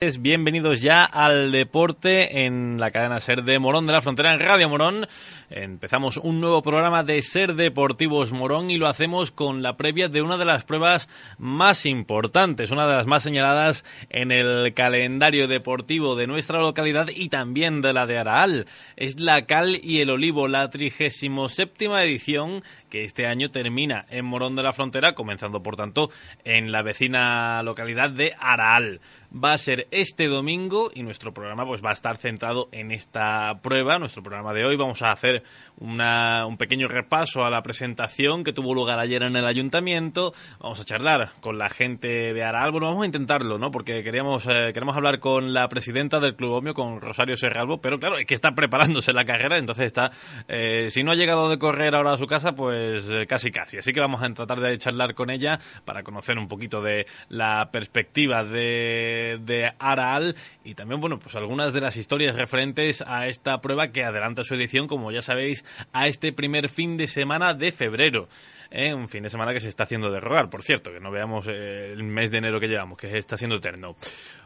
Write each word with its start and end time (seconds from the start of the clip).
Bienvenidos 0.00 0.80
ya 0.80 1.04
al 1.04 1.50
deporte 1.50 2.44
en 2.44 2.78
la 2.78 2.92
cadena 2.92 3.18
Ser 3.18 3.42
de 3.42 3.58
Morón 3.58 3.84
de 3.84 3.90
la 3.90 4.00
Frontera 4.00 4.32
en 4.32 4.38
Radio 4.38 4.68
Morón. 4.68 5.08
Empezamos 5.50 6.18
un 6.18 6.42
nuevo 6.42 6.60
programa 6.60 7.02
de 7.02 7.22
Ser 7.22 7.54
Deportivos 7.54 8.32
Morón 8.32 8.68
y 8.68 8.76
lo 8.76 8.86
hacemos 8.86 9.30
con 9.30 9.62
la 9.62 9.78
previa 9.78 10.10
de 10.10 10.20
una 10.20 10.36
de 10.36 10.44
las 10.44 10.64
pruebas 10.64 11.08
más 11.38 11.86
importantes, 11.86 12.70
una 12.70 12.86
de 12.86 12.92
las 12.92 13.06
más 13.06 13.22
señaladas 13.22 13.86
en 14.10 14.30
el 14.30 14.74
calendario 14.74 15.48
deportivo 15.48 16.16
de 16.16 16.26
nuestra 16.26 16.60
localidad 16.60 17.08
y 17.14 17.30
también 17.30 17.80
de 17.80 17.94
la 17.94 18.06
de 18.06 18.18
Araal. 18.18 18.66
Es 18.96 19.18
la 19.20 19.46
Cal 19.46 19.80
y 19.82 20.00
el 20.02 20.10
Olivo, 20.10 20.48
la 20.48 20.68
37 20.68 21.86
edición 22.02 22.62
que 22.88 23.04
este 23.04 23.26
año 23.26 23.50
termina 23.50 24.06
en 24.10 24.24
Morón 24.24 24.56
de 24.56 24.62
la 24.62 24.72
Frontera, 24.72 25.14
comenzando 25.14 25.62
por 25.62 25.76
tanto 25.76 26.10
en 26.44 26.72
la 26.72 26.82
vecina 26.82 27.62
localidad 27.62 28.10
de 28.10 28.34
Araal. 28.38 29.00
Va 29.32 29.52
a 29.52 29.58
ser 29.58 29.88
este 29.90 30.26
domingo 30.26 30.90
y 30.94 31.02
nuestro 31.02 31.34
programa 31.34 31.66
pues 31.66 31.84
va 31.84 31.90
a 31.90 31.94
estar 31.94 32.16
centrado 32.16 32.68
en 32.72 32.90
esta 32.90 33.60
prueba. 33.62 33.98
Nuestro 33.98 34.22
programa 34.22 34.54
de 34.54 34.64
hoy 34.64 34.76
vamos 34.76 35.02
a 35.02 35.12
hacer 35.12 35.37
un 35.80 36.56
pequeño 36.56 36.88
repaso 36.88 37.44
a 37.44 37.50
la 37.50 37.62
presentación 37.62 38.44
que 38.44 38.52
tuvo 38.52 38.74
lugar 38.74 38.98
ayer 38.98 39.22
en 39.22 39.36
el 39.36 39.46
ayuntamiento. 39.46 40.32
Vamos 40.60 40.80
a 40.80 40.84
charlar 40.84 41.32
con 41.40 41.58
la 41.58 41.68
gente 41.68 42.34
de 42.34 42.42
Araal. 42.42 42.72
Bueno, 42.72 42.88
vamos 42.88 43.02
a 43.02 43.06
intentarlo, 43.06 43.58
¿no? 43.58 43.70
Porque 43.70 44.02
queríamos, 44.02 44.46
eh, 44.46 44.72
queremos 44.72 44.96
hablar 44.96 45.20
con 45.20 45.52
la 45.52 45.68
presidenta 45.68 46.20
del 46.20 46.36
Club 46.36 46.52
Omio, 46.52 46.74
con 46.74 47.00
Rosario 47.00 47.36
Serralbo, 47.36 47.80
pero 47.80 47.98
claro, 47.98 48.18
es 48.18 48.26
que 48.26 48.34
está 48.34 48.52
preparándose 48.52 49.12
la 49.12 49.24
carrera, 49.24 49.58
entonces 49.58 49.86
está, 49.86 50.10
eh, 50.48 50.88
si 50.90 51.02
no 51.02 51.12
ha 51.12 51.14
llegado 51.14 51.48
de 51.48 51.58
correr 51.58 51.94
ahora 51.94 52.12
a 52.12 52.18
su 52.18 52.26
casa, 52.26 52.52
pues 52.52 53.08
eh, 53.08 53.26
casi 53.26 53.50
casi. 53.50 53.78
Así 53.78 53.92
que 53.92 54.00
vamos 54.00 54.22
a 54.22 54.32
tratar 54.32 54.60
de 54.60 54.76
charlar 54.78 55.14
con 55.14 55.30
ella 55.30 55.58
para 55.84 56.02
conocer 56.02 56.38
un 56.38 56.48
poquito 56.48 56.82
de 56.82 57.06
la 57.28 57.70
perspectiva 57.70 58.44
de, 58.44 59.38
de 59.42 59.72
Araal 59.78 60.34
y 60.64 60.74
también, 60.74 61.00
bueno, 61.00 61.18
pues 61.18 61.34
algunas 61.36 61.72
de 61.72 61.80
las 61.80 61.96
historias 61.96 62.36
referentes 62.36 63.02
a 63.06 63.26
esta 63.26 63.60
prueba 63.60 63.88
que 63.88 64.04
adelanta 64.04 64.44
su 64.44 64.54
edición, 64.54 64.86
como 64.86 65.10
ya 65.10 65.22
sabéis, 65.28 65.64
a 65.92 66.08
este 66.08 66.32
primer 66.32 66.68
fin 66.68 66.96
de 66.96 67.06
semana 67.06 67.54
de 67.54 67.70
febrero. 67.70 68.28
¿Eh? 68.70 68.94
un 68.94 69.08
fin 69.08 69.22
de 69.22 69.30
semana 69.30 69.52
que 69.52 69.60
se 69.60 69.68
está 69.68 69.84
haciendo 69.84 70.10
de 70.10 70.20
rogar, 70.20 70.50
por 70.50 70.62
cierto, 70.62 70.92
que 70.92 71.00
no 71.00 71.10
veamos 71.10 71.46
eh, 71.48 71.92
el 71.92 72.02
mes 72.02 72.30
de 72.30 72.38
enero 72.38 72.60
que 72.60 72.68
llevamos, 72.68 72.98
que 72.98 73.16
está 73.16 73.36
siendo 73.36 73.56
eterno. 73.56 73.96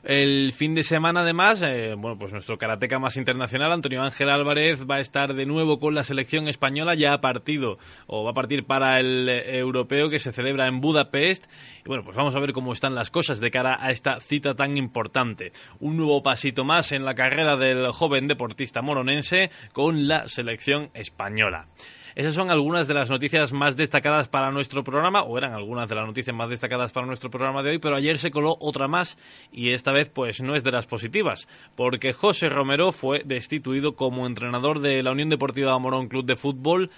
El 0.05 0.53
fin 0.53 0.75
de 0.75 0.83
semana, 0.83 1.21
además, 1.21 1.63
eh, 1.63 1.95
bueno, 1.97 2.19
pues 2.19 2.33
nuestro 2.33 2.59
karateca 2.59 2.99
más 2.99 3.17
internacional, 3.17 3.73
Antonio 3.73 4.03
Ángel 4.03 4.31
Álvarez, 4.31 4.87
va 4.89 4.97
a 4.97 5.01
estar 5.01 5.35
de 5.35 5.47
nuevo 5.47 5.79
con 5.79 5.95
la 5.95 6.05
selección 6.05 6.49
española, 6.49 6.95
ya 6.95 7.13
ha 7.13 7.21
partido, 7.21 7.79
o 8.07 8.25
va 8.25 8.31
a 8.31 8.35
partir 8.35 8.65
para 8.65 8.99
el 9.01 9.29
europeo 9.29 10.11
que 10.11 10.19
se 10.19 10.33
celebra 10.33 10.67
en 10.67 10.81
Budapest. 10.81 11.47
Y 11.85 11.89
bueno, 11.89 12.05
pues 12.05 12.17
vamos 12.17 12.35
a 12.35 12.41
ver 12.41 12.53
cómo 12.53 12.73
están 12.73 12.95
las 12.95 13.11
cosas 13.11 13.41
de 13.41 13.51
cara 13.51 13.79
a 13.81 13.91
esta 13.91 14.21
cita 14.21 14.55
tan 14.55 14.77
importante. 14.77 15.53
Un 15.81 15.97
nuevo 15.97 16.23
pasito 16.23 16.65
más 16.65 16.93
en 16.93 17.05
la 17.05 17.15
carrera 17.15 17.57
del 17.57 17.91
joven 17.93 18.29
deportista 18.29 18.83
moronense 18.83 19.51
con 19.73 20.09
la 20.09 20.29
selección 20.29 20.91
española. 20.95 21.69
Esas 22.15 22.35
son 22.35 22.51
algunas 22.51 22.87
de 22.89 22.95
las 22.95 23.09
noticias 23.09 23.55
más 23.55 23.75
destacadas 23.75 24.29
para 24.29 24.51
nuestro 24.51 24.85
programa, 24.85 25.23
o 25.23 25.39
eran 25.39 25.55
algunas 25.55 25.89
de 25.89 25.95
las 25.95 26.07
noticias 26.07 26.37
más 26.37 26.51
destacadas 26.51 26.93
para 26.93 27.07
nuestro 27.07 27.31
programa 27.31 27.63
de 27.63 27.71
hoy, 27.71 27.79
pero 27.79 27.97
ayer 27.97 28.19
se 28.19 28.31
coló 28.31 28.57
otra 28.61 28.87
más 28.87 29.17
y 29.51 29.71
esta 29.71 29.93
vez 29.93 30.11
pues 30.11 30.43
no 30.43 30.55
es 30.55 30.63
de 30.63 30.73
las 30.73 30.87
positivas, 30.87 31.49
porque 31.75 32.13
José 32.13 32.51
Romero 32.51 32.93
fue 32.93 33.23
destituido 33.25 33.97
como 33.97 34.27
entrenador 34.27 34.81
de 34.81 35.03
la 35.03 35.13
Unión 35.13 35.31
Deportiva 35.31 35.79
Morón 35.79 36.09
Club 36.09 36.27
de 36.27 36.37
Fútbol 36.37 36.91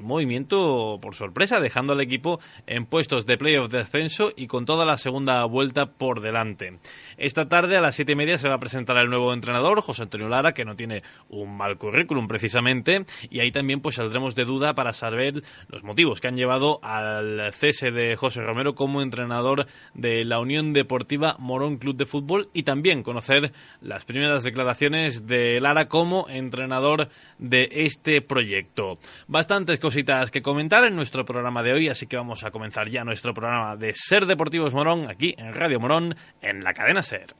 movimiento 0.00 0.98
por 1.00 1.14
sorpresa, 1.14 1.60
dejando 1.60 1.92
al 1.92 2.00
equipo 2.00 2.40
en 2.66 2.86
puestos 2.86 3.26
de 3.26 3.38
playoff 3.38 3.70
de 3.70 3.78
descenso 3.78 4.32
y 4.36 4.46
con 4.46 4.64
toda 4.64 4.84
la 4.84 4.96
segunda 4.96 5.44
vuelta 5.44 5.86
por 5.86 6.20
delante. 6.20 6.78
Esta 7.16 7.48
tarde 7.48 7.76
a 7.76 7.80
las 7.80 7.94
siete 7.94 8.12
y 8.12 8.16
media 8.16 8.38
se 8.38 8.48
va 8.48 8.54
a 8.54 8.60
presentar 8.60 8.96
el 8.96 9.10
nuevo 9.10 9.32
entrenador, 9.32 9.80
José 9.82 10.02
Antonio 10.02 10.28
Lara, 10.28 10.52
que 10.52 10.64
no 10.64 10.76
tiene 10.76 11.02
un 11.28 11.56
mal 11.56 11.78
currículum 11.78 12.28
precisamente, 12.28 13.04
y 13.30 13.40
ahí 13.40 13.52
también 13.52 13.80
pues 13.80 13.96
saldremos 13.96 14.34
de 14.34 14.44
duda 14.44 14.74
para 14.74 14.92
saber 14.92 15.42
los 15.68 15.84
motivos 15.84 16.20
que 16.20 16.28
han 16.28 16.36
llevado 16.36 16.80
al 16.82 17.52
cese 17.52 17.90
de 17.90 18.16
José 18.16 18.42
Romero 18.42 18.74
como 18.74 19.02
entrenador 19.02 19.66
de 19.94 20.24
la 20.24 20.40
Unión 20.40 20.72
Deportiva 20.72 21.36
Morón 21.38 21.78
Club 21.78 21.96
de 21.96 22.06
Fútbol 22.06 22.48
y 22.52 22.62
también 22.62 23.02
conocer 23.02 23.52
las 23.80 24.04
primeras 24.04 24.44
declaraciones 24.44 25.26
de 25.26 25.60
Lara 25.60 25.88
como 25.88 26.28
entrenador 26.28 27.08
de 27.38 27.68
este 27.72 28.22
proyecto. 28.22 28.98
Bastantes 29.26 29.78
cositas 29.90 30.30
que 30.30 30.40
comentar 30.40 30.84
en 30.84 30.94
nuestro 30.94 31.24
programa 31.24 31.64
de 31.64 31.72
hoy, 31.72 31.88
así 31.88 32.06
que 32.06 32.16
vamos 32.16 32.44
a 32.44 32.52
comenzar 32.52 32.88
ya 32.88 33.02
nuestro 33.02 33.34
programa 33.34 33.74
de 33.74 33.92
Ser 33.92 34.24
Deportivos 34.24 34.72
Morón 34.72 35.10
aquí 35.10 35.34
en 35.36 35.52
Radio 35.52 35.80
Morón, 35.80 36.14
en 36.40 36.62
la 36.62 36.72
cadena 36.72 37.02
Ser. 37.02 37.34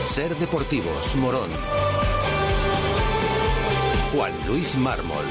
Ser 0.00 0.34
Deportivos 0.36 1.14
Morón. 1.16 1.50
Juan 4.14 4.32
Luis 4.46 4.74
Mármol. 4.76 5.26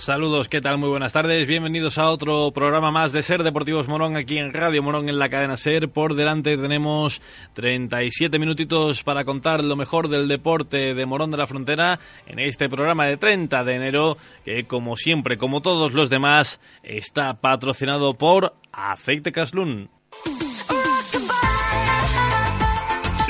Saludos, 0.00 0.48
¿qué 0.48 0.62
tal? 0.62 0.78
Muy 0.78 0.88
buenas 0.88 1.12
tardes. 1.12 1.46
Bienvenidos 1.46 1.98
a 1.98 2.08
otro 2.08 2.52
programa 2.52 2.90
más 2.90 3.12
de 3.12 3.22
Ser 3.22 3.42
Deportivos 3.42 3.86
Morón 3.86 4.16
aquí 4.16 4.38
en 4.38 4.54
Radio 4.54 4.82
Morón 4.82 5.10
en 5.10 5.18
la 5.18 5.28
cadena 5.28 5.58
Ser. 5.58 5.90
Por 5.90 6.14
delante 6.14 6.56
tenemos 6.56 7.20
37 7.52 8.38
minutitos 8.38 9.02
para 9.04 9.26
contar 9.26 9.62
lo 9.62 9.76
mejor 9.76 10.08
del 10.08 10.26
deporte 10.26 10.94
de 10.94 11.04
Morón 11.04 11.30
de 11.30 11.36
la 11.36 11.46
Frontera 11.46 12.00
en 12.26 12.38
este 12.38 12.70
programa 12.70 13.04
de 13.04 13.18
30 13.18 13.62
de 13.62 13.74
enero 13.74 14.16
que 14.42 14.64
como 14.64 14.96
siempre, 14.96 15.36
como 15.36 15.60
todos 15.60 15.92
los 15.92 16.08
demás, 16.08 16.62
está 16.82 17.34
patrocinado 17.34 18.14
por 18.14 18.54
Aceite 18.72 19.32
Caslún. 19.32 19.90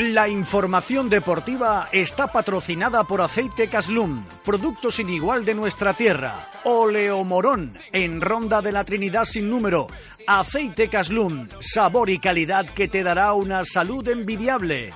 La 0.00 0.30
información 0.30 1.10
deportiva 1.10 1.90
está 1.92 2.28
patrocinada 2.28 3.04
por 3.04 3.20
Aceite 3.20 3.68
Caslum, 3.68 4.24
producto 4.42 4.90
sin 4.90 5.10
igual 5.10 5.44
de 5.44 5.54
nuestra 5.54 5.92
tierra. 5.92 6.48
Oleomorón, 6.64 7.74
en 7.92 8.22
Ronda 8.22 8.62
de 8.62 8.72
la 8.72 8.82
Trinidad 8.82 9.26
sin 9.26 9.50
número. 9.50 9.88
Aceite 10.26 10.88
Caslum, 10.88 11.48
sabor 11.58 12.08
y 12.08 12.18
calidad 12.18 12.64
que 12.64 12.88
te 12.88 13.02
dará 13.02 13.34
una 13.34 13.62
salud 13.66 14.08
envidiable. 14.08 14.94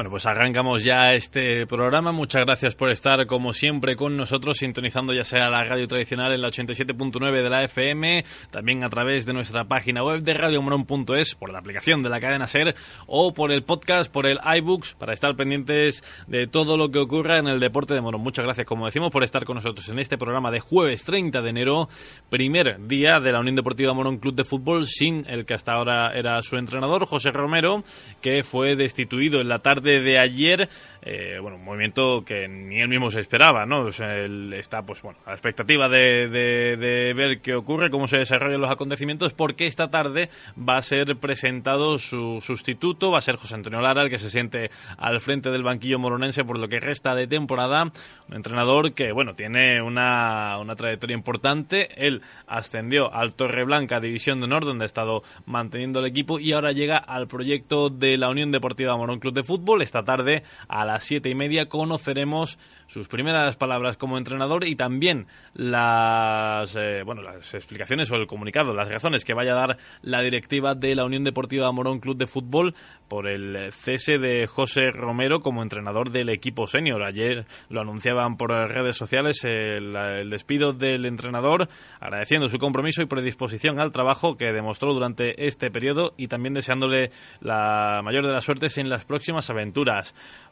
Bueno, 0.00 0.12
pues 0.12 0.24
arrancamos 0.24 0.82
ya 0.82 1.12
este 1.12 1.66
programa. 1.66 2.10
Muchas 2.10 2.46
gracias 2.46 2.74
por 2.74 2.88
estar, 2.88 3.26
como 3.26 3.52
siempre, 3.52 3.96
con 3.96 4.16
nosotros, 4.16 4.56
sintonizando 4.56 5.12
ya 5.12 5.24
sea 5.24 5.50
la 5.50 5.62
radio 5.62 5.86
tradicional 5.86 6.32
en 6.32 6.40
la 6.40 6.48
87.9 6.48 7.42
de 7.42 7.50
la 7.50 7.64
FM, 7.64 8.24
también 8.50 8.82
a 8.82 8.88
través 8.88 9.26
de 9.26 9.34
nuestra 9.34 9.64
página 9.64 10.02
web 10.02 10.22
de 10.22 10.32
radiomoron.es, 10.32 11.34
por 11.34 11.52
la 11.52 11.58
aplicación 11.58 12.02
de 12.02 12.08
la 12.08 12.18
cadena 12.18 12.46
SER 12.46 12.74
o 13.08 13.34
por 13.34 13.52
el 13.52 13.62
podcast, 13.62 14.10
por 14.10 14.24
el 14.24 14.38
iBooks, 14.42 14.94
para 14.94 15.12
estar 15.12 15.36
pendientes 15.36 16.02
de 16.26 16.46
todo 16.46 16.78
lo 16.78 16.90
que 16.90 16.98
ocurra 16.98 17.36
en 17.36 17.48
el 17.48 17.60
deporte 17.60 17.92
de 17.92 18.00
Morón. 18.00 18.22
Muchas 18.22 18.46
gracias, 18.46 18.66
como 18.66 18.86
decimos, 18.86 19.10
por 19.10 19.22
estar 19.22 19.44
con 19.44 19.56
nosotros 19.56 19.86
en 19.90 19.98
este 19.98 20.16
programa 20.16 20.50
de 20.50 20.60
jueves 20.60 21.04
30 21.04 21.42
de 21.42 21.50
enero, 21.50 21.90
primer 22.30 22.86
día 22.88 23.20
de 23.20 23.32
la 23.32 23.40
Unión 23.40 23.56
Deportiva 23.56 23.92
Morón 23.92 24.16
Club 24.16 24.34
de 24.34 24.44
Fútbol, 24.44 24.86
sin 24.86 25.26
el 25.28 25.44
que 25.44 25.52
hasta 25.52 25.74
ahora 25.74 26.14
era 26.14 26.40
su 26.40 26.56
entrenador, 26.56 27.04
José 27.04 27.32
Romero, 27.32 27.84
que 28.22 28.42
fue 28.44 28.76
destituido 28.76 29.42
en 29.42 29.48
la 29.50 29.58
tarde 29.58 29.89
de 29.98 30.18
ayer, 30.18 30.68
eh, 31.02 31.38
bueno, 31.40 31.56
un 31.56 31.64
movimiento 31.64 32.22
que 32.24 32.46
ni 32.46 32.80
él 32.80 32.88
mismo 32.88 33.10
se 33.10 33.20
esperaba, 33.20 33.66
¿no? 33.66 33.88
él 33.88 34.52
está, 34.52 34.84
pues 34.84 35.00
bueno, 35.02 35.18
a 35.24 35.30
la 35.30 35.34
expectativa 35.34 35.88
de, 35.88 36.28
de, 36.28 37.14
ver 37.14 37.40
qué 37.40 37.54
ocurre, 37.54 37.90
cómo 37.90 38.06
se 38.06 38.18
desarrollan 38.18 38.60
los 38.60 38.70
acontecimientos, 38.70 39.32
porque 39.32 39.66
esta 39.66 39.90
tarde 39.90 40.28
va 40.56 40.76
a 40.76 40.82
ser 40.82 41.16
presentado 41.16 41.98
su 41.98 42.40
sustituto, 42.40 43.10
va 43.10 43.18
a 43.18 43.22
ser 43.22 43.36
José 43.36 43.54
Antonio 43.54 43.80
Lara, 43.80 44.02
el 44.02 44.10
que 44.10 44.18
se 44.18 44.30
siente 44.30 44.70
al 44.98 45.20
frente 45.20 45.50
del 45.50 45.62
banquillo 45.62 45.98
moronense 45.98 46.44
por 46.44 46.58
lo 46.58 46.68
que 46.68 46.80
resta 46.80 47.14
de 47.14 47.26
temporada, 47.26 47.92
un 48.28 48.36
entrenador 48.36 48.92
que, 48.92 49.12
bueno, 49.12 49.34
tiene 49.34 49.80
una, 49.80 50.58
una 50.60 50.76
trayectoria 50.76 51.14
importante, 51.14 51.88
él 51.96 52.22
ascendió 52.46 53.12
al 53.12 53.34
Torreblanca, 53.34 54.00
División 54.00 54.40
de 54.40 54.44
Honor, 54.44 54.64
donde 54.64 54.84
ha 54.84 54.86
estado 54.86 55.22
manteniendo 55.46 56.00
el 56.00 56.06
equipo, 56.06 56.38
y 56.38 56.52
ahora 56.52 56.72
llega 56.72 56.98
al 56.98 57.26
proyecto 57.26 57.88
de 57.88 58.18
la 58.18 58.28
Unión 58.28 58.52
Deportiva 58.52 58.96
Morón 58.96 59.18
Club 59.18 59.34
de 59.34 59.42
Fútbol, 59.42 59.69
esta 59.80 60.04
tarde 60.04 60.42
a 60.68 60.84
las 60.84 61.04
siete 61.04 61.30
y 61.30 61.34
media 61.34 61.68
conoceremos 61.68 62.58
sus 62.90 63.06
primeras 63.06 63.56
palabras 63.56 63.96
como 63.96 64.18
entrenador 64.18 64.66
y 64.66 64.74
también 64.74 65.26
las, 65.54 66.74
eh, 66.74 67.02
bueno, 67.04 67.22
las 67.22 67.54
explicaciones 67.54 68.10
o 68.10 68.16
el 68.16 68.26
comunicado, 68.26 68.74
las 68.74 68.88
razones 68.88 69.24
que 69.24 69.32
vaya 69.32 69.52
a 69.52 69.66
dar 69.66 69.78
la 70.02 70.22
directiva 70.22 70.74
de 70.74 70.96
la 70.96 71.04
Unión 71.04 71.22
Deportiva 71.22 71.70
Morón 71.70 72.00
Club 72.00 72.16
de 72.16 72.26
Fútbol 72.26 72.74
por 73.06 73.28
el 73.28 73.70
cese 73.72 74.18
de 74.18 74.48
José 74.48 74.90
Romero 74.90 75.40
como 75.40 75.62
entrenador 75.62 76.10
del 76.10 76.30
equipo 76.30 76.66
senior. 76.66 77.04
Ayer 77.04 77.46
lo 77.68 77.80
anunciaban 77.80 78.36
por 78.36 78.50
redes 78.50 78.96
sociales 78.96 79.44
el, 79.44 79.94
el 79.94 80.30
despido 80.30 80.72
del 80.72 81.06
entrenador, 81.06 81.68
agradeciendo 82.00 82.48
su 82.48 82.58
compromiso 82.58 83.02
y 83.02 83.06
predisposición 83.06 83.78
al 83.78 83.92
trabajo 83.92 84.36
que 84.36 84.52
demostró 84.52 84.92
durante 84.92 85.46
este 85.46 85.70
periodo 85.70 86.12
y 86.16 86.26
también 86.26 86.54
deseándole 86.54 87.12
la 87.40 88.00
mayor 88.02 88.26
de 88.26 88.32
las 88.32 88.44
suertes 88.44 88.78
en 88.78 88.88
las 88.88 89.04
próximas 89.04 89.48
aventuras. 89.48 89.59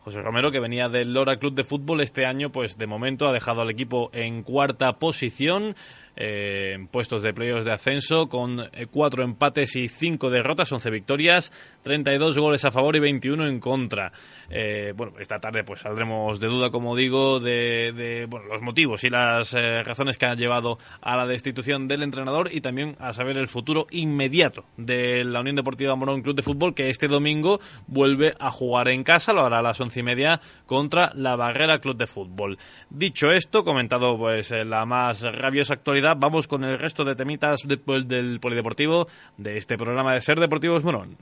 José 0.00 0.22
Romero, 0.22 0.50
que 0.50 0.60
venía 0.60 0.88
del 0.88 1.12
Lora 1.12 1.38
Club 1.38 1.54
de 1.54 1.64
Fútbol 1.64 2.00
este 2.00 2.24
año, 2.24 2.50
pues 2.50 2.78
de 2.78 2.86
momento 2.86 3.28
ha 3.28 3.32
dejado 3.32 3.60
al 3.60 3.70
equipo 3.70 4.10
en 4.14 4.42
cuarta 4.42 4.98
posición 4.98 5.74
eh, 6.20 6.72
en 6.74 6.88
puestos 6.88 7.22
de 7.22 7.32
playoffs 7.32 7.64
de 7.64 7.70
ascenso 7.70 8.28
con 8.28 8.58
eh, 8.58 8.86
cuatro 8.90 9.22
empates 9.22 9.76
y 9.76 9.88
cinco 9.88 10.30
derrotas, 10.30 10.72
11 10.72 10.90
victorias, 10.90 11.52
32 11.84 12.36
goles 12.36 12.64
a 12.64 12.72
favor 12.72 12.96
y 12.96 12.98
21 12.98 13.46
en 13.46 13.60
contra. 13.60 14.10
Eh, 14.50 14.92
bueno, 14.96 15.12
esta 15.20 15.38
tarde 15.38 15.62
pues 15.62 15.80
saldremos 15.80 16.40
de 16.40 16.48
duda, 16.48 16.70
como 16.70 16.96
digo, 16.96 17.38
de, 17.38 18.26
los 18.48 18.62
motivos 18.62 19.04
y 19.04 19.10
las 19.10 19.52
razones 19.52 20.18
que 20.18 20.26
han 20.26 20.36
llevado 20.36 20.78
a 21.00 21.16
la 21.16 21.24
destitución 21.24 21.86
del 21.86 22.02
entrenador 22.02 22.50
y 22.52 22.62
también 22.62 22.96
a 22.98 23.12
saber 23.12 23.36
el 23.38 23.46
futuro 23.46 23.86
inmediato 23.92 24.64
de 24.76 25.24
la 25.24 25.40
Unión 25.40 25.54
Deportiva 25.54 25.94
Morón 25.94 26.22
Club 26.22 26.34
de 26.34 26.42
Fútbol 26.42 26.74
que 26.74 26.90
este 26.90 27.06
domingo 27.06 27.60
vuelve 27.86 28.34
a 28.40 28.50
jugar 28.50 28.88
en 28.88 29.04
casa, 29.04 29.32
lo 29.32 29.44
hará 29.44 29.60
a 29.60 29.62
las 29.62 29.80
once 29.80 30.00
y 30.00 30.02
media 30.02 30.40
contra 30.66 31.12
la 31.14 31.36
Barrera 31.36 31.78
Club 31.78 31.96
de 31.96 32.08
Fútbol. 32.08 32.58
Dicho 32.90 33.30
esto, 33.30 33.62
comentado 33.62 34.18
pues 34.18 34.50
la 34.50 34.84
más 34.84 35.22
rabiosa 35.22 35.74
actualidad 35.74 36.07
vamos 36.14 36.48
con 36.48 36.64
el 36.64 36.78
resto 36.78 37.04
de 37.04 37.14
temitas 37.14 37.60
del 37.66 38.40
polideportivo 38.40 39.08
de 39.36 39.56
este 39.58 39.76
programa 39.76 40.14
de 40.14 40.20
Ser 40.20 40.40
Deportivos 40.40 40.84
Morón. 40.84 41.16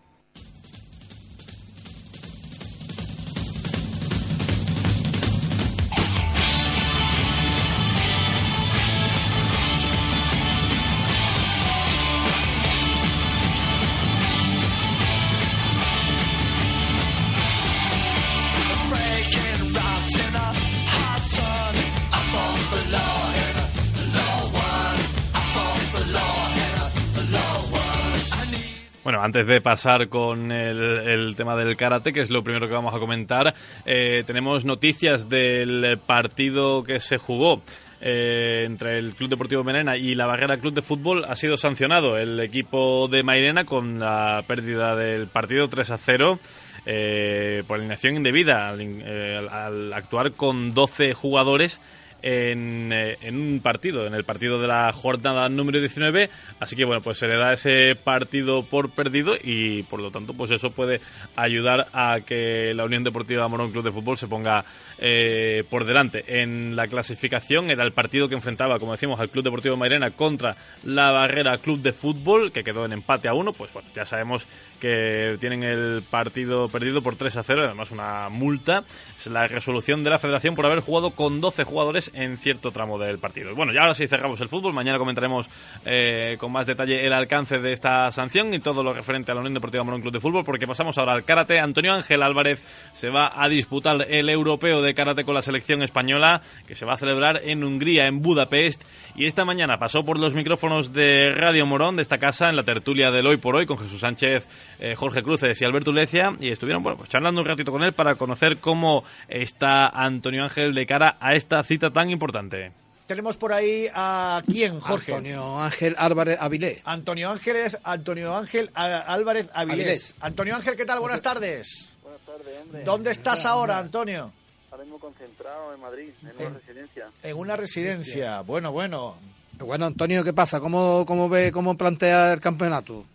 Antes 29.26 29.44
de 29.44 29.60
pasar 29.60 30.08
con 30.08 30.52
el, 30.52 31.34
tema 31.36 31.56
del 31.56 31.76
karate, 31.76 32.12
que 32.12 32.20
es 32.20 32.30
lo 32.30 32.44
primero 32.44 32.68
que 32.68 32.74
vamos 32.74 32.94
a 32.94 33.00
comentar, 33.00 33.54
eh, 33.84 34.22
tenemos 34.24 34.64
noticias 34.64 35.28
del 35.28 35.98
partido 35.98 36.84
que 36.84 37.00
se 37.00 37.18
jugó. 37.18 37.60
Eh, 38.00 38.64
entre 38.66 38.98
el 38.98 39.14
Club 39.14 39.30
Deportivo 39.30 39.64
Mairena 39.64 39.96
y 39.96 40.14
la 40.14 40.26
Barrera 40.26 40.58
Club 40.58 40.74
de 40.74 40.82
Fútbol 40.82 41.24
ha 41.24 41.34
sido 41.34 41.56
sancionado 41.56 42.18
el 42.18 42.38
equipo 42.40 43.08
de 43.08 43.22
Mairena 43.22 43.64
con 43.64 43.98
la 43.98 44.44
pérdida 44.46 44.94
del 44.94 45.28
partido 45.28 45.66
3 45.66 45.90
a 45.90 45.98
0 45.98 46.38
eh, 46.84 47.64
por 47.66 47.78
alineación 47.78 48.16
indebida 48.16 48.68
al, 48.68 49.92
actuar 49.94 50.32
con 50.32 50.74
12 50.74 51.14
jugadores 51.14 51.80
en, 52.26 52.90
en, 52.92 53.36
un 53.36 53.60
partido, 53.60 54.04
en 54.04 54.14
el 54.14 54.24
partido 54.24 54.60
de 54.60 54.66
la 54.66 54.92
jornada 54.92 55.48
número 55.48 55.78
19 55.78 56.28
Así 56.58 56.74
que 56.74 56.84
bueno, 56.84 57.02
pues 57.02 57.18
se 57.18 57.28
le 57.28 57.36
da 57.36 57.52
ese 57.52 57.94
partido 57.94 58.64
por 58.64 58.90
perdido 58.90 59.34
y 59.40 59.82
por 59.84 60.00
lo 60.00 60.10
tanto 60.10 60.34
pues 60.34 60.50
eso 60.50 60.70
puede 60.70 61.00
ayudar 61.36 61.88
a 61.92 62.18
que 62.24 62.72
la 62.74 62.84
Unión 62.84 63.04
Deportiva 63.04 63.46
Morón 63.48 63.72
Club 63.72 63.84
de 63.84 63.92
Fútbol 63.92 64.16
se 64.16 64.26
ponga 64.26 64.64
eh, 64.98 65.64
por 65.68 65.84
delante. 65.84 66.24
En 66.40 66.74
la 66.74 66.86
clasificación 66.86 67.70
era 67.70 67.84
el 67.84 67.92
partido 67.92 68.28
que 68.28 68.34
enfrentaba, 68.34 68.78
como 68.78 68.92
decimos, 68.92 69.20
al 69.20 69.28
Club 69.28 69.44
Deportivo 69.44 69.76
Mairena 69.76 70.10
contra 70.12 70.56
la 70.84 71.10
Barrera 71.10 71.58
Club 71.58 71.82
de 71.82 71.92
Fútbol, 71.92 72.52
que 72.52 72.64
quedó 72.64 72.86
en 72.86 72.94
empate 72.94 73.28
a 73.28 73.34
uno. 73.34 73.52
Pues 73.52 73.72
bueno, 73.72 73.88
ya 73.94 74.06
sabemos 74.06 74.46
que 74.76 75.36
tienen 75.40 75.62
el 75.62 76.02
partido 76.08 76.68
perdido 76.68 77.02
por 77.02 77.16
3 77.16 77.36
a 77.36 77.42
0, 77.42 77.62
además 77.64 77.90
una 77.90 78.28
multa. 78.28 78.84
Es 79.18 79.26
la 79.26 79.48
resolución 79.48 80.04
de 80.04 80.10
la 80.10 80.18
federación 80.18 80.54
por 80.54 80.66
haber 80.66 80.80
jugado 80.80 81.10
con 81.10 81.40
12 81.40 81.64
jugadores 81.64 82.10
en 82.14 82.36
cierto 82.36 82.70
tramo 82.70 82.98
del 82.98 83.18
partido. 83.18 83.54
Bueno, 83.54 83.72
ya 83.72 83.82
ahora 83.82 83.94
sí 83.94 84.06
cerramos 84.06 84.40
el 84.40 84.48
fútbol. 84.48 84.72
Mañana 84.72 84.98
comentaremos 84.98 85.48
eh, 85.84 86.36
con 86.38 86.52
más 86.52 86.66
detalle 86.66 87.06
el 87.06 87.12
alcance 87.12 87.58
de 87.58 87.72
esta 87.72 88.10
sanción 88.12 88.54
y 88.54 88.60
todo 88.60 88.82
lo 88.82 88.92
referente 88.92 89.32
a 89.32 89.34
la 89.34 89.40
Unión 89.40 89.54
Deportiva 89.54 89.84
Morón 89.84 90.00
Club 90.00 90.12
de 90.12 90.20
Fútbol, 90.20 90.44
porque 90.44 90.66
pasamos 90.66 90.98
ahora 90.98 91.12
al 91.12 91.24
karate. 91.24 91.58
Antonio 91.58 91.92
Ángel 91.92 92.22
Álvarez 92.22 92.64
se 92.92 93.10
va 93.10 93.32
a 93.34 93.48
disputar 93.48 94.06
el 94.08 94.28
europeo 94.28 94.82
de 94.82 94.94
karate 94.94 95.24
con 95.24 95.34
la 95.34 95.42
selección 95.42 95.82
española, 95.82 96.42
que 96.66 96.74
se 96.74 96.84
va 96.84 96.94
a 96.94 96.98
celebrar 96.98 97.40
en 97.44 97.64
Hungría, 97.64 98.06
en 98.06 98.20
Budapest. 98.20 98.82
Y 99.18 99.24
esta 99.24 99.46
mañana 99.46 99.78
pasó 99.78 100.04
por 100.04 100.18
los 100.18 100.34
micrófonos 100.34 100.92
de 100.92 101.32
Radio 101.34 101.64
Morón, 101.64 101.96
de 101.96 102.02
esta 102.02 102.18
casa, 102.18 102.50
en 102.50 102.56
la 102.56 102.64
tertulia 102.64 103.10
del 103.10 103.26
Hoy 103.26 103.38
por 103.38 103.56
Hoy, 103.56 103.64
con 103.64 103.78
Jesús 103.78 104.00
Sánchez, 104.00 104.46
eh, 104.78 104.94
Jorge 104.94 105.22
Cruces 105.22 105.58
y 105.58 105.64
Alberto 105.64 105.90
Ulecia, 105.90 106.34
y 106.38 106.50
estuvieron 106.50 106.82
bueno, 106.82 106.98
pues 106.98 107.08
charlando 107.08 107.40
un 107.40 107.46
ratito 107.46 107.72
con 107.72 107.82
él 107.82 107.94
para 107.94 108.16
conocer 108.16 108.58
cómo 108.58 109.04
está 109.28 109.88
Antonio 109.88 110.44
Ángel 110.44 110.74
de 110.74 110.84
cara 110.84 111.16
a 111.18 111.34
esta 111.34 111.62
cita 111.62 111.90
tan 111.90 112.10
importante. 112.10 112.72
Tenemos 113.06 113.38
por 113.38 113.54
ahí 113.54 113.88
a 113.94 114.42
quién, 114.44 114.80
Jorge. 114.80 115.12
Antonio 115.12 115.60
Ángel 115.60 115.94
Álvarez 115.96 116.36
Avilés. 116.38 116.82
Antonio 116.84 117.30
Ángeles, 117.30 117.78
Antonio 117.84 118.36
Ángel 118.36 118.70
Álvarez 118.74 119.48
Avilés. 119.54 120.14
Antonio 120.20 120.56
Ángel, 120.56 120.76
¿qué 120.76 120.84
tal? 120.84 121.00
Buenas 121.00 121.22
tardes. 121.22 121.96
Buenas 122.02 122.20
tardes, 122.20 122.62
hombre. 122.62 122.84
¿Dónde 122.84 123.12
estás 123.12 123.46
ahora, 123.46 123.78
Antonio? 123.78 124.30
Ahora 124.76 124.84
mismo 124.84 125.00
concentrado 125.00 125.72
en 125.72 125.80
Madrid, 125.80 126.10
en 126.20 126.36
una 126.36 126.58
residencia. 126.58 127.06
En 127.22 127.36
una 127.38 127.56
residencia. 127.56 128.42
Bueno, 128.42 128.72
bueno. 128.72 129.16
Bueno, 129.58 129.86
Antonio, 129.86 130.22
¿qué 130.22 130.34
pasa? 130.34 130.60
¿Cómo, 130.60 131.06
cómo 131.06 131.30
ve, 131.30 131.50
cómo 131.50 131.78
plantea 131.78 132.34
el 132.34 132.40
campeonato? 132.40 133.06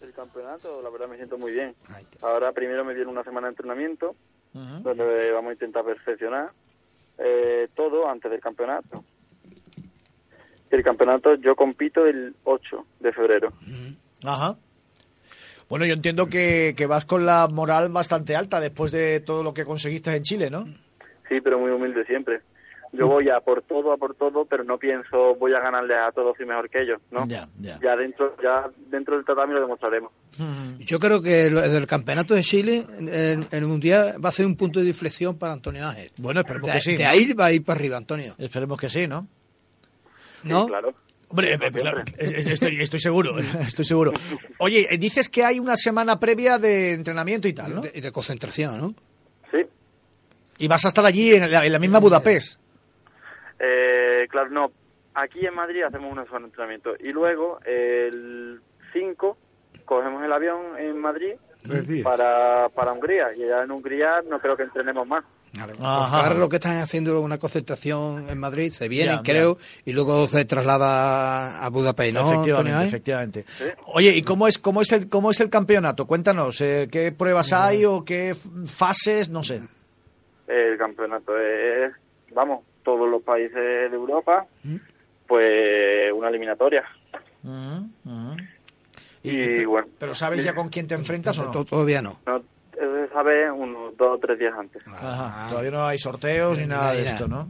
El 0.00 0.12
campeonato, 0.12 0.82
la 0.82 0.90
verdad 0.90 1.06
me 1.06 1.14
siento 1.14 1.38
muy 1.38 1.52
bien. 1.52 1.72
Ahora 2.20 2.50
primero 2.50 2.84
me 2.84 2.94
dieron 2.94 3.12
una 3.12 3.22
semana 3.22 3.46
de 3.46 3.52
entrenamiento, 3.52 4.16
donde 4.52 5.30
vamos 5.30 5.50
a 5.50 5.52
intentar 5.52 5.84
perfeccionar 5.84 6.50
eh, 7.16 7.68
todo 7.76 8.08
antes 8.08 8.28
del 8.28 8.40
campeonato 8.40 9.04
el 10.70 10.82
campeonato 10.82 11.36
yo 11.36 11.54
compito 11.54 12.06
el 12.06 12.34
8 12.42 12.86
de 13.00 13.12
febrero. 13.12 13.52
Ajá. 14.22 14.56
Bueno, 15.68 15.86
yo 15.86 15.94
entiendo 15.94 16.26
que, 16.26 16.74
que, 16.76 16.86
vas 16.86 17.06
con 17.06 17.24
la 17.24 17.48
moral 17.48 17.88
bastante 17.88 18.36
alta 18.36 18.60
después 18.60 18.92
de 18.92 19.20
todo 19.20 19.42
lo 19.42 19.54
que 19.54 19.64
conseguiste 19.64 20.14
en 20.14 20.22
Chile, 20.24 20.50
¿no? 20.50 20.66
Sí, 21.28 21.40
pero 21.42 21.58
muy 21.58 21.70
humilde 21.70 22.04
siempre. 22.06 22.40
yo 22.92 23.06
voy 23.06 23.28
a 23.28 23.40
por 23.40 23.60
todo, 23.62 23.92
a 23.92 23.98
por 23.98 24.14
todo, 24.14 24.46
pero 24.46 24.64
no 24.64 24.78
pienso 24.78 25.34
voy 25.34 25.52
a 25.52 25.60
ganarle 25.60 25.94
a 25.94 26.10
todos 26.10 26.34
y 26.40 26.44
mejor 26.46 26.70
que 26.70 26.80
ellos, 26.82 27.00
¿no? 27.10 27.26
Ya, 27.26 27.46
ya. 27.58 27.78
Ya 27.82 27.94
dentro, 27.96 28.34
ya 28.42 28.70
dentro 28.90 29.16
del 29.16 29.26
tatami 29.26 29.52
lo 29.52 29.60
demostraremos. 29.60 30.10
Yo 30.78 30.98
creo 30.98 31.20
que 31.20 31.50
lo- 31.50 31.62
el 31.62 31.86
campeonato 31.86 32.32
de 32.34 32.42
Chile 32.42 32.86
en 32.98 33.44
el 33.50 33.66
mundial 33.66 34.16
va 34.24 34.30
a 34.30 34.32
ser 34.32 34.46
un 34.46 34.56
punto 34.56 34.80
de 34.80 34.86
inflexión 34.86 35.36
para 35.36 35.52
Antonio 35.52 35.86
Ángel. 35.86 36.10
Bueno, 36.18 36.40
esperemos 36.40 36.68
De, 36.68 36.72
que 36.74 36.80
sí. 36.80 36.96
de 36.96 37.04
¿no? 37.04 37.10
ahí 37.10 37.32
va 37.34 37.46
a 37.46 37.52
ir 37.52 37.62
para 37.64 37.78
arriba, 37.78 37.96
Antonio. 37.98 38.34
Esperemos 38.38 38.78
que 38.80 38.88
sí, 38.88 39.06
¿no? 39.06 39.26
¿No? 40.44 40.62
Sí, 40.62 40.68
claro. 40.68 40.94
Hombre, 41.30 41.58
claro, 41.58 42.02
es- 42.16 42.32
es- 42.32 42.46
estoy, 42.46 42.80
estoy 42.80 43.00
seguro, 43.00 43.36
estoy 43.60 43.84
seguro. 43.84 44.12
Oye, 44.60 44.88
dices 44.98 45.28
que 45.28 45.44
hay 45.44 45.58
una 45.60 45.76
semana 45.76 46.18
previa 46.18 46.56
de 46.58 46.92
entrenamiento 46.94 47.46
y 47.48 47.52
tal, 47.52 47.74
¿no? 47.74 47.80
De, 47.82 47.90
de 48.00 48.12
concentración, 48.12 48.78
¿no? 48.80 48.94
Y 50.58 50.68
vas 50.68 50.84
a 50.84 50.88
estar 50.88 51.04
allí 51.06 51.34
en 51.34 51.50
la, 51.50 51.64
en 51.64 51.72
la 51.72 51.78
misma 51.78 51.98
Budapest. 52.00 52.58
Eh, 53.58 54.26
claro, 54.30 54.50
no. 54.50 54.72
Aquí 55.14 55.44
en 55.46 55.54
Madrid 55.54 55.82
hacemos 55.82 56.12
una 56.12 56.24
semana 56.24 56.42
de 56.42 56.46
entrenamiento 56.46 56.90
y 57.00 57.10
luego 57.10 57.58
el 57.64 58.60
5 58.92 59.36
cogemos 59.84 60.22
el 60.24 60.32
avión 60.32 60.78
en 60.78 60.98
Madrid 60.98 61.32
para, 62.04 62.68
para 62.68 62.92
Hungría 62.92 63.34
y 63.36 63.42
allá 63.42 63.64
en 63.64 63.70
Hungría 63.72 64.22
no 64.28 64.38
creo 64.38 64.56
que 64.56 64.62
entrenemos 64.62 65.06
más. 65.08 65.24
Claro. 65.52 65.72
Ajá. 65.80 66.10
Porque 66.10 66.26
ahora 66.26 66.38
lo 66.40 66.48
que 66.48 66.56
están 66.56 66.78
haciendo 66.78 67.20
una 67.20 67.38
concentración 67.38 68.28
en 68.28 68.38
Madrid, 68.38 68.70
se 68.70 68.86
vienen, 68.86 69.16
Ya, 69.16 69.22
creo, 69.22 69.56
y 69.84 69.92
luego 69.92 70.28
se 70.28 70.44
traslada 70.44 71.64
a 71.64 71.68
Budapest, 71.70 72.14
¿no? 72.14 72.82
efectivamente, 72.82 73.44
eh? 73.60 73.74
Oye, 73.86 74.10
¿y 74.14 74.22
cómo 74.22 74.46
es 74.46 74.58
cómo 74.58 74.82
es 74.82 74.92
el 74.92 75.08
cómo 75.08 75.30
es 75.30 75.40
el 75.40 75.48
campeonato? 75.48 76.06
Cuéntanos, 76.06 76.60
eh, 76.60 76.88
¿qué 76.92 77.12
pruebas 77.12 77.52
hay 77.54 77.86
o 77.86 78.04
qué 78.04 78.36
fases? 78.66 79.30
No 79.30 79.42
sé. 79.42 79.62
El 80.48 80.78
campeonato 80.78 81.38
es, 81.38 81.92
vamos, 82.34 82.64
todos 82.82 83.08
los 83.08 83.22
países 83.22 83.54
de 83.54 83.94
Europa, 83.94 84.46
pues 85.26 86.12
una 86.12 86.28
eliminatoria. 86.28 86.84
Y, 89.22 89.64
bueno, 89.64 89.88
Pero 89.98 90.14
¿sabes 90.14 90.42
ya 90.42 90.54
con 90.54 90.68
quién 90.68 90.86
te 90.86 90.94
enfrentas 90.94 91.38
o 91.38 91.52
no? 91.52 91.64
Todavía 91.64 92.00
no. 92.00 92.18
no, 92.26 92.36
eso 92.38 93.06
se 93.06 93.12
sabe 93.12 93.50
unos 93.50 93.96
dos 93.96 94.16
o 94.16 94.18
tres 94.18 94.38
días 94.38 94.54
antes. 94.56 94.82
Ajá, 94.86 95.48
todavía 95.50 95.70
no 95.70 95.86
hay 95.86 95.98
sorteos 95.98 96.58
ni 96.58 96.66
nada 96.66 96.92
de 96.94 97.02
esto, 97.02 97.28
¿no? 97.28 97.48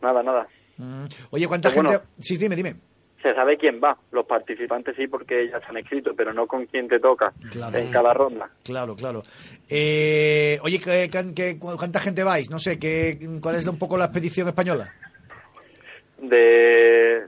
Nada, 0.00 0.22
nada. 0.22 0.46
Mm. 0.76 1.06
Oye, 1.30 1.48
¿cuánta 1.48 1.70
Pero 1.70 1.82
gente? 1.82 1.96
bueno. 1.98 2.10
Sí, 2.20 2.36
dime, 2.36 2.54
dime. 2.54 2.76
Se 3.26 3.34
sabe 3.34 3.56
quién 3.58 3.80
va. 3.82 3.96
Los 4.12 4.24
participantes 4.24 4.94
sí, 4.94 5.08
porque 5.08 5.48
ya 5.50 5.58
se 5.58 5.66
han 5.66 5.78
escrito, 5.78 6.12
pero 6.16 6.32
no 6.32 6.46
con 6.46 6.64
quién 6.66 6.86
te 6.86 7.00
toca 7.00 7.32
Claro. 7.50 7.76
en 7.76 7.90
cada 7.90 8.14
ronda. 8.14 8.48
Claro, 8.62 8.94
claro. 8.94 9.24
Eh, 9.68 10.60
oye, 10.62 10.78
¿qué, 10.78 11.10
qué- 11.10 11.34
qué- 11.34 11.58
cu- 11.58 11.76
¿cuánta 11.76 11.98
gente 11.98 12.22
vais? 12.22 12.48
No 12.50 12.60
sé, 12.60 12.78
¿qué, 12.78 13.18
¿cuál 13.42 13.56
es 13.56 13.66
un 13.66 13.80
poco 13.80 13.96
la 13.96 14.04
expedición 14.04 14.46
española? 14.46 14.92
De, 16.18 17.26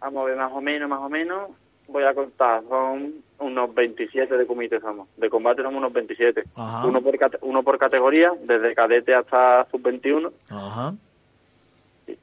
vamos 0.00 0.22
a 0.22 0.26
ver, 0.26 0.36
más 0.36 0.52
o 0.52 0.60
menos, 0.60 0.88
más 0.88 1.00
o 1.00 1.08
menos, 1.08 1.50
voy 1.86 2.02
a 2.02 2.14
contar, 2.14 2.62
son 2.68 3.14
unos 3.38 3.74
27 3.74 4.36
de 4.36 4.44
comité 4.46 4.80
somos. 4.80 5.08
De 5.16 5.30
combate 5.30 5.62
somos 5.62 5.78
unos 5.78 5.92
27. 5.92 6.42
Ajá. 6.56 6.84
Uno 6.84 7.00
por, 7.00 7.14
uno 7.42 7.62
por 7.62 7.78
categoría, 7.78 8.32
desde 8.42 8.74
cadete 8.74 9.14
hasta 9.14 9.66
sub-21. 9.70 10.32
Ajá. 10.50 10.94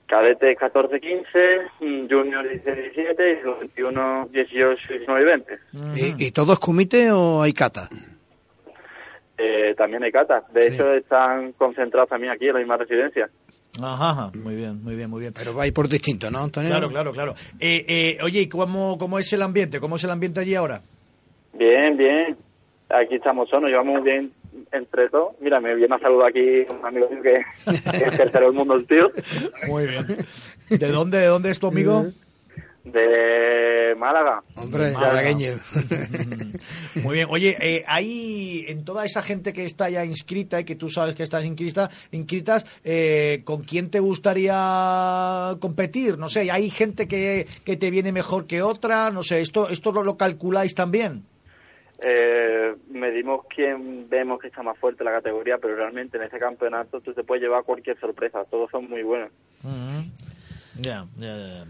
Cadete 0.08 0.56
14-15, 0.56 1.26
mm, 1.82 2.08
junior 2.10 2.48
17 2.48 3.32
y 3.42 3.44
los 3.46 3.60
21, 3.60 4.30
18, 4.32 4.82
19 4.90 5.22
y 5.22 5.26
20. 5.26 5.60
¿Y, 5.96 6.26
y 6.28 6.32
todo 6.32 6.54
es 6.54 6.60
comité 6.60 7.12
o 7.12 7.42
hay 7.42 7.54
cata? 7.54 7.90
Eh, 9.38 9.74
también 9.78 10.04
hay 10.04 10.12
cata. 10.12 10.44
De 10.54 10.70
Sí. 10.70 10.76
hecho, 10.76 10.94
están 10.94 11.52
concentrados 11.54 12.10
también 12.10 12.32
aquí 12.32 12.48
en 12.48 12.54
la 12.54 12.60
misma 12.60 12.78
residencia. 12.78 13.30
Ajá, 13.82 14.10
ajá. 14.12 14.32
Muy 14.42 14.56
bien, 14.56 14.82
muy 14.84 14.96
bien, 14.96 15.10
muy 15.10 15.20
bien. 15.20 15.34
Pero 15.38 15.54
va 15.54 15.64
a 15.64 15.68
ir 15.68 15.74
por 15.74 15.90
distinto, 15.90 16.32
¿no, 16.32 16.40
Antonio? 16.46 16.70
Claro, 16.70 16.88
claro, 16.90 17.12
claro. 17.12 17.34
Eh, 17.60 17.84
eh, 17.88 18.18
oye, 18.24 18.42
¿y 18.42 18.48
cómo, 18.50 18.98
cómo 18.98 19.20
es 19.20 19.32
el 19.34 19.42
ambiente? 19.42 19.80
¿Cómo 19.82 19.98
es 19.98 20.04
el 20.06 20.12
ambiente 20.12 20.40
allí 20.40 20.56
ahora? 20.56 20.82
Bien, 21.54 21.98
bien. 21.98 22.38
Aquí 22.90 23.16
estamos 23.16 23.50
solos, 23.50 23.70
llevamos 23.70 24.04
bien 24.04 24.32
entre 24.76 25.10
todos. 25.10 25.34
Mira, 25.42 25.60
me 25.60 25.76
viene 25.76 25.96
a 25.96 26.00
saludar 26.00 26.30
aquí 26.30 26.66
un 26.70 26.86
amigo 26.86 27.10
mío 27.10 27.22
que, 27.22 27.42
que 27.66 28.06
es 28.06 28.18
tercero 28.18 28.48
del 28.48 28.56
mundo, 28.56 28.76
el 28.76 28.86
tío, 28.86 29.12
Muy 29.68 29.88
bien. 29.88 30.06
¿De 30.70 30.88
dónde, 30.90 31.20
de 31.20 31.28
dónde 31.28 31.52
es 31.52 31.60
tu 31.60 31.68
amigo? 31.68 32.06
de 32.86 33.96
Málaga. 33.98 34.44
Hombre, 34.56 34.92
Málaga. 34.92 35.08
malagueño. 35.14 35.54
Muy 37.04 37.16
bien. 37.16 37.28
Oye, 37.32 37.58
eh, 37.60 37.84
hay 37.88 38.66
en 38.68 38.86
toda 38.86 39.06
esa 39.06 39.24
gente 39.24 39.54
que 39.54 39.66
está 39.66 39.90
ya 39.90 40.06
inscrita 40.06 40.60
y 40.60 40.66
que 40.66 40.76
tú 40.76 40.90
sabes 40.90 41.16
que 41.16 41.24
estás 41.24 41.46
inscrita, 41.46 41.90
inscritas, 42.12 42.66
eh, 42.84 43.42
¿con 43.44 43.64
quién 43.64 43.90
te 43.90 44.00
gustaría 44.00 45.56
competir? 45.60 46.20
No 46.20 46.30
sé, 46.30 46.52
¿hay 46.52 46.70
gente 46.70 47.08
que, 47.08 47.48
que 47.64 47.76
te 47.76 47.90
viene 47.90 48.12
mejor 48.12 48.46
que 48.46 48.62
otra? 48.62 49.10
No 49.10 49.24
sé, 49.24 49.42
¿esto, 49.42 49.68
esto 49.70 49.92
lo, 49.92 50.04
lo 50.04 50.16
calculáis 50.16 50.76
también? 50.76 51.24
Eh, 52.04 52.76
medimos 52.90 53.46
quién 53.48 54.10
vemos 54.10 54.40
que 54.40 54.48
está 54.48 54.62
más 54.64 54.78
fuerte 54.78 55.04
la 55.04 55.12
categoría, 55.12 55.58
pero 55.58 55.76
realmente 55.76 56.18
en 56.18 56.24
este 56.24 56.40
campeonato 56.40 57.00
tú 57.02 57.14
te 57.14 57.24
puedes 57.24 57.44
llevar 57.44 57.64
cualquier 57.64 58.00
sorpresa. 58.00 58.44
Todos 58.46 58.70
son 58.72 58.90
muy 58.90 59.04
buenos. 59.04 59.32
Ya, 60.80 61.06
ya, 61.18 61.38
ya. 61.38 61.66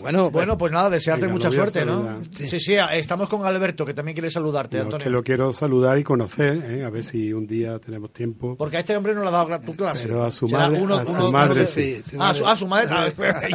Bueno, 0.00 0.30
Bueno, 0.30 0.58
pues 0.58 0.70
nada, 0.72 0.90
desearte 0.90 1.22
Venga, 1.22 1.34
mucha 1.34 1.48
a 1.48 1.52
suerte, 1.52 1.84
¿no? 1.86 1.96
saludar. 2.04 2.16
Sí, 2.34 2.60
sí, 2.60 2.74
estamos 2.92 3.28
con 3.30 3.44
Alberto, 3.46 3.84
que 3.86 3.94
también 3.94 4.14
quiere 4.14 4.28
saludarte, 4.30 4.76
No, 4.76 4.82
es 4.82 4.84
Antonio. 4.86 5.04
que 5.04 5.10
lo 5.10 5.22
quiero 5.24 5.52
saludar 5.54 5.96
y 5.98 6.04
conocer, 6.04 6.62
¿eh? 6.70 6.84
a 6.84 6.90
ver 6.90 7.02
si 7.02 7.32
un 7.32 7.46
día 7.46 7.78
tenemos 7.78 8.12
tiempo. 8.12 8.56
Porque 8.56 8.76
a 8.76 8.80
este 8.80 8.94
hombre 8.96 9.14
no 9.14 9.22
le 9.22 9.28
ha 9.28 9.30
dado 9.30 9.58
tu 9.60 9.74
clase. 9.74 10.06
Pero 10.06 10.24
a 10.24 10.30
su 10.30 10.48
madre- 10.48 10.76
a 10.78 11.04
su 11.04 11.32
madre 11.32 11.66
sí. 11.66 12.02
su 12.02 12.16
Ah, 12.22 12.34
su, 12.34 12.44
su 12.56 12.68
madre. 12.68 12.88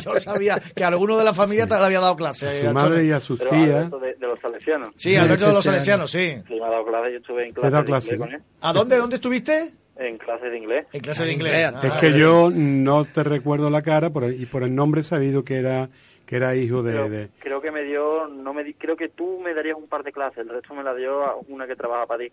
Yo 0.03 0.19
sabía 0.19 0.59
que 0.75 0.83
a 0.83 0.87
alguno 0.87 1.17
de 1.17 1.23
la 1.25 1.33
familia 1.33 1.67
te 1.67 1.75
le 1.77 1.85
había 1.85 1.99
dado 1.99 2.15
clase. 2.15 2.47
A 2.47 2.51
eh, 2.53 2.61
su 2.63 2.67
Antonio. 2.69 2.89
madre 2.89 3.05
y 3.05 3.11
a 3.11 3.19
sus 3.19 3.39
tías. 3.39 3.51
Alberto 3.53 3.99
de, 3.99 4.13
de 4.15 4.27
los 4.27 4.39
salesianos. 4.39 4.89
Sí, 4.95 5.15
Alberto 5.15 5.45
de 5.47 5.53
los 5.53 5.61
Sí, 5.63 5.69
sí, 5.69 5.69
Salesianos, 5.73 6.11
sí. 6.11 6.33
Sí, 6.47 6.53
me 6.55 6.65
ha 6.65 6.69
dado 6.69 6.85
clase, 6.85 7.11
yo 7.13 7.17
estuve 7.19 7.47
en 7.47 7.53
Te 7.53 7.59
ha 7.59 7.61
clase 7.61 7.71
dado 7.71 7.85
clase. 7.85 8.17
¿A 8.61 8.73
dónde, 8.73 8.97
dónde 8.97 9.15
estuviste? 9.17 9.73
En 9.97 10.17
clase 10.17 10.45
de 10.49 10.57
inglés. 10.57 10.87
En 10.93 11.01
clase 11.01 11.25
de 11.25 11.33
inglés. 11.33 11.53
Es 11.83 11.91
Ah, 11.91 11.97
que 11.99 12.13
yo 12.17 12.49
no 12.53 13.05
te 13.05 13.23
recuerdo 13.23 13.69
la 13.69 13.81
cara 13.81 14.09
por 14.09 14.23
el- 14.23 14.41
y 14.41 14.45
por 14.45 14.63
el 14.63 14.73
nombre 14.73 15.01
he 15.01 15.03
sabido 15.03 15.43
que 15.43 15.57
era 15.57 15.89
que 16.25 16.37
era 16.37 16.55
hijo 16.55 16.81
de, 16.81 16.93
Creo, 16.93 17.09
de- 17.09 17.29
creo 17.39 17.61
que 17.61 17.71
me 17.71 17.83
dio, 17.83 18.25
no 18.29 18.53
me 18.53 18.63
di- 18.63 18.73
creo 18.75 18.95
que 18.95 19.09
tú 19.09 19.41
me 19.43 19.53
darías 19.53 19.75
un 19.77 19.87
par 19.87 20.01
de 20.03 20.13
clases, 20.13 20.37
el 20.39 20.47
resto 20.49 20.73
me 20.73 20.81
la 20.81 20.95
dio 20.95 21.25
a 21.25 21.35
una 21.49 21.67
que 21.67 21.75
trabaja 21.75 22.05
para 22.05 22.23
ti. 22.23 22.31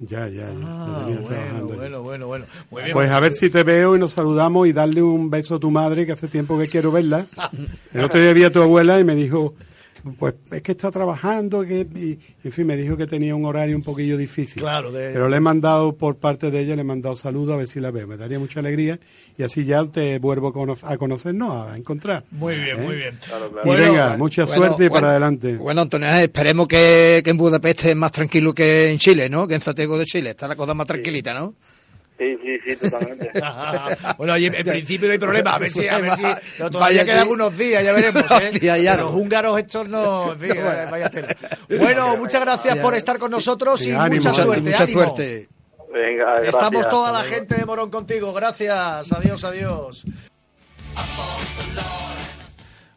ya 0.00 0.26
ya, 0.26 0.46
ya, 0.46 0.50
Ah, 0.52 1.06
bueno, 1.20 1.66
bueno, 1.68 2.02
bueno, 2.02 2.26
bueno. 2.26 2.44
Muy 2.72 2.82
bien. 2.82 2.92
Pues 2.92 3.08
a 3.08 3.20
ver 3.20 3.32
si 3.32 3.48
te 3.48 3.62
veo 3.62 3.94
y 3.94 4.00
nos 4.00 4.12
saludamos 4.12 4.66
y 4.66 4.72
darle 4.72 5.00
un 5.00 5.30
beso 5.30 5.54
a 5.54 5.60
tu 5.60 5.70
madre 5.70 6.04
que 6.04 6.12
hace 6.12 6.26
tiempo 6.28 6.58
que 6.58 6.68
quiero 6.68 6.90
verla. 6.90 7.24
El 7.94 8.02
otro 8.04 8.20
día 8.20 8.32
vi 8.32 8.42
a 8.44 8.50
tu 8.52 8.60
abuela 8.60 8.98
y 8.98 9.04
me 9.04 9.14
dijo, 9.14 9.54
pues 10.18 10.34
es 10.52 10.62
que 10.62 10.72
está 10.72 10.90
trabajando, 10.90 11.62
que 11.64 11.80
y, 11.94 12.18
en 12.44 12.52
fin, 12.52 12.66
me 12.66 12.76
dijo 12.76 12.96
que 12.96 13.06
tenía 13.06 13.34
un 13.34 13.44
horario 13.44 13.76
un 13.76 13.82
poquillo 13.82 14.16
difícil. 14.16 14.62
Claro, 14.62 14.92
de- 14.92 15.10
Pero 15.12 15.28
le 15.28 15.36
he 15.36 15.40
mandado 15.40 15.96
por 15.96 16.16
parte 16.16 16.50
de 16.50 16.60
ella, 16.60 16.74
le 16.76 16.82
he 16.82 16.84
mandado 16.84 17.16
saludos 17.16 17.54
a 17.54 17.56
ver 17.56 17.68
si 17.68 17.80
la 17.80 17.90
veo. 17.90 18.06
Me 18.06 18.16
daría 18.16 18.38
mucha 18.38 18.60
alegría 18.60 18.98
y 19.36 19.42
así 19.42 19.64
ya 19.64 19.84
te 19.86 20.18
vuelvo 20.18 20.48
a 20.48 20.52
cono- 20.52 20.76
a 20.82 20.96
conocer, 20.96 21.34
no, 21.34 21.62
a 21.64 21.76
encontrar. 21.76 22.24
Muy 22.30 22.56
bien, 22.56 22.78
¿Eh? 22.80 22.82
muy 22.86 22.96
bien. 22.96 23.18
Claro, 23.24 23.50
claro. 23.50 23.62
Y 23.64 23.68
Bueno, 23.68 23.84
venga, 23.92 24.16
mucha 24.16 24.44
Bueno, 24.44 24.56
suerte 24.66 24.84
y 24.86 24.88
para 24.90 25.10
adelante. 25.10 25.56
Bueno, 25.56 25.80
Antonio, 25.82 26.08
eh, 26.08 26.22
esperemos 26.24 26.68
que, 26.68 27.20
que 27.24 27.30
en 27.30 27.36
Budapest 27.36 27.84
es 27.86 27.96
más 27.96 28.12
tranquilo 28.12 28.54
que 28.54 28.90
en 28.90 28.98
Chile, 28.98 29.28
¿no? 29.28 29.46
Que 29.48 29.54
en 29.56 29.60
Santiago 29.60 29.98
de 29.98 30.04
Chile. 30.04 30.30
Está 30.30 30.46
la 30.48 30.56
cosa 30.56 30.74
más 30.74 30.86
tranquilita, 30.86 31.34
¿no? 31.34 31.54
Sí, 31.60 31.75
sí, 32.18 32.58
sí, 32.64 32.76
totalmente. 32.76 33.30
bueno, 34.18 34.32
oye, 34.34 34.46
en 34.46 34.66
principio 34.66 35.06
no 35.08 35.12
hay 35.12 35.18
problema. 35.18 35.50
A 35.54 35.58
ver 35.58 35.70
si, 35.70 35.86
a 35.88 35.98
ver 35.98 36.12
si 36.12 36.22
pero 36.58 36.70
todavía 36.70 37.00
Vaya 37.02 37.12
quedan 37.12 37.26
que- 37.26 37.32
unos 37.32 37.58
días, 37.58 37.84
ya 37.84 37.92
veremos. 37.92 38.24
¿eh? 38.42 38.58
Ya, 38.60 38.96
Los 38.96 39.12
¿no? 39.12 39.18
húngaros 39.18 39.58
estos 39.58 39.88
no. 39.88 40.32
En 40.32 40.38
fin, 40.38 40.50
eh, 40.56 40.86
vaya 40.90 41.10
tela. 41.10 41.36
Bueno, 41.78 42.16
muchas 42.16 42.40
gracias 42.40 42.78
por 42.78 42.94
estar 42.94 43.18
con 43.18 43.30
nosotros 43.30 43.80
y 43.82 43.84
Sí, 43.86 43.90
ánimo, 43.92 44.24
mucha 44.24 44.34
suerte. 44.42 44.62
mucha 44.62 44.82
ánimo. 44.82 45.00
suerte. 45.02 45.48
Venga, 45.92 46.24
gracias. 46.34 46.54
Estamos 46.54 46.90
toda 46.90 47.12
la 47.12 47.22
gente 47.24 47.54
de 47.54 47.64
Morón 47.64 47.90
contigo. 47.90 48.32
Gracias. 48.34 49.12
Adiós, 49.12 49.44
adiós. 49.44 50.04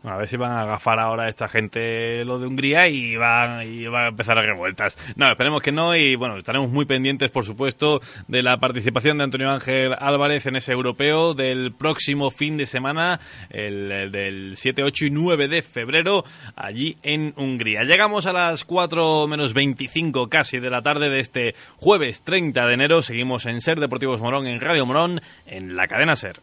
A 0.04 0.16
ver 0.16 0.30
si 0.30 0.38
van 0.38 0.54
a 0.54 0.62
agafar 0.62 0.98
ahora 0.98 1.28
esta 1.28 1.50
gente 1.50 2.24
lo 2.24 2.40
de 2.40 2.48
Hungría 2.48 2.88
y 2.88 3.18
van, 3.18 3.68
y 3.68 3.86
van 3.88 4.06
a 4.06 4.08
empezar 4.08 4.40
a 4.40 4.42
revueltas. 4.42 4.98
No, 5.18 5.28
esperemos 5.28 5.62
que 5.62 5.74
no 5.74 5.94
y 5.94 6.16
bueno, 6.16 6.38
estaremos 6.38 6.70
muy 6.70 6.86
pendientes, 6.86 7.30
por 7.32 7.44
supuesto, 7.44 8.00
de 8.30 8.42
la 8.42 8.58
participación 8.58 9.18
de 9.18 9.26
Antonio 9.26 9.52
Ángel 9.52 9.94
Álvarez 10.00 10.46
en 10.46 10.56
ese 10.56 10.72
europeo 10.72 11.34
del 11.34 11.74
próximo 11.74 12.32
fin 12.32 12.56
de 12.56 12.66
semana, 12.66 13.20
el, 13.50 13.92
el 13.92 14.12
del 14.12 14.56
7, 14.56 14.84
8 14.84 15.08
y 15.08 15.10
9 15.12 15.50
de 15.50 15.62
febrero, 15.62 16.24
allí 16.56 16.96
en 17.04 17.34
Hungría. 17.36 17.84
Llegamos 17.84 18.26
a 18.26 18.32
las 18.32 18.64
4 18.64 19.28
menos 19.28 19.54
25 19.54 20.30
casi 20.30 20.60
de 20.60 20.70
la 20.70 20.82
tarde 20.82 21.10
de 21.10 21.20
este 21.20 21.56
jueves 21.76 22.24
30 22.24 22.66
de 22.66 22.74
enero. 22.74 23.02
Seguimos 23.02 23.46
en 23.48 23.60
Ser 23.60 23.82
Deportivos 23.82 24.22
Morón, 24.22 24.48
en 24.48 24.62
Radio 24.62 24.86
Morón, 24.86 25.20
en 25.46 25.76
la 25.76 25.88
cadena 25.88 26.16
Ser. 26.16 26.40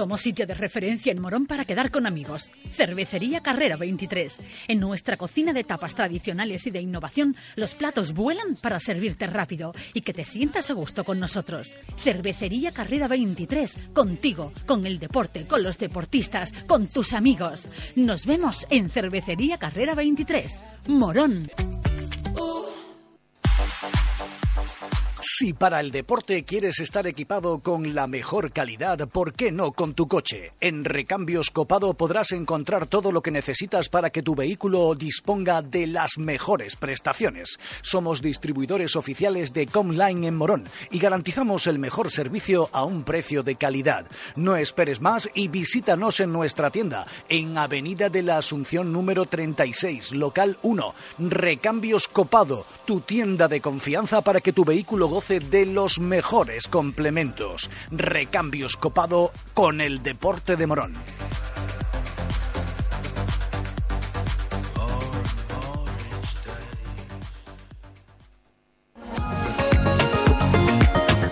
Somos 0.00 0.22
sitio 0.22 0.46
de 0.46 0.54
referencia 0.54 1.12
en 1.12 1.20
Morón 1.20 1.44
para 1.44 1.66
quedar 1.66 1.90
con 1.90 2.06
amigos. 2.06 2.52
Cervecería 2.70 3.42
Carrera 3.42 3.76
23. 3.76 4.38
En 4.68 4.80
nuestra 4.80 5.18
cocina 5.18 5.52
de 5.52 5.62
tapas 5.62 5.94
tradicionales 5.94 6.66
y 6.66 6.70
de 6.70 6.80
innovación, 6.80 7.36
los 7.54 7.74
platos 7.74 8.14
vuelan 8.14 8.56
para 8.62 8.80
servirte 8.80 9.26
rápido 9.26 9.74
y 9.92 10.00
que 10.00 10.14
te 10.14 10.24
sientas 10.24 10.70
a 10.70 10.72
gusto 10.72 11.04
con 11.04 11.20
nosotros. 11.20 11.76
Cervecería 11.98 12.72
Carrera 12.72 13.08
23. 13.08 13.90
Contigo, 13.92 14.54
con 14.64 14.86
el 14.86 14.98
deporte, 14.98 15.46
con 15.46 15.62
los 15.62 15.76
deportistas, 15.76 16.54
con 16.66 16.86
tus 16.86 17.12
amigos. 17.12 17.68
Nos 17.94 18.24
vemos 18.24 18.66
en 18.70 18.88
Cervecería 18.88 19.58
Carrera 19.58 19.94
23. 19.94 20.62
Morón. 20.86 21.46
Si 25.22 25.52
para 25.52 25.80
el 25.80 25.90
deporte 25.90 26.44
quieres 26.44 26.80
estar 26.80 27.06
equipado 27.06 27.58
con 27.58 27.94
la 27.94 28.06
mejor 28.06 28.52
calidad, 28.52 29.06
¿por 29.06 29.34
qué 29.34 29.52
no 29.52 29.72
con 29.72 29.92
tu 29.92 30.08
coche? 30.08 30.52
En 30.60 30.82
Recambios 30.82 31.50
Copado 31.50 31.92
podrás 31.92 32.32
encontrar 32.32 32.86
todo 32.86 33.12
lo 33.12 33.20
que 33.20 33.30
necesitas 33.30 33.90
para 33.90 34.08
que 34.08 34.22
tu 34.22 34.34
vehículo 34.34 34.94
disponga 34.94 35.60
de 35.60 35.86
las 35.88 36.16
mejores 36.16 36.74
prestaciones. 36.76 37.58
Somos 37.82 38.22
distribuidores 38.22 38.96
oficiales 38.96 39.52
de 39.52 39.66
Comline 39.66 40.26
en 40.26 40.36
Morón 40.36 40.64
y 40.90 40.98
garantizamos 40.98 41.66
el 41.66 41.78
mejor 41.78 42.10
servicio 42.10 42.70
a 42.72 42.84
un 42.84 43.02
precio 43.02 43.42
de 43.42 43.56
calidad. 43.56 44.06
No 44.36 44.56
esperes 44.56 45.02
más 45.02 45.28
y 45.34 45.48
visítanos 45.48 46.20
en 46.20 46.32
nuestra 46.32 46.70
tienda 46.70 47.06
en 47.28 47.58
Avenida 47.58 48.08
de 48.08 48.22
la 48.22 48.38
Asunción 48.38 48.90
número 48.90 49.26
36, 49.26 50.14
local 50.14 50.56
1. 50.62 50.94
Recambios 51.18 52.08
Copado, 52.08 52.64
tu 52.86 53.00
tienda 53.00 53.48
de 53.48 53.60
confianza 53.60 54.22
para 54.22 54.40
que 54.40 54.54
tu 54.54 54.64
vehículo 54.64 55.09
goce 55.10 55.40
de 55.40 55.66
los 55.66 55.98
mejores 55.98 56.68
complementos. 56.68 57.68
Recambios 57.90 58.76
copado 58.76 59.32
con 59.52 59.80
el 59.80 60.02
deporte 60.02 60.56
de 60.56 60.66
Morón. 60.66 60.94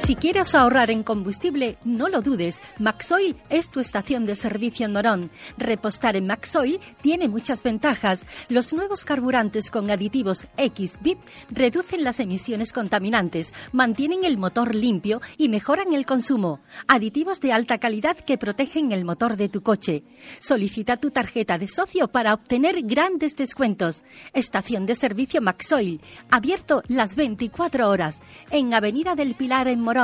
Si 0.08 0.16
quieres 0.16 0.54
ahorrar 0.54 0.90
en 0.90 1.02
combustible, 1.02 1.76
no 1.84 2.08
lo 2.08 2.22
dudes. 2.22 2.62
Maxoil 2.78 3.36
es 3.50 3.68
tu 3.68 3.78
estación 3.78 4.24
de 4.24 4.36
servicio 4.36 4.86
en 4.86 4.94
Morón. 4.94 5.30
Repostar 5.58 6.16
en 6.16 6.26
Maxoil 6.26 6.80
tiene 7.02 7.28
muchas 7.28 7.62
ventajas. 7.62 8.24
Los 8.48 8.72
nuevos 8.72 9.04
carburantes 9.04 9.70
con 9.70 9.90
aditivos 9.90 10.46
X-Bit 10.56 11.18
reducen 11.50 12.04
las 12.04 12.20
emisiones 12.20 12.72
contaminantes, 12.72 13.52
mantienen 13.72 14.24
el 14.24 14.38
motor 14.38 14.74
limpio 14.74 15.20
y 15.36 15.50
mejoran 15.50 15.92
el 15.92 16.06
consumo. 16.06 16.60
Aditivos 16.86 17.42
de 17.42 17.52
alta 17.52 17.76
calidad 17.76 18.16
que 18.16 18.38
protegen 18.38 18.92
el 18.92 19.04
motor 19.04 19.36
de 19.36 19.50
tu 19.50 19.62
coche. 19.62 20.04
Solicita 20.40 20.96
tu 20.96 21.10
tarjeta 21.10 21.58
de 21.58 21.68
socio 21.68 22.08
para 22.08 22.32
obtener 22.32 22.80
grandes 22.80 23.36
descuentos. 23.36 24.04
Estación 24.32 24.86
de 24.86 24.94
servicio 24.94 25.42
Maxoil, 25.42 26.00
abierto 26.30 26.82
las 26.86 27.14
24 27.14 27.90
horas 27.90 28.22
en 28.50 28.72
Avenida 28.72 29.14
del 29.14 29.34
Pilar 29.34 29.68
en 29.68 29.82
Morón. 29.82 29.97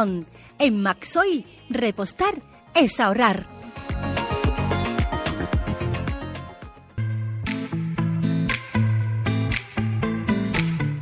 En 0.59 0.83
Maxoil, 0.83 1.47
repostar 1.71 2.35
es 2.75 2.99
ahorrar. 2.99 3.47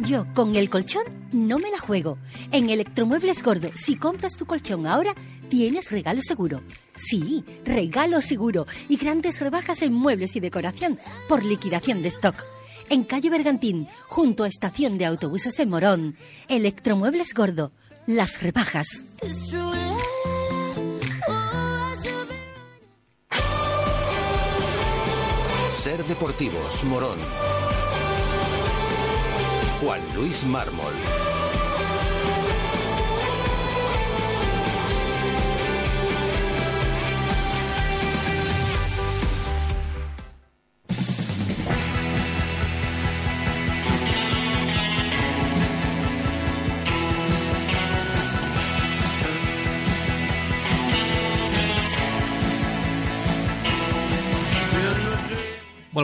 Yo 0.01 0.27
con 0.35 0.57
el 0.57 0.69
colchón 0.69 1.05
no 1.33 1.59
me 1.59 1.71
la 1.71 1.79
juego. 1.79 2.19
En 2.51 2.69
Electromuebles 2.69 3.43
Gordo, 3.43 3.71
si 3.77 3.97
compras 3.97 4.37
tu 4.37 4.45
colchón 4.45 4.87
ahora, 4.87 5.15
tienes 5.49 5.91
regalo 5.91 6.21
seguro. 6.21 6.61
Sí, 6.95 7.47
regalo 7.65 8.21
seguro 8.21 8.67
y 8.91 8.99
grandes 8.99 9.41
rebajas 9.41 9.81
en 9.81 9.95
muebles 9.95 10.37
y 10.37 10.41
decoración 10.41 10.99
por 11.31 11.47
liquidación 11.47 12.03
de 12.03 12.09
stock. 12.09 12.37
En 12.91 13.05
calle 13.05 13.31
Bergantín, 13.31 13.89
junto 14.09 14.45
a 14.45 14.49
estación 14.49 14.99
de 14.99 15.07
autobuses 15.07 15.59
en 15.61 15.71
Morón, 15.71 16.15
Electromuebles 16.49 17.33
Gordo, 17.33 17.73
las 18.07 18.43
rebajas. 18.43 18.87
Ser 25.71 26.05
Deportivos, 26.05 26.85
Morón. 26.85 27.19
Juan 29.81 30.01
Luis 30.15 30.45
Mármol. 30.45 30.93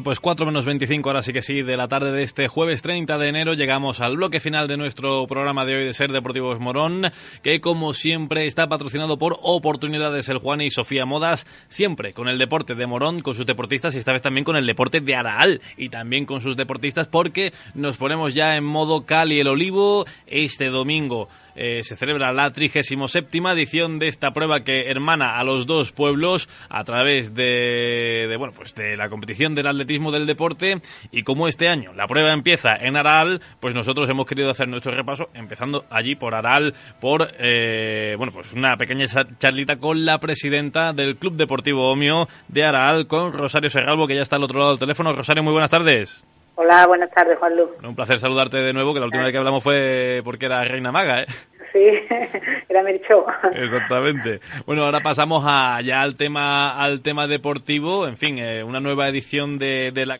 Pues 0.04 0.20
4 0.20 0.46
menos 0.46 0.64
25, 0.64 1.08
ahora 1.08 1.22
sí 1.22 1.32
que 1.32 1.42
sí, 1.42 1.62
de 1.62 1.76
la 1.76 1.88
tarde 1.88 2.12
de 2.12 2.22
este 2.22 2.46
jueves 2.46 2.82
30 2.82 3.18
de 3.18 3.28
enero 3.28 3.54
llegamos 3.54 4.00
al 4.00 4.16
bloque 4.16 4.38
final 4.38 4.68
de 4.68 4.76
nuestro 4.76 5.26
programa 5.26 5.64
de 5.64 5.76
hoy 5.76 5.84
de 5.84 5.92
Ser 5.92 6.12
Deportivos 6.12 6.60
Morón, 6.60 7.10
que 7.42 7.60
como 7.60 7.94
siempre 7.94 8.46
está 8.46 8.68
patrocinado 8.68 9.18
por 9.18 9.38
Oportunidades 9.42 10.28
El 10.28 10.38
Juan 10.38 10.60
y 10.60 10.70
Sofía 10.70 11.06
Modas, 11.06 11.46
siempre 11.68 12.12
con 12.12 12.28
el 12.28 12.38
deporte 12.38 12.74
de 12.74 12.86
Morón, 12.86 13.20
con 13.20 13.34
sus 13.34 13.46
deportistas 13.46 13.94
y 13.94 13.98
esta 13.98 14.12
vez 14.12 14.22
también 14.22 14.44
con 14.44 14.56
el 14.56 14.66
deporte 14.66 15.00
de 15.00 15.14
Araal 15.16 15.60
y 15.76 15.88
también 15.88 16.26
con 16.26 16.40
sus 16.40 16.56
deportistas 16.56 17.08
porque 17.08 17.52
nos 17.74 17.96
ponemos 17.96 18.34
ya 18.34 18.56
en 18.56 18.64
modo 18.64 19.04
Cali 19.04 19.40
el 19.40 19.48
Olivo 19.48 20.04
este 20.26 20.66
domingo. 20.66 21.28
Eh, 21.60 21.82
se 21.82 21.96
celebra 21.96 22.32
la 22.32 22.48
37 22.50 23.36
edición 23.52 23.98
de 23.98 24.06
esta 24.06 24.30
prueba 24.30 24.60
que 24.60 24.88
hermana 24.88 25.40
a 25.40 25.42
los 25.42 25.66
dos 25.66 25.90
pueblos 25.90 26.48
a 26.68 26.84
través 26.84 27.34
de, 27.34 28.26
de, 28.28 28.36
bueno 28.36 28.52
pues 28.54 28.76
de 28.76 28.96
la 28.96 29.08
competición 29.08 29.56
del 29.56 29.66
atletismo 29.66 30.12
del 30.12 30.24
deporte. 30.24 30.80
Y 31.10 31.24
como 31.24 31.48
este 31.48 31.68
año 31.68 31.92
la 31.94 32.06
prueba 32.06 32.32
empieza 32.32 32.76
en 32.78 32.96
Aral 32.96 33.42
pues 33.58 33.74
nosotros 33.74 34.08
hemos 34.08 34.24
querido 34.24 34.50
hacer 34.50 34.68
nuestro 34.68 34.94
repaso 34.94 35.30
empezando 35.34 35.84
allí 35.90 36.14
por 36.14 36.36
Aral 36.36 36.74
por 37.00 37.28
eh, 37.40 38.14
bueno 38.16 38.32
pues 38.32 38.52
una 38.52 38.76
pequeña 38.76 39.06
charlita 39.38 39.78
con 39.78 40.04
la 40.04 40.18
presidenta 40.20 40.92
del 40.92 41.16
Club 41.16 41.34
Deportivo 41.34 41.90
Omio 41.90 42.28
de 42.46 42.64
Aral 42.64 43.08
con 43.08 43.32
Rosario 43.32 43.68
Serralbo 43.68 44.06
que 44.06 44.14
ya 44.14 44.22
está 44.22 44.36
al 44.36 44.44
otro 44.44 44.60
lado 44.60 44.70
del 44.70 44.80
teléfono. 44.80 45.12
Rosario 45.12 45.42
muy 45.42 45.52
buenas 45.52 45.70
tardes 45.70 46.24
Hola, 46.60 46.88
buenas 46.88 47.08
tardes, 47.12 47.38
Juan 47.38 47.56
Luz. 47.56 47.70
Un 47.84 47.94
placer 47.94 48.18
saludarte 48.18 48.56
de 48.56 48.72
nuevo, 48.72 48.92
que 48.92 48.98
la 48.98 49.06
última 49.06 49.22
vez 49.22 49.30
que 49.30 49.38
hablamos 49.38 49.62
fue 49.62 50.22
porque 50.24 50.46
era 50.46 50.64
Reina 50.64 50.90
Maga, 50.90 51.22
¿eh? 51.22 51.26
Sí, 51.72 51.78
era 52.68 52.82
Mircho. 52.82 53.26
Exactamente. 53.54 54.40
Bueno, 54.66 54.82
ahora 54.82 54.98
pasamos 54.98 55.44
a, 55.46 55.80
ya 55.82 56.02
al 56.02 56.16
tema 56.16 56.76
al 56.82 57.00
tema 57.00 57.28
deportivo. 57.28 58.08
En 58.08 58.16
fin, 58.16 58.38
eh, 58.38 58.64
una 58.64 58.80
nueva 58.80 59.08
edición 59.08 59.60
de, 59.60 59.92
de 59.92 60.04
la 60.04 60.18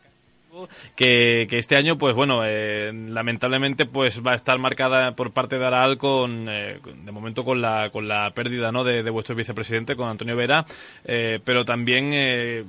que, 0.96 1.46
que, 1.48 1.58
este 1.58 1.76
año, 1.76 1.98
pues 1.98 2.14
bueno, 2.14 2.42
eh, 2.44 2.92
lamentablemente, 2.92 3.86
pues 3.86 4.20
va 4.26 4.32
a 4.32 4.36
estar 4.36 4.58
marcada 4.58 5.12
por 5.12 5.32
parte 5.32 5.58
de 5.58 5.66
Aral 5.66 5.98
con, 5.98 6.46
eh, 6.48 6.78
de 7.04 7.12
momento, 7.12 7.44
con 7.44 7.60
la, 7.60 7.90
con 7.92 8.08
la 8.08 8.32
pérdida, 8.34 8.72
¿no? 8.72 8.84
De, 8.84 9.08
vuestro 9.10 9.34
vicepresidente, 9.34 9.96
con 9.96 10.08
Antonio 10.08 10.36
Vera, 10.36 10.64
eh, 11.04 11.38
pero 11.44 11.64
también 11.64 12.10
eh, 12.12 12.64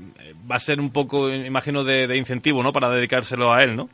va 0.49 0.55
a 0.55 0.59
ser 0.59 0.79
un 0.79 0.91
poco, 0.91 1.29
imagino, 1.29 1.83
de, 1.83 2.15
incentivo, 2.15 2.63
¿no? 2.63 2.71
Para 2.71 2.89
dedicárselo 2.89 3.51
a 3.51 3.63
él, 3.63 3.75
¿no? 3.75 3.89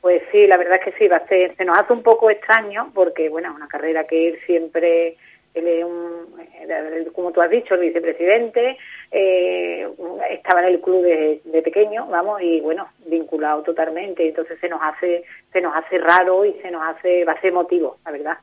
Pues 0.00 0.22
sí, 0.32 0.46
la 0.46 0.56
verdad 0.56 0.80
es 0.80 0.92
que 0.92 0.98
sí, 0.98 1.08
va 1.08 1.18
a 1.18 1.26
ser, 1.28 1.54
se 1.56 1.64
nos 1.64 1.78
hace 1.78 1.92
un 1.92 2.02
poco 2.02 2.30
extraño 2.30 2.90
porque, 2.92 3.28
bueno, 3.28 3.54
una 3.54 3.68
carrera 3.68 4.04
que 4.04 4.28
él 4.28 4.38
siempre 4.46 5.16
un, 5.54 7.12
como 7.12 7.32
tú 7.32 7.40
has 7.42 7.50
dicho, 7.50 7.74
el 7.74 7.80
vicepresidente, 7.80 8.78
eh, 9.14 9.86
estaba 10.30 10.60
en 10.60 10.74
el 10.74 10.80
club 10.80 11.02
de, 11.02 11.42
de, 11.44 11.62
pequeño, 11.62 12.06
vamos, 12.06 12.40
y 12.40 12.60
bueno, 12.62 12.88
vinculado 13.06 13.62
totalmente, 13.62 14.26
entonces 14.26 14.58
se 14.58 14.70
nos 14.70 14.80
hace, 14.82 15.24
se 15.52 15.60
nos 15.60 15.76
hace 15.76 15.98
raro 15.98 16.46
y 16.46 16.54
se 16.62 16.70
nos 16.70 16.82
hace, 16.82 17.24
va 17.26 17.32
a 17.32 17.40
ser 17.40 17.50
emotivo, 17.50 17.98
la 18.06 18.10
verdad. 18.10 18.38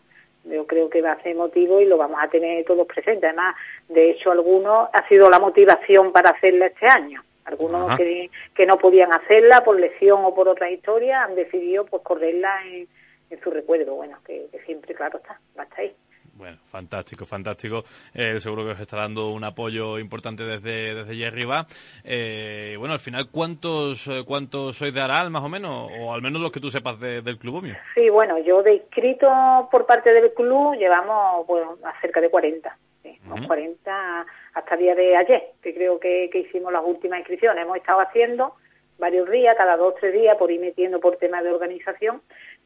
Yo 0.46 0.68
creo 0.68 0.90
que 0.90 1.02
va 1.02 1.14
a 1.14 1.22
ser 1.24 1.34
emotivo 1.34 1.82
y 1.82 1.86
lo 1.86 1.98
vamos 1.98 2.20
a 2.22 2.30
tener 2.30 2.64
todos 2.66 2.88
presentes. 2.88 3.24
Además, 3.24 3.56
de 3.88 4.12
hecho, 4.12 4.32
algunos 4.32 4.90
ha 4.94 5.08
sido 5.08 5.30
la 5.30 5.40
motivación 5.40 6.12
para 6.12 6.30
hacerla 6.30 6.68
este 6.68 6.88
año. 6.88 7.24
Algunos 7.46 7.98
que, 7.98 8.30
que, 8.54 8.66
no 8.68 8.78
podían 8.78 9.12
hacerla 9.12 9.64
por 9.64 9.80
lesión 9.80 10.24
o 10.24 10.36
por 10.36 10.48
otra 10.48 10.70
historia 10.70 11.24
han 11.24 11.36
decidido 11.36 11.84
pues 11.86 12.04
correrla 12.04 12.62
en, 12.68 12.88
en 13.32 13.42
su 13.42 13.50
recuerdo. 13.50 13.96
Bueno, 13.96 14.20
que, 14.24 14.46
que 14.52 14.60
siempre, 14.60 14.94
claro, 14.94 15.18
está, 15.18 15.40
va 15.58 15.64
a 15.64 15.66
estar 15.66 15.80
ahí. 15.80 15.96
Bueno, 16.40 16.58
fantástico, 16.72 17.26
fantástico. 17.26 17.84
Eh, 18.14 18.40
seguro 18.40 18.64
que 18.64 18.72
os 18.72 18.80
está 18.80 18.96
dando 18.96 19.30
un 19.32 19.44
apoyo 19.44 20.00
importante 20.00 20.44
desde, 20.44 20.96
desde 20.96 21.12
allí 21.12 21.26
arriba. 21.26 21.68
Eh, 22.06 22.76
bueno, 22.80 22.94
al 22.94 23.00
final, 23.00 23.28
¿cuántos 23.30 24.10
cuántos 24.26 24.78
sois 24.78 24.94
de 24.94 25.02
Aral, 25.02 25.30
más 25.32 25.44
o 25.44 25.50
menos? 25.50 25.92
O 26.00 26.14
al 26.14 26.22
menos 26.22 26.42
los 26.42 26.50
que 26.50 26.62
tú 26.62 26.70
sepas 26.70 26.98
de, 26.98 27.22
del 27.22 27.38
club 27.38 27.56
Omio. 27.56 27.76
Sí, 27.94 28.10
bueno, 28.10 28.40
yo 28.40 28.64
de 28.64 28.76
inscrito 28.76 29.28
por 29.70 29.86
parte 29.86 30.14
del 30.14 30.34
club 30.34 30.78
llevamos 30.78 31.46
bueno, 31.46 31.78
a 31.84 32.00
cerca 32.00 32.22
de 32.22 32.30
40. 32.30 32.78
Sí, 33.04 33.20
unos 33.26 33.46
40 33.46 34.26
hasta 34.54 34.76
el 34.76 34.80
día 34.80 34.96
de 34.96 35.18
ayer, 35.18 35.44
que 35.62 35.74
creo 35.74 36.00
que, 36.00 36.30
que 36.32 36.40
hicimos 36.40 36.72
las 36.72 36.86
últimas 36.86 37.20
inscripciones. 37.20 37.66
Hemos 37.66 37.76
estado 37.76 38.00
haciendo 38.00 38.56
varios 38.98 39.30
días, 39.30 39.58
cada 39.58 39.76
dos 39.76 39.96
tres 40.00 40.14
días, 40.14 40.38
por 40.38 40.52
ir 40.52 40.62
metiendo 40.62 41.02
por 41.02 41.18
temas 41.18 41.44
de 41.44 41.52
organización 41.52 42.22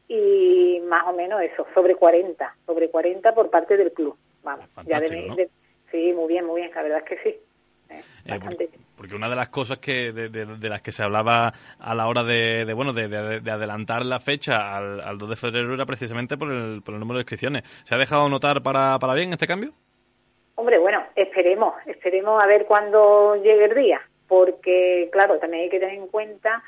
y 0.08 0.80
más 0.86 1.06
o 1.06 1.12
menos 1.12 1.40
eso, 1.42 1.66
sobre 1.74 1.94
40, 1.94 2.56
sobre 2.66 2.90
40 2.90 3.34
por 3.34 3.50
parte 3.50 3.76
del 3.76 3.92
club. 3.92 4.16
Vamos, 4.42 4.66
ya 4.86 5.00
de, 5.00 5.48
sí, 5.90 6.12
muy 6.12 6.28
bien, 6.28 6.44
muy 6.44 6.60
bien, 6.60 6.72
la 6.74 6.82
verdad 6.82 6.98
es 6.98 7.04
que 7.04 7.22
sí. 7.22 7.36
Eh, 7.90 8.00
eh, 8.26 8.68
porque 8.96 9.14
una 9.14 9.28
de 9.28 9.36
las 9.36 9.48
cosas 9.48 9.78
que 9.78 10.12
de, 10.12 10.68
las 10.68 10.82
que 10.82 10.92
se 10.92 11.02
hablaba 11.02 11.52
a 11.78 11.94
la 11.94 12.08
hora 12.08 12.22
de, 12.22 12.72
bueno 12.74 12.92
de, 12.92 13.04
adelantar 13.04 14.06
la 14.06 14.18
fecha 14.18 14.74
al, 14.74 15.00
al, 15.00 15.18
2 15.18 15.30
de 15.30 15.36
febrero 15.36 15.74
era 15.74 15.84
precisamente 15.84 16.36
por 16.36 16.50
el, 16.50 16.82
por 16.82 16.94
el 16.94 17.00
número 17.00 17.18
de 17.18 17.22
inscripciones. 17.22 17.64
¿Se 17.84 17.94
ha 17.94 17.98
dejado 17.98 18.28
notar 18.28 18.62
para, 18.62 18.98
para 18.98 19.14
bien 19.14 19.32
este 19.32 19.46
cambio? 19.46 19.72
Hombre, 20.56 20.78
bueno, 20.78 21.02
esperemos, 21.16 21.74
esperemos 21.86 22.42
a 22.42 22.46
ver 22.46 22.64
cuándo 22.66 23.36
llegue 23.36 23.64
el 23.64 23.74
día, 23.74 24.00
porque 24.28 25.08
claro, 25.12 25.38
también 25.38 25.64
hay 25.64 25.70
que 25.70 25.80
tener 25.80 25.96
en 25.96 26.06
cuenta 26.06 26.62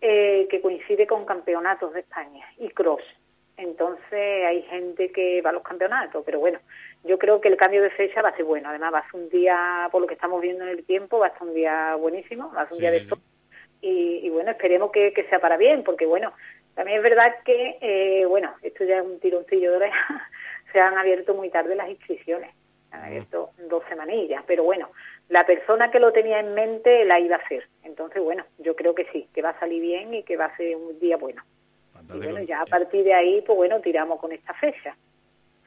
eh, 0.00 0.46
que 0.50 0.60
coincide 0.60 1.06
con 1.06 1.24
campeonatos 1.24 1.92
de 1.92 2.00
España 2.00 2.46
y 2.58 2.68
cross. 2.70 3.02
Entonces 3.56 4.46
hay 4.46 4.62
gente 4.62 5.12
que 5.12 5.42
va 5.42 5.50
a 5.50 5.52
los 5.52 5.62
campeonatos, 5.62 6.22
pero 6.24 6.40
bueno, 6.40 6.58
yo 7.04 7.18
creo 7.18 7.40
que 7.40 7.48
el 7.48 7.58
cambio 7.58 7.82
de 7.82 7.90
fecha 7.90 8.22
va 8.22 8.30
a 8.30 8.36
ser 8.36 8.46
bueno. 8.46 8.70
Además, 8.70 8.94
va 8.94 8.98
a 9.00 9.10
ser 9.10 9.20
un 9.20 9.28
día, 9.28 9.88
por 9.92 10.00
lo 10.00 10.06
que 10.06 10.14
estamos 10.14 10.40
viendo 10.40 10.64
en 10.64 10.70
el 10.70 10.84
tiempo, 10.84 11.18
va 11.18 11.26
a 11.26 11.38
ser 11.38 11.48
un 11.48 11.54
día 11.54 11.94
buenísimo, 11.96 12.50
va 12.56 12.62
a 12.62 12.64
ser 12.64 12.74
un 12.74 12.80
día 12.80 12.90
de 12.90 13.04
sol. 13.04 13.18
Y, 13.82 14.28
bueno, 14.30 14.50
esperemos 14.50 14.90
que, 14.92 15.12
sea 15.28 15.38
para 15.38 15.56
bien, 15.56 15.84
porque 15.84 16.06
bueno, 16.06 16.32
también 16.74 16.98
es 16.98 17.02
verdad 17.02 17.34
que, 17.44 17.78
eh, 17.80 18.26
bueno, 18.26 18.54
esto 18.62 18.84
ya 18.84 18.98
es 18.98 19.04
un 19.04 19.20
tironcillo 19.20 19.70
de 19.70 19.76
oreja, 19.76 20.28
se 20.72 20.80
han 20.80 20.96
abierto 20.96 21.34
muy 21.34 21.50
tarde 21.50 21.74
las 21.74 21.88
inscripciones, 21.88 22.54
se 22.90 22.96
han 22.96 23.04
abierto 23.04 23.50
dos 23.68 23.82
semanillas, 23.88 24.42
pero 24.46 24.64
bueno, 24.64 24.90
la 25.30 25.46
persona 25.46 25.90
que 25.90 26.00
lo 26.00 26.12
tenía 26.12 26.40
en 26.40 26.54
mente 26.54 27.04
la 27.04 27.18
iba 27.20 27.36
a 27.36 27.38
hacer. 27.38 27.66
Entonces, 27.84 28.22
bueno, 28.22 28.44
yo 28.58 28.74
creo 28.76 28.94
que 28.94 29.06
sí, 29.12 29.28
que 29.32 29.42
va 29.42 29.50
a 29.50 29.60
salir 29.60 29.80
bien 29.80 30.12
y 30.12 30.24
que 30.24 30.36
va 30.36 30.46
a 30.46 30.56
ser 30.56 30.76
un 30.76 30.98
día 30.98 31.16
bueno. 31.16 31.42
Y 32.12 32.18
bueno, 32.18 32.42
ya 32.42 32.62
a 32.62 32.66
partir 32.66 33.04
de 33.04 33.14
ahí, 33.14 33.40
pues 33.46 33.56
bueno, 33.56 33.80
tiramos 33.80 34.18
con 34.18 34.32
esta 34.32 34.52
fecha. 34.54 34.96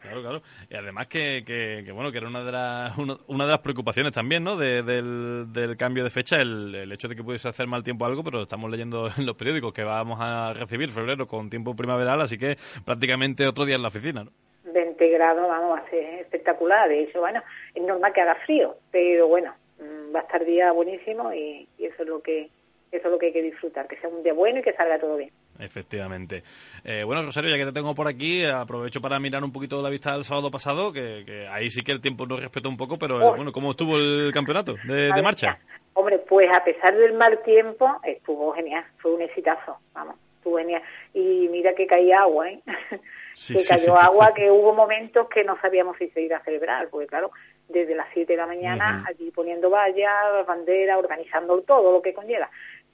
Claro, 0.01 0.21
claro. 0.21 0.41
Y 0.69 0.75
además 0.75 1.07
que, 1.07 1.43
que, 1.45 1.89
bueno, 1.93 2.11
que 2.11 2.17
era 2.17 2.27
una 2.27 2.43
de 2.43 2.51
las, 2.51 2.97
una, 2.97 3.45
de 3.45 3.51
las 3.51 3.61
preocupaciones 3.61 4.11
también, 4.11 4.43
¿no? 4.43 4.57
del, 4.57 5.45
del 5.53 5.77
cambio 5.77 6.03
de 6.03 6.09
fecha, 6.09 6.41
el, 6.41 6.75
el 6.75 6.91
hecho 6.91 7.07
de 7.07 7.15
que 7.15 7.23
pudiese 7.23 7.47
hacer 7.47 7.67
mal 7.67 7.85
tiempo 7.85 8.05
algo, 8.05 8.21
pero 8.21 8.41
estamos 8.41 8.69
leyendo 8.69 9.09
en 9.17 9.25
los 9.25 9.37
periódicos 9.37 9.71
que 9.71 9.85
vamos 9.85 10.19
a 10.21 10.53
recibir 10.53 10.89
febrero 10.89 11.25
con 11.25 11.49
tiempo 11.49 11.73
primaveral, 11.73 12.19
así 12.19 12.37
que 12.37 12.57
prácticamente 12.83 13.47
otro 13.47 13.63
día 13.63 13.77
en 13.77 13.81
la 13.81 13.87
oficina, 13.87 14.25
¿no? 14.25 14.31
20 14.73 15.09
grados, 15.09 15.47
vamos, 15.47 15.79
a 15.79 15.89
ser 15.89 16.21
espectacular. 16.21 16.89
De 16.89 17.03
hecho, 17.03 17.19
bueno, 17.19 17.41
es 17.73 17.83
normal 17.83 18.11
que 18.13 18.21
haga 18.21 18.35
frío, 18.45 18.75
pero 18.91 19.27
bueno, 19.27 19.53
mm, 19.79 20.13
va 20.13 20.19
a 20.19 20.23
estar 20.23 20.43
día 20.43 20.71
buenísimo 20.71 21.33
y, 21.33 21.67
eso 21.77 22.03
es 22.03 22.09
lo 22.09 22.21
que 22.21 22.49
eso 22.91 23.07
es 23.07 23.11
lo 23.11 23.17
que 23.17 23.27
hay 23.27 23.33
que 23.33 23.41
disfrutar, 23.41 23.87
que 23.87 23.97
sea 23.97 24.07
un 24.07 24.21
día 24.21 24.33
bueno 24.33 24.59
y 24.59 24.61
que 24.61 24.73
salga 24.73 24.99
todo 24.99 25.17
bien. 25.17 25.31
Efectivamente. 25.59 26.43
Eh, 26.83 27.03
bueno, 27.03 27.23
Rosario, 27.23 27.49
ya 27.49 27.57
que 27.57 27.65
te 27.65 27.71
tengo 27.71 27.95
por 27.95 28.07
aquí, 28.07 28.45
aprovecho 28.45 29.01
para 29.01 29.19
mirar 29.19 29.43
un 29.43 29.51
poquito 29.51 29.81
la 29.81 29.89
vista 29.89 30.13
del 30.13 30.23
sábado 30.23 30.51
pasado, 30.51 30.93
que, 30.93 31.47
ahí 31.49 31.71
sí 31.71 31.81
que 31.83 31.91
el 31.91 32.01
tiempo 32.01 32.27
nos 32.27 32.39
respetó 32.39 32.69
un 32.69 32.77
poco, 32.77 32.99
pero 32.99 33.35
bueno, 33.35 33.51
¿cómo 33.51 33.71
estuvo 33.71 33.97
el 33.97 34.31
campeonato 34.31 34.75
de, 34.87 35.21
marcha? 35.23 35.57
Hombre, 35.95 36.19
pues 36.19 36.47
a 36.55 36.63
pesar 36.63 36.95
del 36.95 37.13
mal 37.13 37.41
tiempo, 37.41 37.87
estuvo 38.03 38.53
genial, 38.53 38.85
fue 38.97 39.15
un 39.15 39.23
exitazo, 39.23 39.77
vamos, 39.93 40.15
estuvo 40.37 40.57
genial. 40.57 40.83
Y 41.15 41.47
mira 41.49 41.73
que 41.73 41.87
caía 41.87 42.21
agua, 42.21 42.49
¿eh? 42.49 42.59
que 43.47 43.65
cayó 43.65 43.97
agua, 43.97 44.33
que 44.33 44.49
hubo 44.51 44.73
momentos 44.73 45.27
que 45.29 45.43
no 45.43 45.59
sabíamos 45.59 45.97
si 45.97 46.09
se 46.09 46.21
iba 46.21 46.37
a 46.37 46.43
celebrar, 46.43 46.89
porque 46.89 47.07
claro, 47.07 47.31
desde 47.67 47.95
las 47.95 48.07
7 48.13 48.33
de 48.33 48.37
la 48.37 48.47
mañana 48.47 49.03
allí 49.07 49.31
poniendo 49.31 49.69
vallas, 49.69 50.45
banderas, 50.45 50.97
organizando 50.97 51.61
todo 51.61 51.91
lo 51.91 52.01
que 52.01 52.13
conlleva. 52.13 52.49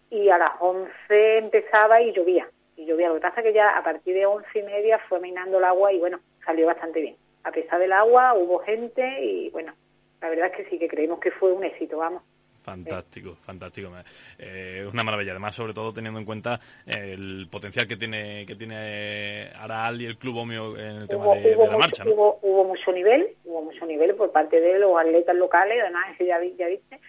Y 0.09 0.29
a 0.29 0.37
las 0.37 0.51
11 0.59 1.37
empezaba 1.37 2.01
y 2.01 2.13
llovía, 2.13 2.49
y 2.75 2.85
llovía. 2.85 3.09
Lo 3.09 3.15
que 3.15 3.21
pasa 3.21 3.41
es 3.41 3.47
que 3.47 3.53
ya 3.53 3.77
a 3.77 3.83
partir 3.83 4.15
de 4.15 4.25
once 4.25 4.59
y 4.59 4.63
media 4.63 4.99
fue 5.09 5.19
minando 5.19 5.59
el 5.59 5.63
agua 5.65 5.91
y 5.93 5.99
bueno, 5.99 6.19
salió 6.45 6.67
bastante 6.67 7.01
bien. 7.01 7.15
A 7.43 7.51
pesar 7.51 7.79
del 7.79 7.93
agua 7.93 8.33
hubo 8.33 8.59
gente 8.59 9.23
y 9.23 9.49
bueno, 9.49 9.73
la 10.21 10.29
verdad 10.29 10.47
es 10.47 10.57
que 10.57 10.69
sí, 10.69 10.79
que 10.79 10.87
creemos 10.87 11.19
que 11.19 11.31
fue 11.31 11.51
un 11.51 11.63
éxito, 11.63 11.97
vamos. 11.97 12.23
Fantástico, 12.63 13.35
fantástico. 13.43 13.89
Eh, 14.37 14.87
una 14.91 15.03
maravilla. 15.03 15.31
Además, 15.31 15.55
sobre 15.55 15.73
todo 15.73 15.93
teniendo 15.93 16.19
en 16.19 16.25
cuenta 16.25 16.59
el 16.85 17.47
potencial 17.49 17.87
que 17.87 17.95
tiene 17.95 18.45
que 18.45 18.55
tiene 18.55 19.49
Aral 19.55 20.01
y 20.01 20.05
el 20.05 20.17
Club 20.17 20.37
Omio 20.37 20.77
en 20.77 20.97
el 20.97 21.07
tema 21.07 21.35
de, 21.35 21.55
la 21.55 21.77
marcha. 21.77 22.03
Hubo, 22.05 22.63
mucho 22.65 22.91
nivel, 22.91 23.35
hubo 23.45 23.63
mucho 23.63 23.85
nivel 23.85 24.15
por 24.15 24.31
parte 24.31 24.59
de 24.59 24.79
los 24.79 24.97
atletas 24.99 25.35
locales, 25.35 25.79
además, 25.81 26.15
ya, 26.19 26.39
ya 26.57 26.67
viste, 26.67 26.99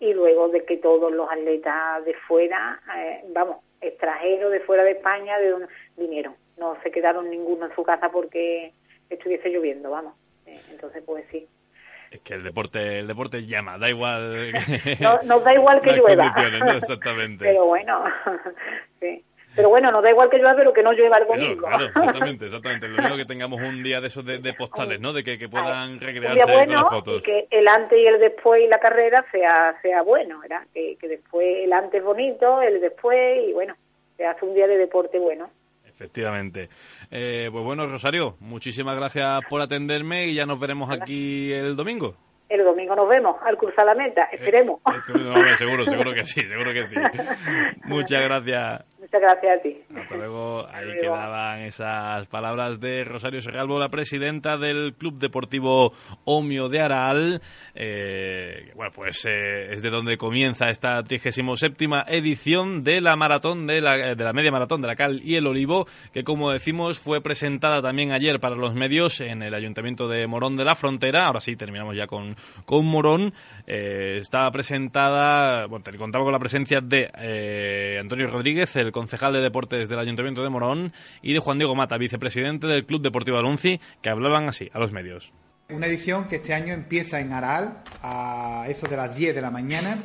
y 0.00 0.12
luego 0.12 0.48
de 0.48 0.64
que 0.64 0.76
todos 0.76 1.12
los 1.12 1.30
atletas 1.30 2.04
de 2.04 2.14
fuera, 2.26 2.80
eh, 2.96 3.24
vamos, 3.28 3.58
extranjeros 3.80 4.52
de 4.52 4.60
fuera 4.60 4.84
de 4.84 4.92
España, 4.92 5.38
de 5.38 5.50
donde 5.50 5.68
vinieron. 5.96 6.34
No 6.56 6.76
se 6.82 6.90
quedaron 6.90 7.30
ninguno 7.30 7.66
en 7.66 7.74
su 7.74 7.82
casa 7.82 8.10
porque 8.10 8.72
estuviese 9.10 9.48
lloviendo, 9.48 9.90
vamos. 9.90 10.14
Eh, 10.46 10.60
entonces, 10.70 11.02
pues 11.04 11.24
sí. 11.30 11.46
Es 12.10 12.20
que 12.20 12.34
el 12.34 12.42
deporte, 12.42 13.00
el 13.00 13.06
deporte 13.06 13.46
llama, 13.46 13.78
da 13.78 13.88
igual. 13.88 14.52
no, 15.00 15.20
nos 15.22 15.44
da 15.44 15.54
igual 15.54 15.80
que 15.80 15.92
llueva. 15.92 16.34
Exactamente. 16.76 17.44
Pero 17.44 17.66
bueno, 17.66 18.04
sí. 19.00 19.24
Pero 19.54 19.70
bueno, 19.70 19.90
nos 19.90 20.04
da 20.04 20.10
igual 20.10 20.30
que 20.30 20.38
llueva, 20.38 20.54
pero 20.54 20.72
que 20.72 20.84
no 20.84 20.92
llueva 20.92 21.18
el 21.18 21.26
domingo. 21.26 21.66
claro, 21.66 21.86
exactamente, 21.86 22.44
exactamente. 22.44 22.86
Lo 22.86 22.98
único 22.98 23.16
que 23.16 23.24
tengamos 23.24 23.60
un 23.60 23.82
día 23.82 24.00
de 24.00 24.06
esos 24.06 24.24
de, 24.24 24.54
postales, 24.54 25.00
¿no? 25.00 25.12
De 25.12 25.24
que, 25.24 25.36
que 25.36 25.48
puedan 25.48 25.98
recrearse 25.98 26.40
con 26.40 26.72
las 26.72 26.88
fotos. 26.88 27.18
Y 27.18 27.22
que 27.22 27.48
el 27.50 27.66
antes 27.66 27.98
y 27.98 28.06
el 28.06 28.20
después 28.20 28.62
y 28.62 28.68
la 28.68 28.78
carrera 28.78 29.24
sea, 29.32 29.76
sea 29.82 30.02
bueno, 30.02 30.38
¿verdad? 30.40 30.62
Que, 30.72 30.96
que 31.00 31.08
después 31.08 31.64
el 31.64 31.72
antes 31.72 32.04
bonito, 32.04 32.62
el 32.62 32.80
después 32.80 33.48
y 33.48 33.52
bueno, 33.52 33.74
se 34.16 34.26
hace 34.26 34.44
un 34.44 34.54
día 34.54 34.68
de 34.68 34.78
deporte 34.78 35.18
bueno. 35.18 35.50
Efectivamente. 35.98 36.68
Eh, 37.10 37.48
pues 37.50 37.64
bueno, 37.64 37.84
Rosario, 37.88 38.36
muchísimas 38.38 38.94
gracias 38.94 39.44
por 39.50 39.60
atenderme 39.60 40.28
y 40.28 40.34
ya 40.34 40.46
nos 40.46 40.60
veremos 40.60 40.92
aquí 40.92 41.50
el 41.50 41.74
domingo. 41.74 42.14
El 42.48 42.64
domingo 42.64 42.96
nos 42.96 43.08
vemos 43.08 43.36
al 43.44 43.56
cruzar 43.58 43.84
la 43.84 43.94
meta, 43.94 44.22
eh, 44.32 44.36
esperemos. 44.36 44.80
seguro, 45.56 45.84
seguro 45.84 46.14
que 46.14 46.24
sí, 46.24 46.40
seguro 46.40 46.72
que 46.72 46.84
sí. 46.84 46.96
Muchas 47.84 48.22
gracias. 48.22 48.84
Muchas 48.98 49.20
gracias 49.20 49.58
a 49.58 49.62
ti. 49.62 49.78
Hasta 49.96 50.16
luego. 50.16 50.66
Ahí 50.68 50.98
quedaban 51.00 51.60
esas 51.60 52.26
palabras 52.28 52.80
de 52.80 53.04
Rosario 53.04 53.40
Serralbo, 53.40 53.78
la 53.78 53.88
presidenta 53.88 54.56
del 54.56 54.94
Club 54.94 55.18
Deportivo 55.18 55.92
Omio 56.24 56.68
de 56.68 56.80
Aral. 56.80 57.40
Eh, 57.74 58.72
bueno, 58.74 58.92
pues 58.94 59.24
eh, 59.24 59.72
es 59.72 59.82
de 59.82 59.90
donde 59.90 60.16
comienza 60.16 60.68
esta 60.68 61.02
37 61.02 61.86
edición 62.08 62.82
de 62.82 63.00
la 63.00 63.16
maratón, 63.16 63.66
de 63.66 63.80
la, 63.80 64.14
de 64.14 64.24
la 64.24 64.32
media 64.32 64.50
maratón 64.50 64.80
de 64.80 64.88
la 64.88 64.96
Cal 64.96 65.20
y 65.22 65.36
el 65.36 65.46
Olivo, 65.46 65.86
que 66.12 66.24
como 66.24 66.50
decimos 66.50 66.98
fue 66.98 67.20
presentada 67.20 67.80
también 67.82 68.12
ayer 68.12 68.40
para 68.40 68.56
los 68.56 68.74
medios 68.74 69.20
en 69.20 69.42
el 69.42 69.54
Ayuntamiento 69.54 70.08
de 70.08 70.26
Morón 70.26 70.56
de 70.56 70.64
la 70.64 70.74
Frontera. 70.74 71.26
Ahora 71.26 71.40
sí, 71.40 71.56
terminamos 71.56 71.96
ya 71.96 72.06
con, 72.06 72.36
con 72.64 72.86
Morón. 72.86 73.34
Eh, 73.66 74.18
estaba 74.20 74.50
presentada, 74.50 75.66
bueno, 75.66 75.82
te 75.82 75.96
contaba 75.96 76.24
con 76.24 76.32
la 76.32 76.38
presencia 76.38 76.80
de 76.80 77.10
eh, 77.18 77.98
Antonio 78.00 78.28
Rodríguez, 78.28 78.74
el 78.76 78.92
concejal 78.92 79.32
de 79.32 79.40
deportes 79.40 79.88
del 79.88 79.98
Ayuntamiento 79.98 80.42
de 80.42 80.48
Morón, 80.48 80.92
y 81.22 81.32
de 81.32 81.38
Juan 81.38 81.58
Diego 81.58 81.74
Mata, 81.74 81.98
vicepresidente 81.98 82.66
del 82.66 82.86
Club 82.86 83.02
Deportivo 83.02 83.38
Alunci, 83.38 83.80
que 84.02 84.10
hablaban 84.10 84.48
así 84.48 84.70
a 84.72 84.78
los 84.78 84.92
medios. 84.92 85.32
Una 85.70 85.86
edición 85.86 86.28
que 86.28 86.36
este 86.36 86.54
año 86.54 86.72
empieza 86.72 87.20
en 87.20 87.32
Aral 87.32 87.82
a 88.02 88.64
eso 88.68 88.88
de 88.88 88.96
las 88.96 89.14
10 89.14 89.34
de 89.34 89.42
la 89.42 89.50
mañana 89.50 89.98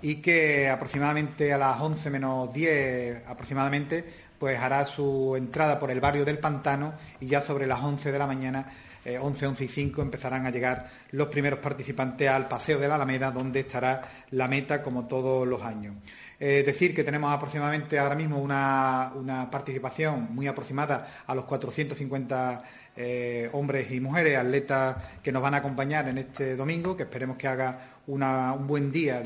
y 0.00 0.16
que 0.16 0.68
aproximadamente 0.70 1.52
a 1.52 1.58
las 1.58 1.80
11 1.80 2.10
menos 2.10 2.52
10 2.52 3.24
aproximadamente 3.26 4.04
pues 4.38 4.58
hará 4.58 4.84
su 4.84 5.36
entrada 5.36 5.78
por 5.78 5.90
el 5.90 6.00
barrio 6.00 6.24
del 6.24 6.38
Pantano 6.38 6.94
y 7.20 7.26
ya 7.26 7.42
sobre 7.42 7.66
las 7.66 7.80
11 7.80 8.10
de 8.10 8.18
la 8.18 8.26
mañana 8.26 8.66
11, 8.66 8.72
eh, 9.04 9.18
11 9.18 9.64
y 9.64 9.68
5 9.68 10.00
empezarán 10.02 10.46
a 10.46 10.50
llegar 10.50 10.88
los 11.10 11.28
primeros 11.28 11.58
participantes 11.58 12.28
al 12.28 12.48
Paseo 12.48 12.78
de 12.78 12.88
la 12.88 12.94
Alameda, 12.94 13.30
donde 13.30 13.60
estará 13.60 14.02
la 14.30 14.48
meta 14.48 14.82
como 14.82 15.06
todos 15.06 15.46
los 15.46 15.62
años. 15.62 15.96
Es 16.38 16.66
decir, 16.66 16.94
que 16.94 17.04
tenemos 17.04 17.32
aproximadamente 17.32 17.98
ahora 17.98 18.14
mismo 18.14 18.38
una, 18.38 19.48
participación 19.50 20.34
muy 20.34 20.48
aproximada 20.48 21.22
a 21.26 21.34
los 21.34 21.44
450 21.44 22.62
eh, 22.96 23.48
hombres 23.52 23.90
y 23.92 24.00
mujeres, 24.00 24.38
atletas 24.38 24.96
que 25.22 25.30
nos 25.30 25.40
van 25.40 25.54
a 25.54 25.58
acompañar 25.58 26.08
en 26.08 26.18
este 26.18 26.56
domingo, 26.56 26.96
que 26.96 27.04
esperemos 27.04 27.36
que 27.36 27.46
haga 27.46 27.92
un 28.06 28.66
buen 28.66 28.90
día 28.90 29.22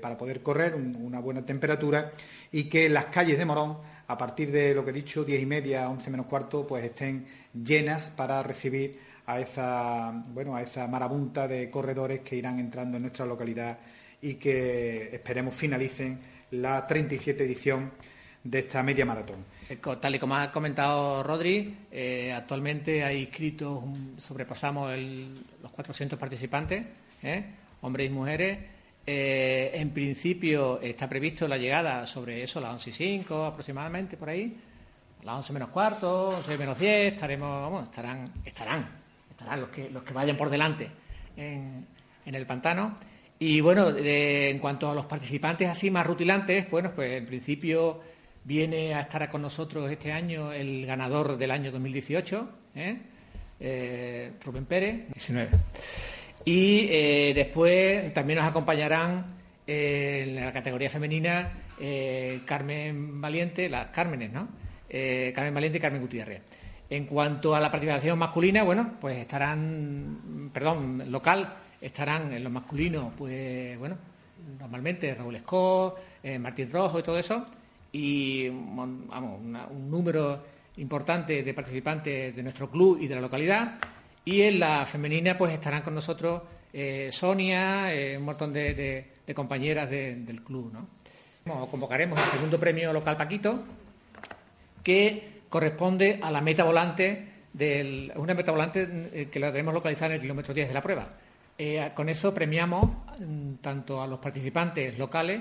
para 0.00 0.16
poder 0.16 0.42
correr, 0.42 0.74
una 0.74 1.18
buena 1.18 1.44
temperatura 1.44 2.12
y 2.52 2.64
que 2.64 2.88
las 2.88 3.06
calles 3.06 3.38
de 3.38 3.44
Morón, 3.44 3.78
a 4.12 4.18
partir 4.18 4.52
de 4.52 4.74
lo 4.74 4.84
que 4.84 4.90
he 4.90 4.94
dicho, 4.94 5.24
10 5.24 5.42
y 5.42 5.46
media, 5.46 5.88
11 5.88 6.10
menos 6.10 6.26
cuarto, 6.26 6.66
pues 6.66 6.84
estén 6.84 7.26
llenas 7.52 8.10
para 8.10 8.42
recibir 8.42 8.98
a 9.26 9.40
esa, 9.40 10.22
bueno, 10.28 10.54
a 10.54 10.62
esa 10.62 10.86
marabunta 10.86 11.48
de 11.48 11.70
corredores 11.70 12.20
que 12.20 12.36
irán 12.36 12.58
entrando 12.58 12.96
en 12.98 13.04
nuestra 13.04 13.24
localidad 13.24 13.78
y 14.20 14.34
que 14.34 15.14
esperemos 15.14 15.54
finalicen 15.54 16.20
la 16.50 16.86
37 16.86 17.44
edición 17.44 17.90
de 18.44 18.58
esta 18.58 18.82
media 18.82 19.06
maratón. 19.06 19.44
Eh, 19.70 19.78
tal 20.00 20.14
y 20.14 20.18
como 20.18 20.36
ha 20.36 20.52
comentado 20.52 21.22
Rodri, 21.22 21.74
eh, 21.90 22.32
actualmente 22.32 23.04
hay 23.04 23.22
inscritos, 23.22 23.82
sobrepasamos 24.18 24.92
los 25.62 25.72
400 25.72 26.18
participantes, 26.18 26.84
¿eh? 27.22 27.44
hombres 27.80 28.08
y 28.08 28.10
mujeres. 28.10 28.58
En 29.04 29.90
principio 29.90 30.80
está 30.80 31.08
previsto 31.08 31.48
la 31.48 31.58
llegada 31.58 32.06
sobre 32.06 32.42
eso, 32.42 32.60
las 32.60 32.72
11 32.72 32.90
y 32.90 32.92
5 32.92 33.44
aproximadamente, 33.46 34.16
por 34.16 34.28
ahí, 34.28 34.56
las 35.22 35.36
11 35.36 35.52
menos 35.52 35.68
cuarto, 35.70 36.28
11 36.28 36.58
menos 36.58 36.78
10, 36.78 37.14
estaremos, 37.14 37.84
estarán, 37.84 38.32
estarán, 38.44 38.86
estarán 39.30 39.60
los 39.60 39.70
que, 39.70 39.90
los 39.90 40.02
que 40.02 40.12
vayan 40.12 40.36
por 40.36 40.50
delante 40.50 40.88
en, 41.36 41.86
en 42.24 42.34
el 42.34 42.46
pantano. 42.46 42.96
Y 43.38 43.60
bueno, 43.60 43.92
en 43.96 44.58
cuanto 44.60 44.88
a 44.88 44.94
los 44.94 45.06
participantes 45.06 45.68
así 45.68 45.90
más 45.90 46.06
rutilantes, 46.06 46.70
bueno, 46.70 46.92
pues 46.94 47.14
en 47.14 47.26
principio 47.26 48.00
viene 48.44 48.94
a 48.94 49.00
estar 49.00 49.28
con 49.30 49.42
nosotros 49.42 49.90
este 49.90 50.12
año 50.12 50.52
el 50.52 50.86
ganador 50.86 51.36
del 51.36 51.50
año 51.50 51.72
2018, 51.72 52.48
¿eh? 52.76 52.96
Eh, 53.58 54.32
Rubén 54.44 54.64
Pérez, 54.64 55.08
19. 55.12 55.50
Y 56.44 56.88
eh, 56.90 57.32
después 57.34 58.12
también 58.14 58.38
nos 58.38 58.48
acompañarán 58.48 59.26
en 59.66 60.34
la 60.34 60.52
categoría 60.52 60.90
femenina 60.90 61.52
Carmen 62.44 63.20
Valiente, 63.20 63.68
las 63.68 63.86
Cármenes, 63.86 64.32
¿no? 64.32 64.48
Carmen 64.88 65.54
Valiente 65.54 65.78
y 65.78 65.80
Carmen 65.80 66.00
Gutiérrez. 66.00 66.42
En 66.90 67.06
cuanto 67.06 67.56
a 67.56 67.60
la 67.60 67.70
participación 67.70 68.18
masculina, 68.18 68.64
bueno, 68.64 68.96
pues 69.00 69.16
estarán, 69.16 70.50
perdón, 70.52 71.10
local, 71.10 71.50
estarán 71.80 72.32
en 72.32 72.44
los 72.44 72.52
masculinos, 72.52 73.12
pues 73.16 73.78
bueno, 73.78 73.96
normalmente 74.58 75.14
Raúl 75.14 75.36
Escó, 75.36 75.96
eh, 76.22 76.38
Martín 76.38 76.70
Rojo 76.70 76.98
y 76.98 77.02
todo 77.02 77.18
eso, 77.18 77.44
y 77.92 78.48
vamos, 78.50 79.40
un 79.70 79.90
número 79.90 80.44
importante 80.76 81.42
de 81.42 81.54
participantes 81.54 82.36
de 82.36 82.42
nuestro 82.42 82.70
club 82.70 82.98
y 83.00 83.06
de 83.06 83.14
la 83.14 83.20
localidad. 83.22 83.78
Y 84.24 84.42
en 84.42 84.60
la 84.60 84.86
femenina, 84.86 85.36
pues 85.36 85.52
estarán 85.52 85.82
con 85.82 85.94
nosotros 85.94 86.42
eh, 86.72 87.10
Sonia, 87.12 87.92
eh, 87.94 88.16
un 88.16 88.24
montón 88.24 88.52
de, 88.52 89.12
compañeras 89.34 89.88
del 89.90 90.42
club. 90.42 90.72
¿no? 90.72 91.68
Convocaremos 91.68 92.18
el 92.18 92.30
segundo 92.30 92.58
premio 92.58 92.92
local 92.92 93.16
Paquito, 93.16 93.64
que 94.82 95.42
corresponde 95.48 96.18
a 96.22 96.30
la 96.30 96.40
meta 96.40 96.64
volante 96.64 97.28
del, 97.52 98.12
una 98.16 98.34
meta 98.34 98.52
volante 98.52 99.28
que 99.30 99.40
la 99.40 99.50
tenemos 99.50 99.74
localizada 99.74 100.06
en 100.06 100.12
el 100.12 100.20
kilómetro 100.20 100.54
10 100.54 100.68
de 100.68 100.74
la 100.74 100.82
prueba. 100.82 101.08
Eh, 101.58 101.90
con 101.94 102.08
eso 102.08 102.32
premiamos 102.32 102.90
mm, 103.20 103.54
tanto 103.60 104.02
a 104.02 104.06
los 104.06 104.18
participantes 104.18 104.98
locales, 104.98 105.40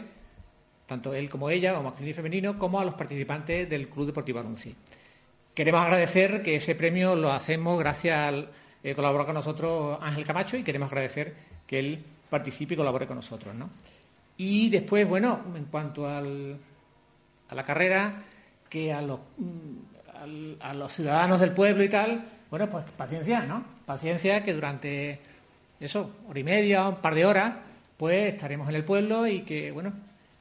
tanto 0.85 1.13
él 1.13 1.29
como 1.29 1.49
ella, 1.49 1.79
o 1.79 1.83
masculino 1.83 2.11
y 2.11 2.13
femenino, 2.13 2.59
como 2.59 2.79
a 2.79 2.85
los 2.85 2.95
participantes 2.95 3.69
del 3.69 3.87
Club 3.89 4.07
Deportivo 4.07 4.39
Anunci. 4.39 4.75
Queremos 5.53 5.81
agradecer 5.81 6.43
que 6.43 6.55
ese 6.55 6.75
premio 6.75 7.15
lo 7.15 7.31
hacemos 7.31 7.79
gracias 7.79 8.27
al 8.27 8.49
eh, 8.83 8.95
colaborar 8.95 9.25
con 9.25 9.35
nosotros 9.35 9.97
Ángel 10.01 10.25
Camacho 10.25 10.57
y 10.57 10.63
queremos 10.63 10.91
agradecer 10.91 11.35
que 11.67 11.79
él 11.79 12.03
participe 12.29 12.73
y 12.73 12.77
colabore 12.77 13.07
con 13.07 13.17
nosotros. 13.17 13.53
Y 14.37 14.69
después, 14.69 15.07
bueno, 15.07 15.41
en 15.55 15.65
cuanto 15.65 16.07
a 16.07 16.21
la 16.21 17.65
carrera, 17.65 18.23
que 18.69 18.93
a 18.93 19.01
los, 19.01 19.19
mm, 19.37 20.57
a 20.61 20.73
los 20.73 20.93
ciudadanos 20.93 21.39
del 21.39 21.51
pueblo 21.51 21.83
y 21.83 21.89
tal, 21.89 22.25
bueno, 22.49 22.69
pues 22.69 22.85
paciencia, 22.97 23.45
¿no? 23.45 23.65
Paciencia 23.85 24.43
que 24.43 24.53
durante 24.53 25.19
eso, 25.79 26.17
hora 26.27 26.39
y 26.39 26.43
media, 26.43 26.87
un 26.87 26.97
par 26.97 27.15
de 27.15 27.25
horas, 27.25 27.53
pues 27.97 28.33
estaremos 28.33 28.67
en 28.69 28.75
el 28.75 28.83
pueblo 28.83 29.27
y 29.27 29.41
que, 29.41 29.71
bueno, 29.71 29.93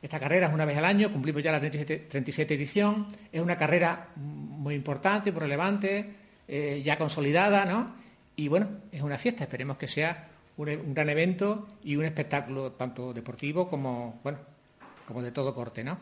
esta 0.03 0.18
carrera 0.18 0.48
es 0.48 0.55
una 0.55 0.64
vez 0.64 0.79
al 0.79 0.85
año, 0.85 1.12
cumplimos 1.12 1.42
ya 1.42 1.53
la 1.53 1.61
37, 1.61 2.55
edición, 2.55 3.07
es 3.31 3.40
una 3.40 3.57
carrera 3.57 4.09
muy 4.16 4.74
importante, 4.74 5.31
muy 5.31 5.40
relevante, 5.40 6.14
eh, 6.48 6.81
ya 6.85 6.96
consolidada, 6.96 7.64
¿no? 7.64 8.00
Y 8.40 8.48
bueno, 8.48 8.68
es 8.90 9.03
una 9.03 9.18
fiesta, 9.18 9.44
esperemos 9.44 9.76
que 9.76 9.87
sea 9.87 10.26
un, 10.57 10.94
gran 10.94 11.11
evento 11.11 11.68
y 11.85 11.96
un 11.96 12.07
espectáculo 12.07 12.72
tanto 12.72 13.12
deportivo 13.12 13.68
como, 13.68 14.18
bueno, 14.24 14.38
como 15.07 15.20
de 15.20 15.31
todo 15.31 15.55
corte, 15.55 15.85
¿no? 15.85 15.98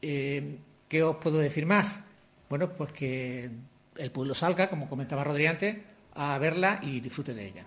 Eh, 0.00 0.60
¿Qué 0.88 1.02
os 1.02 1.16
puedo 1.16 1.36
decir 1.36 1.66
más? 1.66 2.04
Bueno, 2.48 2.70
pues 2.70 2.90
que 2.92 3.50
el 3.98 4.10
pueblo 4.10 4.34
salga, 4.34 4.70
como 4.70 4.88
comentaba 4.88 5.24
Rodri 5.24 5.44
antes, 5.44 5.76
a 6.14 6.38
verla 6.38 6.80
y 6.82 7.00
disfrute 7.00 7.34
de 7.34 7.48
ella. 7.48 7.66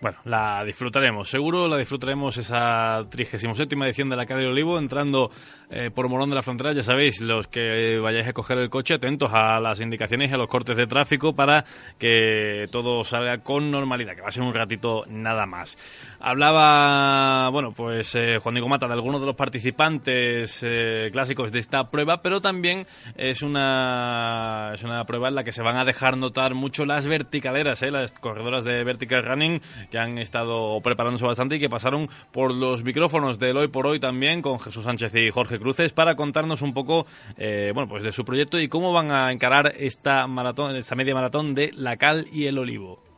Bueno, 0.00 0.16
la 0.24 0.64
disfrutaremos, 0.64 1.28
seguro 1.28 1.68
la 1.68 1.76
disfrutaremos 1.76 2.34
esa 2.38 3.04
37 3.10 3.76
edición 3.84 4.08
de 4.08 4.16
la 4.16 4.24
Calle 4.24 4.40
del 4.40 4.52
Olivo, 4.52 4.78
entrando 4.78 5.30
eh, 5.68 5.90
por 5.94 6.08
Morón 6.08 6.30
de 6.30 6.36
la 6.36 6.42
Frontera. 6.42 6.72
Ya 6.72 6.82
sabéis, 6.82 7.20
los 7.20 7.48
que 7.48 7.98
vayáis 7.98 8.28
a 8.28 8.32
coger 8.32 8.56
el 8.58 8.70
coche, 8.70 8.94
atentos 8.94 9.30
a 9.34 9.60
las 9.60 9.78
indicaciones 9.80 10.30
y 10.30 10.34
a 10.34 10.38
los 10.38 10.48
cortes 10.48 10.78
de 10.78 10.86
tráfico 10.86 11.34
para 11.34 11.66
que 11.98 12.66
todo 12.72 13.04
salga 13.04 13.38
con 13.42 13.70
normalidad, 13.70 14.14
que 14.14 14.22
va 14.22 14.28
a 14.28 14.32
ser 14.32 14.42
un 14.42 14.54
ratito 14.54 15.04
nada 15.06 15.44
más. 15.44 15.76
Hablaba, 16.18 17.50
bueno, 17.50 17.72
pues 17.72 18.14
eh, 18.14 18.38
Juan 18.38 18.54
Diego 18.54 18.70
Mata 18.70 18.86
de 18.86 18.94
algunos 18.94 19.20
de 19.20 19.26
los 19.26 19.36
participantes 19.36 20.60
eh, 20.62 21.10
clásicos 21.12 21.52
de 21.52 21.58
esta 21.58 21.90
prueba, 21.90 22.22
pero 22.22 22.40
también 22.40 22.86
es 23.16 23.42
una, 23.42 24.70
es 24.72 24.82
una 24.82 25.04
prueba 25.04 25.28
en 25.28 25.34
la 25.34 25.44
que 25.44 25.52
se 25.52 25.62
van 25.62 25.76
a 25.76 25.84
dejar 25.84 26.16
notar 26.16 26.54
mucho 26.54 26.86
las 26.86 27.06
verticaleras, 27.06 27.82
las 27.82 28.12
corredoras 28.12 28.64
de 28.64 28.82
vertical 28.82 29.24
running 29.24 29.60
que 29.90 29.98
han 29.98 30.18
estado 30.18 30.80
preparándose 30.80 31.26
bastante 31.26 31.56
y 31.56 31.60
que 31.60 31.68
pasaron 31.68 32.08
por 32.32 32.54
los 32.54 32.84
micrófonos 32.84 33.38
del 33.38 33.56
Hoy 33.56 33.68
por 33.68 33.86
Hoy 33.86 34.00
también 34.00 34.40
con 34.40 34.58
Jesús 34.58 34.84
Sánchez 34.84 35.14
y 35.16 35.30
Jorge 35.30 35.58
Cruces 35.58 35.92
para 35.92 36.14
contarnos 36.14 36.62
un 36.62 36.72
poco 36.72 37.06
eh, 37.36 37.72
bueno, 37.74 37.88
pues 37.88 38.04
de 38.04 38.12
su 38.12 38.24
proyecto 38.24 38.58
y 38.58 38.68
cómo 38.68 38.92
van 38.92 39.12
a 39.12 39.32
encarar 39.32 39.74
esta 39.76 40.26
maratón, 40.26 40.76
esta 40.76 40.94
media 40.94 41.14
maratón 41.14 41.54
de 41.54 41.72
La 41.74 41.96
Cal 41.96 42.26
y 42.32 42.46
el 42.46 42.58
Olivo. 42.58 43.09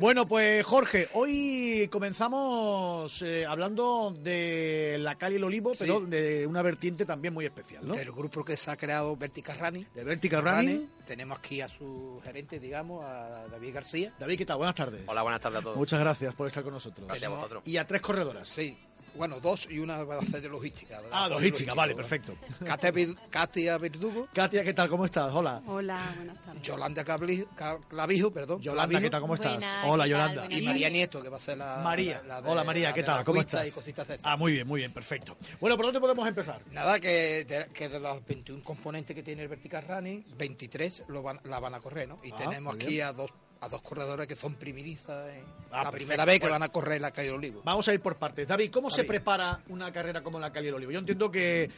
Bueno, 0.00 0.24
pues 0.24 0.64
Jorge, 0.64 1.10
hoy 1.12 1.86
comenzamos 1.92 3.20
eh, 3.20 3.44
hablando 3.44 4.16
de 4.18 4.96
la 4.98 5.16
Cal 5.16 5.34
y 5.34 5.36
el 5.36 5.44
Olivo, 5.44 5.72
pero 5.78 6.00
de 6.00 6.46
una 6.46 6.62
vertiente 6.62 7.04
también 7.04 7.34
muy 7.34 7.44
especial, 7.44 7.86
¿no? 7.86 7.94
Del 7.94 8.10
grupo 8.10 8.42
que 8.42 8.56
se 8.56 8.70
ha 8.70 8.78
creado 8.78 9.14
Vertical 9.14 9.58
Running. 9.58 9.86
De 9.94 10.02
Vertical 10.02 10.42
Running. 10.42 10.88
Tenemos 11.06 11.36
aquí 11.36 11.60
a 11.60 11.68
su 11.68 12.18
gerente, 12.24 12.58
digamos, 12.58 13.04
a 13.04 13.46
David 13.50 13.74
García. 13.74 14.14
David, 14.18 14.38
¿qué 14.38 14.46
tal? 14.46 14.56
Buenas 14.56 14.74
tardes. 14.74 15.02
Hola, 15.04 15.20
buenas 15.20 15.40
tardes 15.42 15.60
a 15.60 15.62
todos. 15.64 15.76
Muchas 15.76 16.00
gracias 16.00 16.34
por 16.34 16.46
estar 16.46 16.62
con 16.62 16.72
nosotros. 16.72 17.06
Gracias 17.06 17.30
a 17.30 17.34
vosotros. 17.34 17.62
Y 17.66 17.76
a 17.76 17.86
tres 17.86 18.00
corredoras. 18.00 18.48
Sí, 18.48 18.74
bueno, 19.20 19.38
dos 19.38 19.68
y 19.70 19.78
una 19.78 20.02
va 20.02 20.14
a 20.14 20.18
hacer 20.20 20.40
de 20.40 20.48
logística. 20.48 20.98
ah, 21.12 21.28
logística, 21.28 21.74
vale, 21.74 21.94
perfecto. 21.94 22.34
Katia 23.28 23.76
Verdugo. 23.76 24.28
Katia, 24.32 24.64
¿qué 24.64 24.72
tal? 24.72 24.88
¿Cómo 24.88 25.04
estás? 25.04 25.30
Hola. 25.34 25.60
Hola, 25.66 26.14
buenas 26.16 26.42
tardes. 26.42 26.62
Yolanda 26.62 27.04
Clavijo, 27.04 28.32
perdón. 28.32 28.62
Yolanda, 28.62 28.98
¿qué 28.98 29.10
tal? 29.10 29.20
¿Cómo 29.20 29.34
estás? 29.34 29.62
Hola, 29.84 30.06
Yolanda. 30.06 30.46
Y 30.48 30.62
María 30.62 30.88
Nieto, 30.88 31.22
que 31.22 31.28
va 31.28 31.36
a 31.36 31.40
ser 31.40 31.58
la... 31.58 31.82
María. 31.84 32.22
Hola, 32.46 32.64
María, 32.64 32.94
¿qué 32.94 33.02
tal? 33.02 33.22
¿Cómo 33.22 33.42
estás? 33.42 33.70
ah, 34.22 34.38
muy 34.38 34.52
bien, 34.52 34.66
muy 34.66 34.80
bien, 34.80 34.90
perfecto. 34.90 35.36
Bueno, 35.60 35.76
¿por 35.76 35.84
dónde 35.84 36.00
podemos 36.00 36.26
empezar? 36.26 36.62
Nada, 36.72 36.98
que 36.98 37.44
de, 37.44 37.66
que 37.74 37.90
de 37.90 38.00
los 38.00 38.24
21 38.24 38.64
componentes 38.64 39.14
que 39.14 39.22
tiene 39.22 39.42
el 39.42 39.48
Vertical 39.48 39.84
Running, 39.86 40.24
23 40.38 41.04
lo 41.08 41.22
van, 41.22 41.38
la 41.44 41.60
van 41.60 41.74
a 41.74 41.80
correr, 41.80 42.08
¿no? 42.08 42.16
Y 42.24 42.32
ah, 42.32 42.36
tenemos 42.36 42.74
aquí 42.74 43.02
a 43.02 43.12
dos 43.12 43.30
a 43.60 43.68
dos 43.68 43.82
corredores 43.82 44.26
que 44.26 44.36
son 44.36 44.54
primirizas. 44.54 45.28
Ah, 45.70 45.84
la 45.84 45.90
primera 45.92 46.24
vez 46.24 46.40
que 46.40 46.48
van 46.48 46.62
a 46.62 46.70
correr 46.70 47.00
la 47.00 47.10
calle 47.10 47.28
del 47.28 47.36
Olivo. 47.36 47.60
Vamos 47.64 47.86
a 47.88 47.94
ir 47.94 48.00
por 48.00 48.16
partes. 48.16 48.48
David, 48.48 48.70
¿cómo 48.70 48.90
se 48.90 49.04
prepara 49.04 49.60
una 49.68 49.92
carrera 49.92 50.22
como 50.22 50.40
la 50.40 50.50
calle 50.50 50.66
del 50.66 50.76
Olivo? 50.76 50.92
Yo 50.92 50.98
entiendo 50.98 51.30
que 51.30 51.70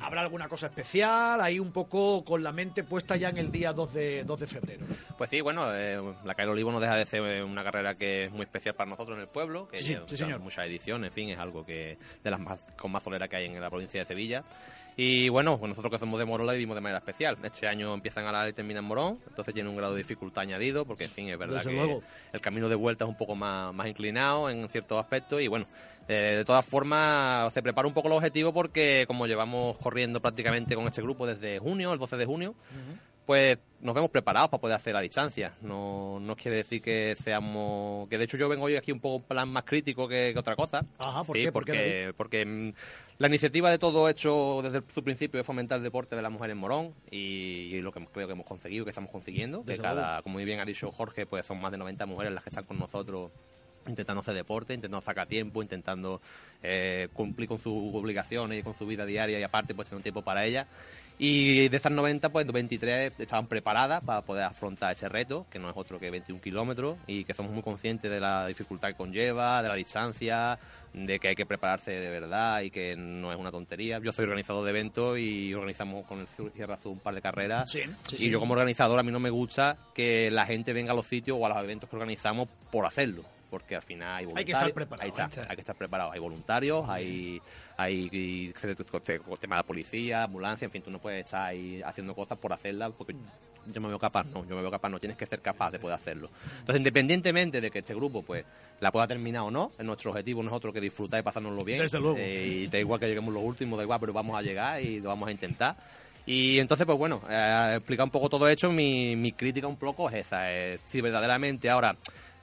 habrá 0.00 0.22
alguna 0.22 0.48
cosa 0.48 0.66
especial, 0.66 1.40
ahí 1.40 1.60
un 1.60 1.70
poco 1.70 2.24
con 2.24 2.42
la 2.42 2.52
mente 2.52 2.82
puesta 2.82 3.16
ya 3.16 3.28
en 3.28 3.38
el 3.38 3.52
día 3.52 3.72
2 3.72 3.92
de, 3.92 4.24
2 4.24 4.40
de 4.40 4.46
febrero. 4.46 4.86
Pues 5.16 5.30
sí, 5.30 5.40
bueno, 5.40 5.74
eh, 5.74 6.00
la 6.24 6.34
calle 6.34 6.46
del 6.46 6.54
Olivo 6.54 6.72
no 6.72 6.80
deja 6.80 6.96
de 6.96 7.04
ser 7.04 7.44
una 7.44 7.62
carrera 7.62 7.94
que 7.94 8.24
es 8.24 8.32
muy 8.32 8.42
especial 8.42 8.74
para 8.74 8.88
nosotros 8.88 9.16
en 9.16 9.22
el 9.22 9.28
pueblo, 9.28 9.68
que 9.68 9.82
sí, 9.82 9.96
sí, 10.06 10.16
señor. 10.16 10.40
muchas 10.40 10.66
ediciones, 10.66 11.08
en 11.08 11.14
fin, 11.14 11.28
es 11.30 11.38
algo 11.38 11.64
que 11.64 11.98
de 12.24 12.30
las 12.30 12.40
más 12.40 12.58
con 12.76 12.90
más 12.90 13.02
solera 13.02 13.28
que 13.28 13.36
hay 13.36 13.46
en 13.46 13.60
la 13.60 13.70
provincia 13.70 14.00
de 14.00 14.06
Sevilla. 14.06 14.44
Y 15.00 15.28
bueno, 15.28 15.60
pues 15.60 15.68
nosotros 15.68 15.92
que 15.92 15.98
somos 16.00 16.18
de 16.18 16.24
Morón 16.24 16.44
la 16.48 16.54
vivimos 16.54 16.74
de 16.74 16.80
manera 16.80 16.98
especial. 16.98 17.38
Este 17.44 17.68
año 17.68 17.94
empiezan 17.94 18.26
a 18.26 18.32
la 18.32 18.48
y 18.48 18.52
terminan 18.52 18.82
en 18.82 18.88
Morón, 18.88 19.20
entonces 19.28 19.54
tiene 19.54 19.70
un 19.70 19.76
grado 19.76 19.92
de 19.92 19.98
dificultad 19.98 20.42
añadido, 20.42 20.84
porque 20.84 21.04
en 21.04 21.10
fin, 21.10 21.28
es 21.28 21.38
verdad 21.38 21.62
que 21.62 22.00
el 22.32 22.40
camino 22.40 22.68
de 22.68 22.74
vuelta 22.74 23.04
es 23.04 23.08
un 23.08 23.16
poco 23.16 23.36
más, 23.36 23.72
más 23.72 23.86
inclinado 23.86 24.50
en 24.50 24.68
ciertos 24.68 24.98
aspectos 24.98 25.40
y 25.40 25.46
bueno, 25.46 25.66
eh, 26.08 26.34
de 26.38 26.44
todas 26.44 26.66
formas 26.66 27.54
se 27.54 27.62
prepara 27.62 27.86
un 27.86 27.94
poco 27.94 28.08
el 28.08 28.14
objetivo 28.14 28.52
porque 28.52 29.04
como 29.06 29.28
llevamos 29.28 29.78
corriendo 29.78 30.20
prácticamente 30.20 30.74
con 30.74 30.84
este 30.88 31.00
grupo 31.00 31.28
desde 31.28 31.60
junio, 31.60 31.92
el 31.92 32.00
12 32.00 32.16
de 32.16 32.26
junio, 32.26 32.54
pues 33.28 33.58
nos 33.82 33.94
vemos 33.94 34.08
preparados 34.08 34.48
para 34.48 34.58
poder 34.58 34.76
hacer 34.76 34.94
la 34.94 35.02
distancia. 35.02 35.52
No, 35.60 36.18
no 36.18 36.34
quiere 36.34 36.56
decir 36.56 36.80
que 36.80 37.14
seamos... 37.14 38.08
Que 38.08 38.16
de 38.16 38.24
hecho 38.24 38.38
yo 38.38 38.48
vengo 38.48 38.64
hoy 38.64 38.76
aquí 38.76 38.90
un 38.90 39.00
poco 39.00 39.16
en 39.16 39.22
plan 39.24 39.48
más 39.50 39.64
crítico 39.64 40.08
que, 40.08 40.32
otra 40.34 40.56
cosa. 40.56 40.86
Ajá, 40.98 41.24
¿por 41.24 41.36
qué? 41.36 41.52
Porque, 41.52 42.14
porque 42.16 42.46
mm, 42.46 42.72
la 43.18 43.28
iniciativa 43.28 43.70
de 43.70 43.78
todo 43.78 44.08
hecho 44.08 44.60
desde 44.62 44.80
su 44.94 45.04
principio 45.04 45.38
es 45.38 45.44
fomentar 45.44 45.76
el 45.76 45.84
deporte 45.84 46.16
de 46.16 46.22
la 46.22 46.30
mujer 46.30 46.52
en 46.52 46.56
Morón 46.56 46.94
y, 47.10 47.78
lo 47.82 47.92
que 47.92 48.02
creo 48.06 48.26
que 48.26 48.32
hemos 48.32 48.46
conseguido, 48.46 48.86
que 48.86 48.92
estamos 48.92 49.10
consiguiendo. 49.10 49.62
De 49.62 49.76
cada, 49.76 50.22
como 50.22 50.32
muy 50.36 50.46
bien 50.46 50.60
ha 50.60 50.64
dicho 50.64 50.90
Jorge, 50.90 51.26
pues 51.26 51.44
son 51.44 51.60
más 51.60 51.70
de 51.70 51.76
90 51.76 52.06
mujeres 52.06 52.32
las 52.32 52.42
que 52.42 52.48
están 52.48 52.64
con 52.64 52.78
nosotros 52.78 53.30
intentando 53.86 54.20
hacer 54.20 54.34
deporte, 54.34 54.72
intentando 54.72 55.04
sacar 55.04 55.26
tiempo, 55.26 55.62
intentando 55.62 56.22
eh, 56.62 57.08
cumplir 57.12 57.46
con 57.46 57.58
sus 57.58 57.94
obligaciones 57.94 58.60
y 58.60 58.62
con 58.62 58.72
su 58.72 58.86
vida 58.86 59.04
diaria 59.04 59.38
y 59.38 59.42
aparte 59.42 59.74
pues 59.74 59.88
tener 59.88 59.98
un 59.98 60.02
tiempo 60.02 60.22
para 60.22 60.46
ella. 60.46 60.66
Y 61.18 61.68
de 61.68 61.76
esas 61.76 61.90
90, 61.90 62.28
pues 62.30 62.46
23 62.46 63.12
estaban 63.18 63.48
preparadas 63.48 64.02
para 64.04 64.22
poder 64.22 64.44
afrontar 64.44 64.92
ese 64.92 65.08
reto, 65.08 65.46
que 65.50 65.58
no 65.58 65.68
es 65.68 65.76
otro 65.76 65.98
que 65.98 66.10
21 66.10 66.40
kilómetros, 66.40 66.96
y 67.08 67.24
que 67.24 67.34
somos 67.34 67.52
muy 67.52 67.62
conscientes 67.62 68.08
de 68.10 68.20
la 68.20 68.46
dificultad 68.46 68.88
que 68.90 68.94
conlleva, 68.94 69.60
de 69.60 69.68
la 69.68 69.74
distancia, 69.74 70.58
de 70.92 71.18
que 71.18 71.28
hay 71.28 71.34
que 71.34 71.44
prepararse 71.44 71.90
de 71.92 72.08
verdad 72.08 72.60
y 72.60 72.70
que 72.70 72.94
no 72.96 73.32
es 73.32 73.38
una 73.38 73.50
tontería. 73.50 73.98
Yo 74.02 74.12
soy 74.12 74.24
organizador 74.24 74.64
de 74.64 74.70
eventos 74.70 75.18
y 75.18 75.52
organizamos 75.54 76.06
con 76.06 76.20
el 76.20 76.28
Cierra 76.52 76.74
Azul 76.74 76.92
un 76.92 77.00
par 77.00 77.14
de 77.14 77.20
carreras. 77.20 77.70
Sí, 77.70 77.82
sí, 78.02 78.16
y 78.16 78.18
sí. 78.18 78.30
yo 78.30 78.38
como 78.38 78.54
organizador 78.54 78.98
a 78.98 79.02
mí 79.02 79.10
no 79.10 79.20
me 79.20 79.30
gusta 79.30 79.76
que 79.94 80.30
la 80.30 80.46
gente 80.46 80.72
venga 80.72 80.92
a 80.92 80.96
los 80.96 81.06
sitios 81.06 81.36
o 81.40 81.44
a 81.44 81.48
los 81.48 81.58
eventos 81.58 81.90
que 81.90 81.96
organizamos 81.96 82.48
por 82.70 82.86
hacerlo. 82.86 83.24
Porque 83.50 83.76
al 83.76 83.82
final 83.82 84.08
hay 84.08 84.14
Hay 84.14 84.44
que 84.44 84.52
voluntarios. 84.52 84.58
estar 84.58 84.74
preparado, 84.74 85.08
¿eh? 85.08 85.46
hay 85.48 85.56
que 85.56 85.60
estar 85.62 85.76
preparado. 85.76 86.12
Hay 86.12 86.20
voluntarios, 86.20 86.88
hay, 86.88 87.40
hay 87.76 88.52
tema 89.40 89.56
de 89.56 89.64
policía, 89.64 90.24
ambulancia, 90.24 90.66
en 90.66 90.70
fin, 90.70 90.82
tú 90.82 90.90
no 90.90 90.98
puedes 90.98 91.24
estar 91.24 91.46
ahí 91.46 91.80
haciendo 91.82 92.14
cosas 92.14 92.38
por 92.38 92.52
hacerlas 92.52 92.92
porque 92.96 93.14
yo 93.72 93.80
me 93.80 93.88
veo 93.88 93.98
capaz, 93.98 94.24
no, 94.24 94.46
yo 94.46 94.54
me 94.54 94.62
veo 94.62 94.70
capaz, 94.70 94.88
no 94.88 94.98
tienes 94.98 95.16
que 95.16 95.26
ser 95.26 95.40
capaz 95.40 95.70
de 95.70 95.78
poder 95.78 95.94
hacerlo. 95.94 96.30
Entonces, 96.60 96.76
independientemente 96.76 97.60
de 97.60 97.70
que 97.70 97.80
este 97.80 97.94
grupo 97.94 98.22
pues 98.22 98.44
la 98.80 98.90
pueda 98.90 99.06
terminar 99.06 99.42
o 99.42 99.50
no, 99.50 99.72
nuestro 99.78 100.10
objetivo 100.10 100.42
no 100.42 100.50
es 100.50 100.56
otro 100.56 100.72
que 100.72 100.80
disfrutar 100.80 101.20
y 101.20 101.22
pasárnoslo 101.22 101.64
bien. 101.64 101.80
Desde 101.80 101.98
luego. 102.00 102.16
Eh, 102.18 102.46
y 102.46 102.66
da 102.66 102.78
igual 102.78 103.00
que 103.00 103.06
lleguemos 103.06 103.32
los 103.32 103.42
últimos, 103.42 103.76
da 103.76 103.82
igual, 103.82 104.00
pero 104.00 104.12
vamos 104.12 104.36
a 104.38 104.42
llegar 104.42 104.82
y 104.82 105.00
lo 105.00 105.08
vamos 105.08 105.28
a 105.28 105.32
intentar. 105.32 105.76
Y 106.26 106.58
entonces, 106.58 106.84
pues 106.84 106.98
bueno, 106.98 107.22
eh, 107.28 107.74
explicar 107.76 108.04
un 108.04 108.10
poco 108.10 108.28
todo 108.28 108.46
esto, 108.48 108.70
mi, 108.70 109.16
mi 109.16 109.32
crítica 109.32 109.66
un 109.66 109.76
poco 109.76 110.08
es 110.10 110.16
esa, 110.26 110.52
es 110.52 110.80
si 110.86 111.00
verdaderamente 111.00 111.70
ahora 111.70 111.96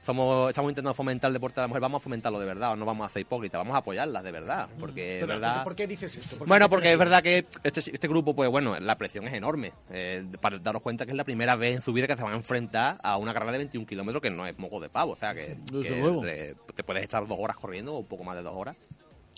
somos, 0.06 0.50
estamos 0.50 0.70
intentando 0.70 0.94
fomentar 0.94 1.30
el 1.30 1.34
deporte 1.34 1.56
de 1.56 1.64
la 1.64 1.68
mujer, 1.68 1.82
vamos 1.82 2.02
a 2.02 2.04
fomentarlo 2.04 2.40
de 2.40 2.46
verdad, 2.46 2.74
o 2.74 2.76
no 2.76 2.86
vamos 2.86 3.06
a 3.06 3.10
ser 3.10 3.24
hipócritas, 3.24 3.60
vamos 3.60 3.76
a 3.76 3.80
apoyarlas 3.80 4.24
de 4.24 4.32
verdad, 4.32 4.70
porque 4.80 5.20
es 5.20 5.26
Pero, 5.26 5.40
verdad... 5.40 5.64
¿Por 5.64 5.76
qué 5.76 5.88
dices 5.88 6.16
esto? 6.16 6.38
¿Por 6.38 6.46
qué 6.46 6.50
Bueno, 6.50 6.70
porque 6.70 6.92
es 6.92 6.98
verdad 6.98 7.24
que 7.24 7.46
este, 7.64 7.80
este 7.80 8.08
grupo, 8.08 8.36
pues 8.36 8.50
bueno, 8.50 8.80
la 8.80 8.98
presión 8.98 9.28
es 9.28 9.34
enorme. 9.34 9.74
Eh, 9.90 10.26
para 10.40 10.60
daros 10.60 10.82
cuenta 10.82 11.06
que 11.06 11.12
es 11.12 11.18
la 11.18 11.24
primera 11.24 11.56
vez 11.56 11.76
en 11.76 11.82
su 11.82 11.94
vida 11.94 12.08
que 12.08 12.16
se 12.16 12.24
van 12.24 12.34
a 12.34 12.38
enfrentar 12.38 13.00
a 13.04 13.18
una 13.18 13.34
carrera 13.34 13.54
de 13.54 13.58
21 13.60 13.88
kilómetros 13.88 14.22
que 14.22 14.30
no 14.30 14.46
es 14.46 14.58
moco 14.60 14.80
de 14.80 14.90
pavo. 14.90 15.14
O 15.14 15.16
sea, 15.16 15.34
que, 15.34 15.58
te 16.76 16.84
puedes 16.84 17.04
echar 17.04 17.28
dos 17.28 17.38
horas 17.40 17.58
corriendo 17.58 17.94
o 17.94 18.00
un 18.00 18.06
poco 18.06 18.24
más 18.24 18.36
de 18.36 18.44
dos 18.44 18.54
horas. 18.56 18.76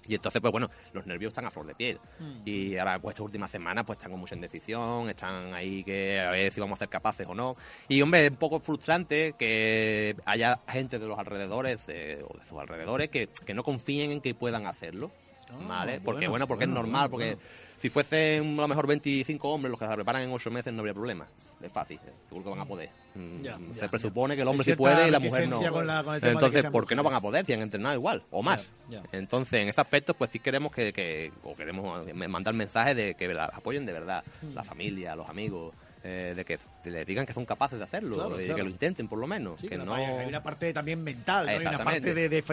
Y 0.08 0.16
entonces, 0.16 0.42
pues 0.42 0.52
bueno, 0.52 0.70
los 0.94 1.06
nervios 1.06 1.32
están 1.32 1.46
a 1.46 1.52
flor 1.52 1.68
de 1.68 1.76
piel. 1.76 2.00
Mm. 2.20 2.42
Y 2.46 2.78
ahora, 2.78 3.00
pues 3.00 3.14
estas 3.14 3.26
últimas 3.26 3.52
semanas, 3.52 3.86
pues 3.86 3.98
están 3.98 4.12
con 4.12 4.20
mucha 4.20 4.36
indecisión, 4.36 5.10
están 5.10 5.54
ahí 5.54 5.84
que 5.84 6.20
a 6.20 6.32
ver 6.32 6.52
si 6.52 6.60
vamos 6.60 6.78
a 6.78 6.80
ser 6.80 6.90
capaces 6.90 7.28
o 7.28 7.34
no. 7.34 7.56
Y 7.88 8.02
hombre, 8.02 8.26
es 8.26 8.32
un 8.32 8.38
poco 8.38 8.60
frustrante 8.60 9.34
que 9.38 10.16
haya 10.26 10.60
gente 10.68 11.00
de 11.00 11.08
los 11.08 11.18
alrededores, 11.20 11.84
eh, 11.88 12.24
o 12.28 12.38
de 12.38 12.44
sus 12.44 12.60
alrededores, 12.60 13.10
que, 13.10 13.30
que 13.46 13.54
no 13.54 13.64
confíen 13.64 14.12
en 14.12 14.22
que 14.22 14.34
puedan 14.34 14.66
hacerlo. 14.66 15.12
¿Vale? 15.68 16.02
Porque, 16.02 16.26
Ah, 16.26 16.30
bueno, 16.30 16.32
bueno, 16.32 16.48
porque 16.48 16.66
bueno, 16.66 16.80
es 16.80 16.84
normal, 16.84 17.10
bueno, 17.10 17.36
porque 17.36 17.46
si 17.78 17.90
fuesen 17.90 18.54
a 18.60 18.62
lo 18.64 18.68
mejor 18.68 18.88
25 18.88 19.50
hombres 19.50 19.70
los 19.72 19.80
que 19.80 19.88
se 19.88 19.94
preparan 19.94 20.22
en 20.24 20.32
8 20.32 20.52
meses 20.52 20.74
no 20.74 20.80
habría 20.80 20.94
problema. 20.94 21.26
Es 21.62 21.72
fácil, 21.72 22.00
eh, 22.06 22.12
seguro 22.28 22.44
que 22.44 22.50
van 22.52 22.60
a 22.60 22.66
poder. 22.66 22.90
Mm, 23.16 23.42
Ya, 23.42 23.58
se 23.74 23.80
ya, 23.82 23.88
presupone 23.88 24.36
que 24.36 24.44
el 24.44 24.48
hombre 24.48 24.64
sí 24.64 24.76
puede 24.76 25.08
y 25.08 25.12
la 25.12 25.20
mujer 25.20 25.48
no. 25.48 25.60
con 25.72 25.88
la- 25.88 26.20
Entonces, 26.22 26.66
¿por 26.66 26.86
qué 26.86 26.96
no 26.96 27.02
van 27.04 27.16
a 27.16 27.22
poder 27.22 27.46
si 27.46 27.54
han 27.54 27.62
entrenado 27.62 27.96
igual 27.96 28.24
o 28.30 28.44
más? 28.44 28.70
Entonces, 29.12 29.62
en 29.62 29.70
ese 29.70 29.82
aspecto, 29.82 30.14
pues 30.14 30.30
sí 30.30 30.40
queremos 30.40 30.72
que, 30.72 30.94
que- 30.94 31.32
o 31.44 31.56
queremos 31.56 32.06
mandar 32.14 32.54
mensajes 32.54 32.96
de 32.96 33.16
que 33.16 33.26
apoyen 33.40 33.86
de 33.86 33.94
verdad, 33.94 34.24
Mm. 34.42 34.54
la 34.54 34.64
familia, 34.64 35.16
los 35.16 35.28
amigos, 35.30 35.74
eh, 36.04 36.34
de 36.36 36.46
que 36.46 36.58
les 36.86 37.06
digan 37.06 37.26
que 37.26 37.34
son 37.34 37.46
capaces 37.46 37.78
de 37.78 37.84
hacerlo 37.84 38.16
Claro, 38.16 38.40
y 38.40 38.46
claro. 38.46 38.56
que 38.58 38.64
lo 38.64 38.70
intenten 38.70 39.08
por 39.08 39.20
lo 39.20 39.28
menos. 39.28 39.60
Sí, 39.60 39.68
que 39.68 39.78
no... 39.78 39.94
hay, 39.94 40.26
una 40.26 40.42
parte 40.42 40.72
también 40.74 41.04
mental, 41.04 41.46
¿no? 41.46 41.52
Hay 41.52 41.58
una 41.60 41.78
parte 41.78 42.14
de, 42.14 42.30
de, 42.30 42.44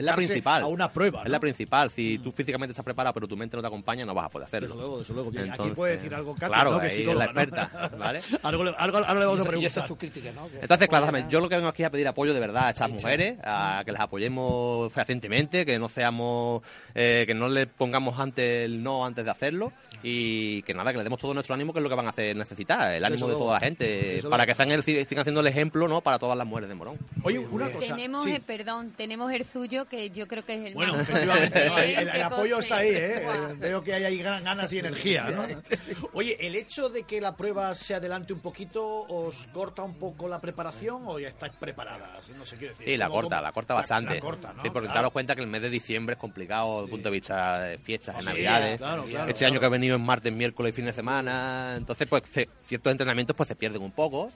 la, 0.00 0.14
principal. 0.16 0.62
a 0.62 0.66
una 0.66 0.90
prueba. 0.90 1.20
Es 1.20 1.24
¿no? 1.24 1.28
Mm. 1.28 1.32
la 1.32 1.40
principal. 1.40 1.90
Si 1.90 2.18
tú 2.18 2.32
físicamente 2.32 2.72
estás 2.72 2.84
preparado, 2.84 3.12
pero 3.14 3.28
tu 3.28 3.36
mente 3.36 3.56
no 3.56 3.60
te 3.62 3.66
acompaña, 3.68 4.04
no 4.04 4.14
vas 4.14 4.26
a 4.26 4.28
poder 4.30 4.46
hacerlo. 4.46 4.68
Desde 4.68 4.80
luego, 4.80 4.98
desde 5.00 5.14
luego. 5.14 5.30
Bien, 5.30 5.42
aquí 5.44 5.50
Entonces, 5.50 5.76
puede 5.76 5.92
decir 5.92 6.14
algo 6.14 6.32
Katia, 6.34 6.48
Claro, 6.48 6.70
¿no? 6.72 6.80
Que 6.80 6.86
ahí 6.86 7.02
es 7.02 7.08
es 7.08 7.14
la 7.16 7.24
experta, 7.24 7.90
¿vale? 7.98 8.20
algo, 8.42 8.64
le- 8.64 8.74
algo, 8.78 8.98
algo 8.98 9.14
le 9.20 9.26
vamos 9.26 9.40
a 9.40 9.42
Y 9.42 9.42
esa 9.42 9.48
preguntar. 9.50 9.82
es 9.82 9.88
tu 9.88 9.96
crítica, 9.98 10.30
¿no? 10.34 10.48
Que 10.48 10.58
Entonces, 10.60 10.88
claro, 10.88 11.28
yo 11.28 11.40
lo 11.40 11.48
que 11.48 11.56
vengo 11.56 11.68
aquí 11.68 11.82
es 11.82 11.86
a 11.88 11.90
pedir 11.90 12.08
apoyo 12.08 12.32
de 12.34 12.40
verdad 12.40 12.66
a 12.66 12.70
estas 12.70 12.90
mujeres, 12.90 13.36
Mm. 13.36 13.40
a 13.44 13.82
que 13.84 13.92
las 13.92 14.02
apoyemos 14.02 14.92
fehacientemente, 14.92 15.66
que 15.66 15.78
no 15.78 15.88
seamos, 15.88 16.62
eh, 16.94 17.24
que 17.26 17.34
no 17.34 17.48
le 17.48 17.66
pongamos 17.66 18.18
antes 18.18 18.64
el 18.64 18.82
no 18.82 19.04
antes 19.04 19.24
de 19.24 19.30
hacerlo 19.30 19.72
y 20.02 20.62
que 20.62 20.74
nada, 20.74 20.92
que 20.92 20.98
le 20.98 21.04
demos 21.04 21.18
todo 21.20 21.34
nuestro 21.34 21.54
ánimo, 21.54 21.72
que 21.72 21.78
es 21.78 21.82
lo 21.82 21.88
que 21.88 21.94
van 21.94 22.06
a 22.06 22.10
hacer 22.10 22.34
necesitar, 22.36 22.91
el 22.96 23.04
ánimo 23.04 23.26
de 23.28 23.34
toda 23.34 23.54
la 23.54 23.60
gente, 23.60 24.22
para 24.28 24.46
que 24.46 24.54
sean 24.54 24.70
el, 24.72 24.82
sigan 24.82 25.24
siendo 25.24 25.40
el 25.40 25.46
ejemplo, 25.46 25.88
¿no? 25.88 26.00
Para 26.00 26.18
todas 26.18 26.36
las 26.36 26.46
mujeres 26.46 26.68
de 26.68 26.74
Morón. 26.74 26.98
Oye, 27.22 27.38
una 27.38 27.70
cosa. 27.70 27.94
Tenemos, 27.94 28.24
sí. 28.24 28.32
eh, 28.32 28.42
perdón, 28.46 28.92
tenemos 28.96 29.32
el 29.32 29.44
suyo 29.44 29.84
que 29.86 30.10
yo 30.10 30.26
creo 30.26 30.44
que 30.44 30.54
es 30.54 30.64
el 30.66 30.74
Bueno, 30.74 30.94
más 30.94 31.08
efectivamente, 31.08 31.66
¿no? 31.66 31.78
el, 31.78 31.84
el- 31.84 31.90
el 31.98 32.04
potente, 32.06 32.22
apoyo 32.22 32.58
está 32.58 32.76
ahí, 32.76 32.90
¿eh? 32.92 33.22
Veo 33.58 33.82
que 33.82 33.94
hay 33.94 34.04
ahí 34.04 34.18
gran 34.18 34.42
ganas 34.44 34.72
y 34.72 34.78
energía, 34.78 35.30
¿no? 35.30 35.44
Oye, 36.14 36.36
¿el 36.40 36.54
hecho 36.56 36.88
de 36.88 37.04
que 37.04 37.20
la 37.20 37.36
prueba 37.36 37.74
se 37.74 37.94
adelante 37.94 38.32
un 38.32 38.40
poquito 38.40 38.84
os 39.08 39.46
corta 39.52 39.82
un 39.82 39.94
poco 39.94 40.28
la 40.28 40.40
preparación 40.40 41.02
o 41.06 41.18
ya 41.18 41.28
estáis 41.28 41.52
preparadas? 41.58 42.30
No 42.36 42.44
sé 42.44 42.56
qué 42.58 42.68
decir. 42.68 42.86
Sí, 42.86 42.96
la 42.96 43.06
¿Cómo- 43.08 43.20
corta, 43.22 43.36
cómo- 43.36 43.46
la 43.46 43.52
corta 43.52 43.74
bastante. 43.74 44.14
La, 44.14 44.20
corta, 44.20 44.52
¿no? 44.52 44.62
Sí, 44.62 44.70
porque 44.70 44.86
Claro. 44.86 44.98
daros 44.98 45.12
cuenta 45.12 45.34
que 45.34 45.42
el 45.42 45.46
mes 45.48 45.62
de 45.62 45.70
diciembre 45.70 46.14
es 46.14 46.18
complicado 46.20 46.72
desde 46.74 46.84
el 46.84 46.90
punto 46.90 47.08
de 47.08 47.12
vista 47.12 47.60
de 47.60 47.78
fiestas, 47.78 48.14
de 48.16 48.20
Sí, 48.22 48.26
navidades. 48.26 48.78
claro, 48.78 49.04
claro, 49.04 49.28
este 49.28 49.38
claro. 49.40 49.52
año 49.52 49.60
que 49.60 49.66
ha 49.66 49.68
venido 49.70 49.96
en 49.96 50.02
martes, 50.02 50.32
miércoles 50.32 50.72
y 50.72 50.76
fin 50.76 50.86
de 50.86 50.92
semana, 50.92 51.74
entonces 51.76 52.06
pues 52.08 52.22
ce- 52.30 52.48
ciertos 52.82 52.92
entrenamientos 52.92 53.36
pues 53.36 53.48
se 53.48 53.54
pierden 53.56 53.80
un 53.82 53.92
poco, 53.92 54.32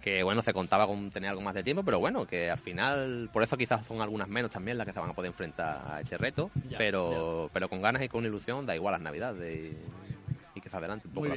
que 0.00 0.22
bueno, 0.22 0.40
se 0.42 0.52
contaba 0.52 0.86
con 0.86 1.10
tener 1.10 1.30
algo 1.30 1.42
más 1.42 1.54
de 1.54 1.64
tiempo, 1.64 1.82
pero 1.82 1.98
bueno, 1.98 2.26
que 2.26 2.48
al 2.50 2.58
final, 2.58 3.28
por 3.32 3.42
eso 3.42 3.56
quizás 3.56 3.84
son 3.86 4.00
algunas 4.00 4.28
menos 4.28 4.50
también 4.52 4.78
las 4.78 4.86
que 4.86 4.92
se 4.92 5.00
van 5.00 5.10
a 5.10 5.14
poder 5.14 5.30
enfrentar 5.30 5.82
a 5.90 6.00
ese 6.00 6.16
reto, 6.16 6.50
Ya, 6.68 6.78
pero 6.78 7.50
pero 7.52 7.68
con 7.68 7.82
ganas 7.82 8.02
y 8.02 8.08
con 8.08 8.24
ilusión, 8.24 8.64
da 8.66 8.74
igual 8.76 8.92
las 8.92 9.00
navidades 9.02 9.72
y, 9.72 10.58
y 10.58 10.60
que 10.60 10.68
se 10.70 10.76
adelante 10.76 11.08
un 11.08 11.14
poco 11.14 11.26
la. 11.26 11.34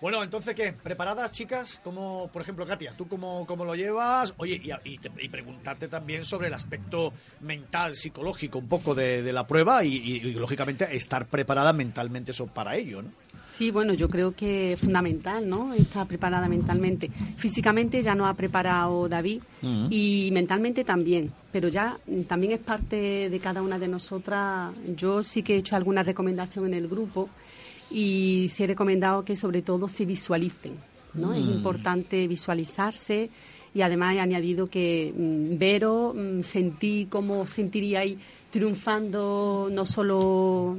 Bueno, 0.00 0.22
entonces, 0.22 0.54
¿qué? 0.54 0.72
¿Preparadas, 0.72 1.32
chicas? 1.32 1.80
Como, 1.82 2.28
por 2.32 2.42
ejemplo, 2.42 2.66
Katia, 2.66 2.92
¿tú 2.96 3.08
cómo, 3.08 3.46
cómo 3.46 3.64
lo 3.64 3.74
llevas? 3.74 4.34
Oye, 4.36 4.60
y, 4.62 4.70
y 4.92 4.98
te- 4.98 5.10
y 5.24 5.28
preguntarte 5.28 5.88
también 5.88 6.24
sobre 6.24 6.48
el 6.48 6.54
aspecto 6.54 7.12
mental, 7.40 7.94
psicológico, 7.96 8.58
un 8.58 8.68
poco 8.68 8.94
de, 8.94 9.22
de 9.22 9.32
la 9.32 9.46
prueba 9.46 9.82
y, 9.84 9.94
y- 9.96 10.16
y, 10.28 10.32
lógicamente, 10.34 10.94
estar 10.96 11.26
preparada 11.26 11.72
mentalmente 11.72 12.32
eso 12.32 12.46
para 12.46 12.76
ello, 12.76 13.02
¿no? 13.02 13.10
Sí, 13.56 13.70
bueno, 13.70 13.94
yo 13.94 14.10
creo 14.10 14.34
que 14.34 14.74
es 14.74 14.80
fundamental, 14.80 15.48
¿no? 15.48 15.72
Estar 15.72 16.06
preparada 16.06 16.46
mentalmente. 16.46 17.10
Físicamente 17.38 18.02
ya 18.02 18.14
nos 18.14 18.28
ha 18.28 18.34
preparado 18.34 19.08
David 19.08 19.42
y 19.88 20.28
mentalmente 20.30 20.84
también, 20.84 21.32
pero 21.52 21.68
ya 21.68 21.96
también 22.28 22.52
es 22.52 22.58
parte 22.60 23.30
de 23.30 23.38
cada 23.40 23.62
una 23.62 23.78
de 23.78 23.88
nosotras. 23.88 24.74
Yo 24.94 25.22
sí 25.22 25.42
que 25.42 25.54
he 25.54 25.58
hecho 25.58 25.74
alguna 25.74 26.02
recomendación 26.02 26.66
en 26.66 26.74
el 26.74 26.86
grupo 26.86 27.30
y 27.90 28.48
sí 28.52 28.64
he 28.64 28.66
recomendado 28.66 29.24
que 29.24 29.36
sobre 29.36 29.62
todo 29.62 29.88
se 29.88 30.04
visualicen, 30.04 30.74
¿no? 31.14 31.32
Es 31.32 31.42
Mm. 31.42 31.52
importante 31.52 32.26
visualizarse 32.28 33.30
y 33.74 33.80
además 33.80 34.16
he 34.16 34.20
añadido 34.20 34.66
que 34.66 35.14
mm, 35.16 35.56
Vero, 35.58 36.12
mm, 36.14 36.42
sentí 36.42 37.06
cómo 37.08 37.46
sentiríais 37.46 38.16
triunfando 38.56 39.68
no 39.70 39.84
solo 39.86 40.76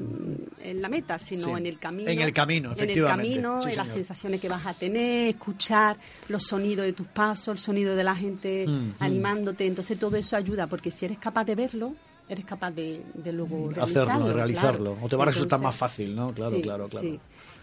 en 0.61 0.81
la 0.81 0.89
meta, 0.89 1.17
sino 1.19 1.45
Sí. 1.45 1.51
en 1.51 1.65
el 1.65 1.79
camino. 1.79 2.09
En 2.09 2.21
el 2.21 2.33
camino, 2.33 2.71
En 2.71 2.77
el 2.77 2.83
efectivamente. 2.83 3.29
camino, 3.31 3.61
Sí, 3.61 3.69
en 3.69 3.75
las 3.77 3.89
sensaciones 3.89 4.41
que 4.41 4.49
vas 4.49 4.65
a 4.65 4.73
tener, 4.73 5.27
escuchar 5.29 5.97
los 6.29 6.43
sonidos 6.43 6.85
de 6.85 6.93
tus 6.93 7.07
pasos, 7.07 7.49
el 7.53 7.59
sonido 7.59 7.95
de 7.95 8.03
la 8.03 8.15
gente 8.15 8.65
Mm, 8.67 8.71
mm. 8.71 8.93
animándote. 8.99 9.65
Entonces 9.65 9.97
todo 9.99 10.15
eso 10.17 10.35
ayuda, 10.35 10.67
porque 10.67 10.91
si 10.91 11.05
eres 11.05 11.17
capaz 11.19 11.45
de 11.45 11.55
verlo, 11.55 11.93
eres 12.29 12.43
capaz 12.45 12.71
de, 12.71 13.01
de 13.13 13.31
luego 13.31 13.69
Hacerlo, 13.69 13.85
realizarlo. 13.85 14.25
de 14.27 14.33
realizarlo. 14.33 14.91
claro. 14.93 15.05
O 15.05 15.09
te 15.09 15.15
va 15.15 15.23
a 15.23 15.25
resultar 15.27 15.57
Entonces, 15.59 15.63
más 15.63 15.75
fácil, 15.91 16.15
¿no? 16.15 16.27
Claro, 16.33 16.55
sí, 16.55 16.61
claro, 16.61 16.87
claro. 16.87 17.07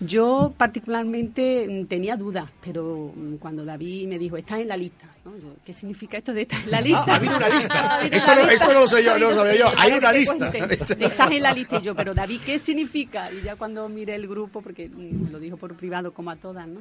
Yo 0.00 0.52
particularmente 0.56 1.66
mm, 1.68 1.86
tenía 1.86 2.16
dudas, 2.16 2.50
pero 2.62 3.12
mm, 3.14 3.36
cuando 3.36 3.64
David 3.64 4.08
me 4.08 4.18
dijo, 4.18 4.36
estás 4.36 4.58
en 4.60 4.68
la 4.68 4.76
lista, 4.76 5.06
¿no? 5.24 5.36
Yo, 5.36 5.54
¿qué 5.64 5.72
significa 5.72 6.18
esto 6.18 6.32
de 6.32 6.42
estar 6.42 6.60
en 6.62 6.70
la 6.70 6.80
lista? 6.80 7.04
ha 7.12 7.16
habido 7.16 7.36
una 7.36 7.48
lista. 7.48 7.98
Ha 8.00 8.06
Esto 8.06 8.32
una 8.32 8.34
no- 8.34 8.40
lista. 8.50 8.52
esto 8.64 8.74
no 8.74 8.80
lo 8.80 8.88
sé 8.88 9.04
yo, 9.04 9.12
no 9.18 9.28
lo 9.28 9.34
sabía 9.34 9.54
yo. 9.56 9.66
Hay 9.78 9.92
una 9.92 10.12
lista. 10.12 10.48
Estás 10.98 11.30
en 11.30 11.42
la 11.42 11.52
lista 11.52 11.78
y 11.78 11.82
yo, 11.82 11.94
pero 11.94 12.12
David, 12.12 12.40
¿qué 12.44 12.58
significa? 12.58 13.30
Y 13.32 13.42
ya 13.42 13.56
cuando 13.56 13.88
miré 13.88 14.16
el 14.16 14.26
grupo, 14.26 14.60
porque 14.62 14.88
mm, 14.88 15.30
lo 15.30 15.38
dijo 15.38 15.56
por 15.56 15.74
privado 15.76 16.12
como 16.12 16.30
a 16.30 16.36
todas, 16.36 16.66
¿no? 16.66 16.80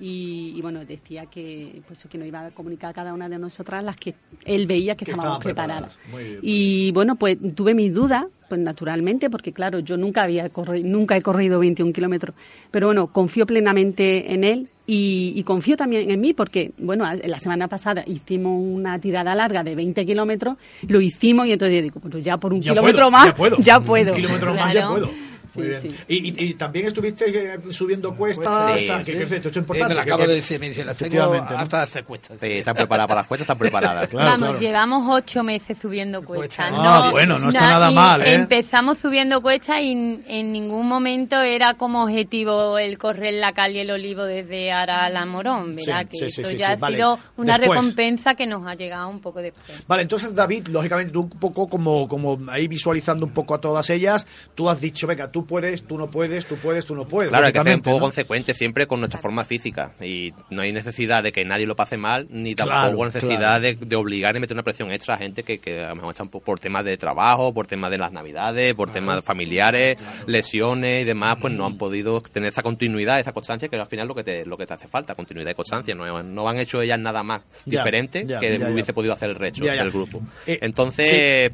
Y, 0.00 0.52
y 0.56 0.60
bueno, 0.62 0.84
decía 0.84 1.26
que 1.26 1.82
pues 1.88 2.04
que 2.08 2.18
nos 2.18 2.28
iba 2.28 2.46
a 2.46 2.50
comunicar 2.52 2.90
a 2.90 2.92
cada 2.92 3.12
una 3.12 3.28
de 3.28 3.36
nosotras 3.38 3.82
las 3.82 3.96
que 3.96 4.14
él 4.44 4.66
veía 4.68 4.94
que, 4.94 5.04
Que 5.04 5.10
estábamos 5.10 5.38
estaban 5.38 5.42
preparadas. 5.42 5.96
preparadas. 5.98 6.12
Muy 6.12 6.24
bien, 6.24 6.38
y 6.42 6.92
bueno, 6.92 7.16
pues 7.16 7.36
tuve 7.56 7.74
mis 7.74 7.92
dudas, 7.92 8.24
pues 8.48 8.60
naturalmente, 8.60 9.28
porque 9.28 9.52
claro, 9.52 9.80
yo 9.80 9.96
nunca 9.96 10.22
había 10.22 10.48
corrido, 10.50 10.88
nunca 10.88 11.16
he 11.16 11.22
corrido 11.22 11.58
21 11.58 11.92
kilómetros, 11.92 12.36
pero 12.70 12.86
bueno, 12.86 13.12
confío 13.12 13.44
plenamente 13.44 14.32
en 14.32 14.44
él 14.44 14.68
y, 14.86 15.32
y 15.34 15.42
confío 15.42 15.76
también 15.76 16.08
en 16.10 16.20
mí, 16.20 16.32
porque 16.32 16.70
bueno, 16.78 17.04
a- 17.04 17.16
la 17.16 17.38
semana 17.40 17.66
pasada 17.66 18.04
hicimos 18.06 18.56
una 18.64 19.00
tirada 19.00 19.34
larga 19.34 19.64
de 19.64 19.74
20 19.74 20.06
kilómetros, 20.06 20.56
lo 20.86 21.00
hicimos 21.00 21.48
y 21.48 21.52
entonces 21.54 21.82
digo, 21.82 21.98
pues 22.00 22.22
ya 22.24 22.38
por 22.38 22.54
un 22.54 22.60
Ya 22.62 22.70
kilómetro 22.70 22.98
puedo, 22.98 23.10
más, 23.10 23.26
ya 23.26 23.34
puedo. 23.34 23.56
ya 23.60 23.78
Un 23.78 23.84
puedo. 23.84 24.14
kilómetro 24.14 24.54
más 24.54 24.72
ya 24.72 24.88
puedo. 24.88 25.10
Muy 25.54 25.64
Sí, 25.64 25.68
bien. 25.70 25.80
sí. 25.82 25.94
Y, 26.08 26.28
y- 26.44 26.48
y 26.50 26.54
también 26.54 26.86
estuviste 26.86 27.54
eh, 27.54 27.58
subiendo 27.70 28.14
cuestas. 28.14 28.78
Sí, 28.78 28.88
hasta- 28.88 29.04
que, 29.04 29.22
esto 29.22 29.36
es 29.36 29.46
Eh, 29.46 29.50
me 29.54 29.58
importante. 29.60 29.94
lo 29.94 30.00
que- 30.02 30.08
acabo 30.10 30.22
que- 30.22 30.28
de 30.28 30.34
decir, 30.34 30.60
me 30.60 30.68
dice, 30.68 30.84
la 30.84 30.94
tengo 30.94 31.06
efectivamente, 31.06 31.54
¿no? 31.54 31.58
hasta 31.60 31.82
hacer 31.82 32.04
cuestas. 32.04 32.38
Sí, 32.40 32.46
están 32.52 32.74
preparadas 32.74 33.08
para 33.08 33.20
las 33.22 33.28
cuestas, 33.28 33.44
están 33.44 33.58
preparadas. 33.58 34.08
Vamos, 34.12 34.60
llevamos 34.60 35.04
ocho 35.08 35.42
meses 35.42 35.78
subiendo 35.80 36.22
cuestas. 36.24 36.70
Ah, 36.72 37.02
No, 37.06 37.10
bueno, 37.12 37.38
no 37.38 37.48
está 37.48 37.60
na- 37.62 37.70
nada 37.70 37.90
mal, 37.90 38.20
¿eh? 38.22 38.34
Empezamos 38.34 38.98
subiendo 38.98 39.40
cuestas 39.42 39.80
y 39.80 39.92
en, 39.92 40.52
ningún 40.52 40.86
momento 40.88 41.40
era 41.40 41.74
como 41.74 42.02
objetivo 42.04 42.78
el 42.78 42.98
correr 42.98 43.34
la 43.34 43.52
calle 43.52 43.82
El 43.82 43.90
Olivo 43.90 44.24
desde 44.24 44.72
Aral 44.72 45.16
a 45.16 45.24
Morón, 45.26 45.76
¿verdad? 45.76 46.06
Sí, 46.10 46.20
que 46.20 46.30
sí, 46.30 46.42
ya 46.42 46.48
sí, 46.48 46.62
ha 46.72 46.76
vale. 46.76 46.96
sido 46.96 47.18
una 47.36 47.58
Después. 47.58 47.78
recompensa 47.80 48.34
que 48.34 48.46
nos 48.46 48.66
ha 48.66 48.74
llegado 48.74 49.08
un 49.08 49.20
poco 49.20 49.40
después. 49.40 49.64
Vale, 49.86 50.02
entonces 50.02 50.34
David, 50.34 50.68
lógicamente 50.68 51.12
tú 51.12 51.22
un 51.22 51.30
poco 51.30 51.68
como, 51.68 52.08
como 52.08 52.38
ahí 52.50 52.68
visualizando 52.68 53.26
un 53.26 53.32
poco 53.32 53.54
a 53.54 53.60
todas 53.60 53.88
ellas, 53.90 54.26
tú 54.54 54.68
has 54.68 54.80
dicho, 54.80 55.06
venga, 55.06 55.28
tú 55.30 55.37
puedes, 55.46 55.82
tú 55.84 55.98
no 55.98 56.08
puedes, 56.08 56.46
tú 56.46 56.56
puedes, 56.56 56.84
tú 56.86 56.94
no 56.94 57.06
puedes. 57.06 57.30
Claro, 57.30 57.46
hay 57.46 57.52
que 57.52 57.62
ser 57.62 57.74
un 57.74 57.82
poco 57.82 57.96
¿no? 57.98 58.02
consecuente 58.02 58.54
siempre 58.54 58.86
con 58.86 59.00
nuestra 59.00 59.20
forma 59.20 59.44
física 59.44 59.92
y 60.00 60.32
no 60.50 60.62
hay 60.62 60.72
necesidad 60.72 61.22
de 61.22 61.32
que 61.32 61.44
nadie 61.44 61.66
lo 61.66 61.76
pase 61.76 61.96
mal 61.96 62.26
ni 62.30 62.54
Claro, 62.54 62.70
tampoco 62.70 63.04
necesidad 63.06 63.38
claro. 63.38 63.60
de, 63.60 63.74
de 63.74 63.96
obligar 63.96 64.36
y 64.36 64.40
meter 64.40 64.54
una 64.54 64.62
presión 64.62 64.90
extra 64.92 65.14
a 65.14 65.18
gente 65.18 65.42
que, 65.42 65.58
que 65.58 65.82
a 65.82 65.88
lo 65.90 65.96
mejor 65.96 66.10
están 66.12 66.28
por, 66.28 66.42
por 66.42 66.58
temas 66.58 66.84
de 66.84 66.96
trabajo, 66.96 67.52
por 67.54 67.66
temas 67.66 67.90
de 67.90 67.98
las 67.98 68.12
navidades, 68.12 68.74
por 68.74 68.90
temas 68.90 69.22
familiares, 69.24 69.96
lesiones 70.26 71.02
y 71.02 71.04
demás, 71.04 71.38
pues 71.40 71.52
no 71.52 71.66
han 71.66 71.76
podido 71.78 72.20
tener 72.20 72.50
esa 72.52 72.62
continuidad, 72.62 73.18
esa 73.20 73.32
constancia 73.32 73.68
que 73.68 73.76
al 73.76 73.86
final 73.86 74.08
lo 74.08 74.14
que 74.14 74.24
te, 74.24 74.44
lo 74.44 74.56
que 74.56 74.66
te 74.66 74.74
hace 74.74 74.88
falta, 74.88 75.14
continuidad 75.14 75.50
y 75.50 75.54
constancia. 75.54 75.94
No, 75.94 76.22
no 76.22 76.48
han 76.48 76.58
hecho 76.58 76.80
ellas 76.82 76.98
nada 76.98 77.22
más 77.22 77.42
Ya, 77.64 77.78
diferente 77.78 78.24
ya, 78.26 78.40
que 78.40 78.58
ya, 78.58 78.68
hubiese 78.68 78.92
podido 78.92 79.12
hacer 79.12 79.30
el 79.30 79.34
resto 79.36 79.64
del 79.64 79.90
grupo. 79.90 80.20
Eh, 80.46 80.58
Entonces, 80.62 81.52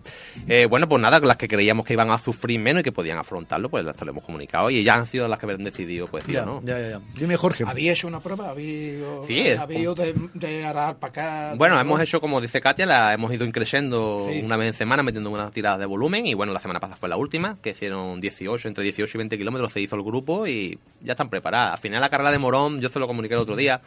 eh, 0.49 0.67
bueno, 0.69 0.89
pues 0.89 1.01
nada, 1.01 1.19
las 1.21 1.37
que 1.37 1.49
creíamos 1.49 1.85
que 1.87 1.93
iban 1.93 2.11
a 2.11 2.19
sufrir 2.19 2.59
menos 2.61 2.81
y 2.81 2.85
que 2.85 2.93
podían 2.93 3.19
afrontarlo, 3.19 3.69
pues 3.75 3.85
las 3.85 4.01
lo 4.01 4.11
hemos 4.13 4.23
comunicado 4.23 4.71
y 4.71 4.77
ellas 4.79 4.99
han 4.99 5.07
sido 5.07 5.27
las 5.27 5.41
que 5.41 5.47
han 5.51 5.65
decidido, 5.65 6.07
pues, 6.07 6.29
ir 6.29 6.35
Ya, 6.37 6.43
o 6.45 6.47
no. 6.47 6.63
ya, 6.65 6.79
ya, 6.79 6.89
ya. 6.91 7.01
Dime, 7.19 7.37
Jorge. 7.37 7.65
¿Había 7.67 7.91
hecho 7.93 8.07
una 8.07 8.21
prueba? 8.21 8.51
¿Había, 8.51 8.95
Sí, 9.27 9.49
había 9.51 9.79
ido 9.81 9.95
de, 9.97 10.15
de 10.35 10.63
para 10.73 10.95
acá? 11.01 11.55
Bueno, 11.57 11.81
hemos 11.81 12.01
hecho, 12.01 12.21
como 12.21 12.41
dice 12.41 12.61
Katia, 12.61 12.87
la 12.87 13.13
hemos 13.13 13.33
ido 13.33 13.45
increciendo 13.45 14.29
Sí. 14.31 14.43
una 14.45 14.57
vez 14.57 14.69
en 14.69 14.73
semana, 14.75 15.03
metiendo 15.03 15.29
unas 15.31 15.51
tiradas 15.53 15.81
de 15.81 15.87
volumen. 15.87 16.25
Y 16.27 16.35
bueno, 16.35 16.53
la 16.53 16.61
semana 16.61 16.79
pasada 16.79 16.97
fue 16.97 17.09
la 17.09 17.17
última, 17.17 17.57
que 17.61 17.71
hicieron 17.71 18.21
18, 18.21 18.69
entre 18.69 18.85
18 18.85 19.17
y 19.17 19.19
20 19.19 19.37
kilómetros 19.39 19.73
se 19.73 19.81
hizo 19.81 19.97
el 19.97 20.03
grupo 20.05 20.47
y 20.47 20.79
ya 21.03 21.15
están 21.15 21.29
preparadas. 21.29 21.73
Al 21.73 21.79
final, 21.79 22.01
la 22.01 22.09
carrera 22.11 22.31
de 22.31 22.39
Morón, 22.39 22.81
yo 22.81 22.89
se 22.89 23.01
lo 23.01 23.09
comuniqué 23.09 23.35
el 23.35 23.41
otro 23.41 23.57
día. 23.57 23.81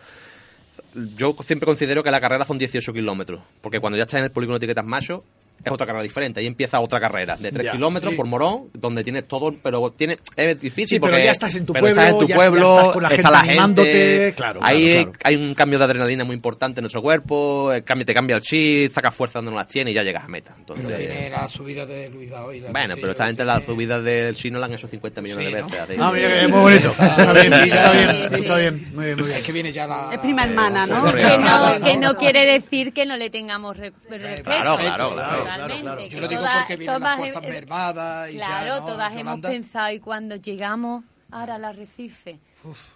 Yo 1.15 1.35
siempre 1.43 1.65
considero 1.65 2.03
que 2.03 2.11
la 2.11 2.19
carrera 2.21 2.45
son 2.45 2.57
18 2.57 2.93
kilómetros, 2.93 3.41
porque 3.61 3.79
cuando 3.79 3.97
ya 3.97 4.03
estás 4.03 4.19
en 4.19 4.25
el 4.25 4.31
polígono 4.31 4.59
de 4.59 4.65
etiquetas 4.65 4.85
macho, 4.85 5.23
es 5.63 5.71
otra 5.71 5.85
carrera 5.85 6.03
diferente. 6.03 6.39
Ahí 6.39 6.45
empieza 6.47 6.79
otra 6.79 6.99
carrera 6.99 7.35
de 7.35 7.51
3 7.51 7.65
Ya, 7.65 7.71
kilómetros 7.73 8.11
sí. 8.11 8.17
por 8.17 8.25
Morón, 8.25 8.69
donde 8.73 9.03
tienes 9.03 9.27
todo, 9.27 9.53
pero 9.61 9.91
tiene, 9.91 10.17
es 10.35 10.59
difícil 10.59 10.87
Sí, 10.87 10.99
pero 10.99 11.11
porque 11.13 11.25
ya 11.25 11.31
estás 11.31 11.55
en 11.55 11.65
tu 11.65 11.73
pueblo, 11.73 11.89
estás 11.89 12.09
en 12.09 12.19
tu 12.19 12.21
ya- 12.23 12.27
ya 12.27 12.35
pueblo, 12.35 12.77
estás 12.79 12.93
con 12.93 13.03
la 13.03 13.09
está 13.09 13.15
gente 13.15 13.31
la 13.31 13.39
animándote, 13.39 14.33
claro, 14.35 14.59
Ahí 14.63 14.93
claro, 14.93 15.11
claro. 15.11 15.19
hay 15.23 15.35
un 15.35 15.53
cambio 15.55 15.79
de 15.79 15.85
adrenalina 15.85 16.23
muy 16.23 16.35
importante 16.35 16.79
en 16.79 16.83
nuestro 16.83 17.01
cuerpo, 17.01 17.71
el 17.73 17.83
cambio, 17.83 18.05
te 18.05 18.13
cambia 18.13 18.35
el 18.35 18.41
chip, 18.41 18.91
sacas 18.91 19.13
fuerza 19.15 19.39
donde 19.39 19.51
no 19.51 19.57
las 19.57 19.67
tienes 19.67 19.91
y 19.91 19.95
ya 19.95 20.03
llegas 20.03 20.23
a 20.23 20.27
meta. 20.27 20.55
Entonces, 20.57 20.87
Tiene 20.97 21.29
la 21.29 21.47
subida 21.47 21.85
de 21.85 22.09
Luis 22.09 22.29
Daoy. 22.29 22.59
la 22.61 22.71
bueno, 22.71 22.95
pero 22.95 23.11
esta 23.11 23.25
gente 23.27 23.43
las 23.43 23.63
subidas 23.65 24.03
del 24.03 24.35
chino 24.35 24.59
la 24.59 24.65
han 24.67 24.73
hecho 24.73 24.87
50 24.87 25.21
millones 25.21 25.47
Sí, 25.47 25.53
de 25.53 25.61
¿no? 25.61 25.67
veces. 25.67 25.79
así. 25.81 25.93
Ah, 25.99 26.11
mira 26.13 26.29
que 26.41 26.47
muy 26.47 26.59
bonito. 26.61 26.87
Está 26.89 27.33
bien, 27.33 27.53
está 27.53 27.91
bien, 27.91 28.09
está 28.09 28.55
bien. 28.57 28.89
Muy 28.93 29.05
bien, 29.05 29.17
muy 29.17 29.25
bien. 29.25 29.37
Es 29.37 29.43
que 29.43 29.51
viene 29.51 29.71
ya 29.71 29.87
la... 29.87 30.09
Es 30.13 30.19
prima 30.19 30.43
hermana, 30.43 30.85
¿no? 30.85 31.03
Que 31.13 31.37
no, 31.37 31.85
que 31.85 31.97
no 31.97 32.15
quiere 32.17 32.45
decir 32.45 32.93
que 32.93 33.05
no 33.05 33.15
le 33.17 33.29
tengamos 33.29 33.75
re- 33.77 33.93
respeto. 34.09 34.43
Claro, 34.43 34.77
claro, 34.77 35.13
claro. 35.13 35.46
Claro, 35.55 35.97
que 35.97 36.09
Yo 36.09 36.19
lo 36.21 36.27
digo 36.27 36.41
todas- 36.41 36.57
porque 36.59 36.75
vienen 36.77 36.93
las 36.93 37.01
todas 37.01 37.17
fuerzas 37.17 37.43
he- 37.43 37.49
mermadas 37.49 38.31
y 38.31 38.35
Claro, 38.35 38.65
ya, 38.75 38.79
¿no? 38.79 38.85
todas 38.85 39.15
hemos 39.15 39.39
pensado 39.39 39.91
y 39.93 39.99
cuando 39.99 40.35
llegamos 40.35 41.03
ahora 41.31 41.55
al 41.55 41.65
arrecife. 41.65 42.39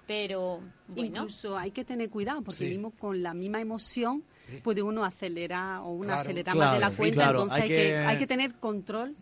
Pero 0.07 0.59
bueno, 0.87 1.07
Incluso 1.07 1.57
hay 1.57 1.71
que 1.71 1.85
tener 1.85 2.09
cuidado 2.09 2.41
porque 2.41 2.65
Sí. 2.65 2.69
mismo 2.69 2.91
con 2.91 3.21
la 3.23 3.33
misma 3.33 3.61
emoción 3.61 4.23
puede 4.63 4.81
uno 4.81 5.05
acelerar 5.05 5.79
o 5.79 5.89
una 5.91 6.07
Claro. 6.07 6.21
acelerar 6.21 6.53
Claro, 6.55 6.69
más 6.71 6.73
de 6.75 6.79
la 6.81 6.89
sí, 6.89 6.95
cuenta, 6.97 7.15
claro, 7.23 7.41
entonces 7.43 7.61
hay 7.63 7.69
que- 7.69 7.97
hay 7.97 8.17
que 8.17 8.27
tener 8.27 8.53
control 8.55 9.15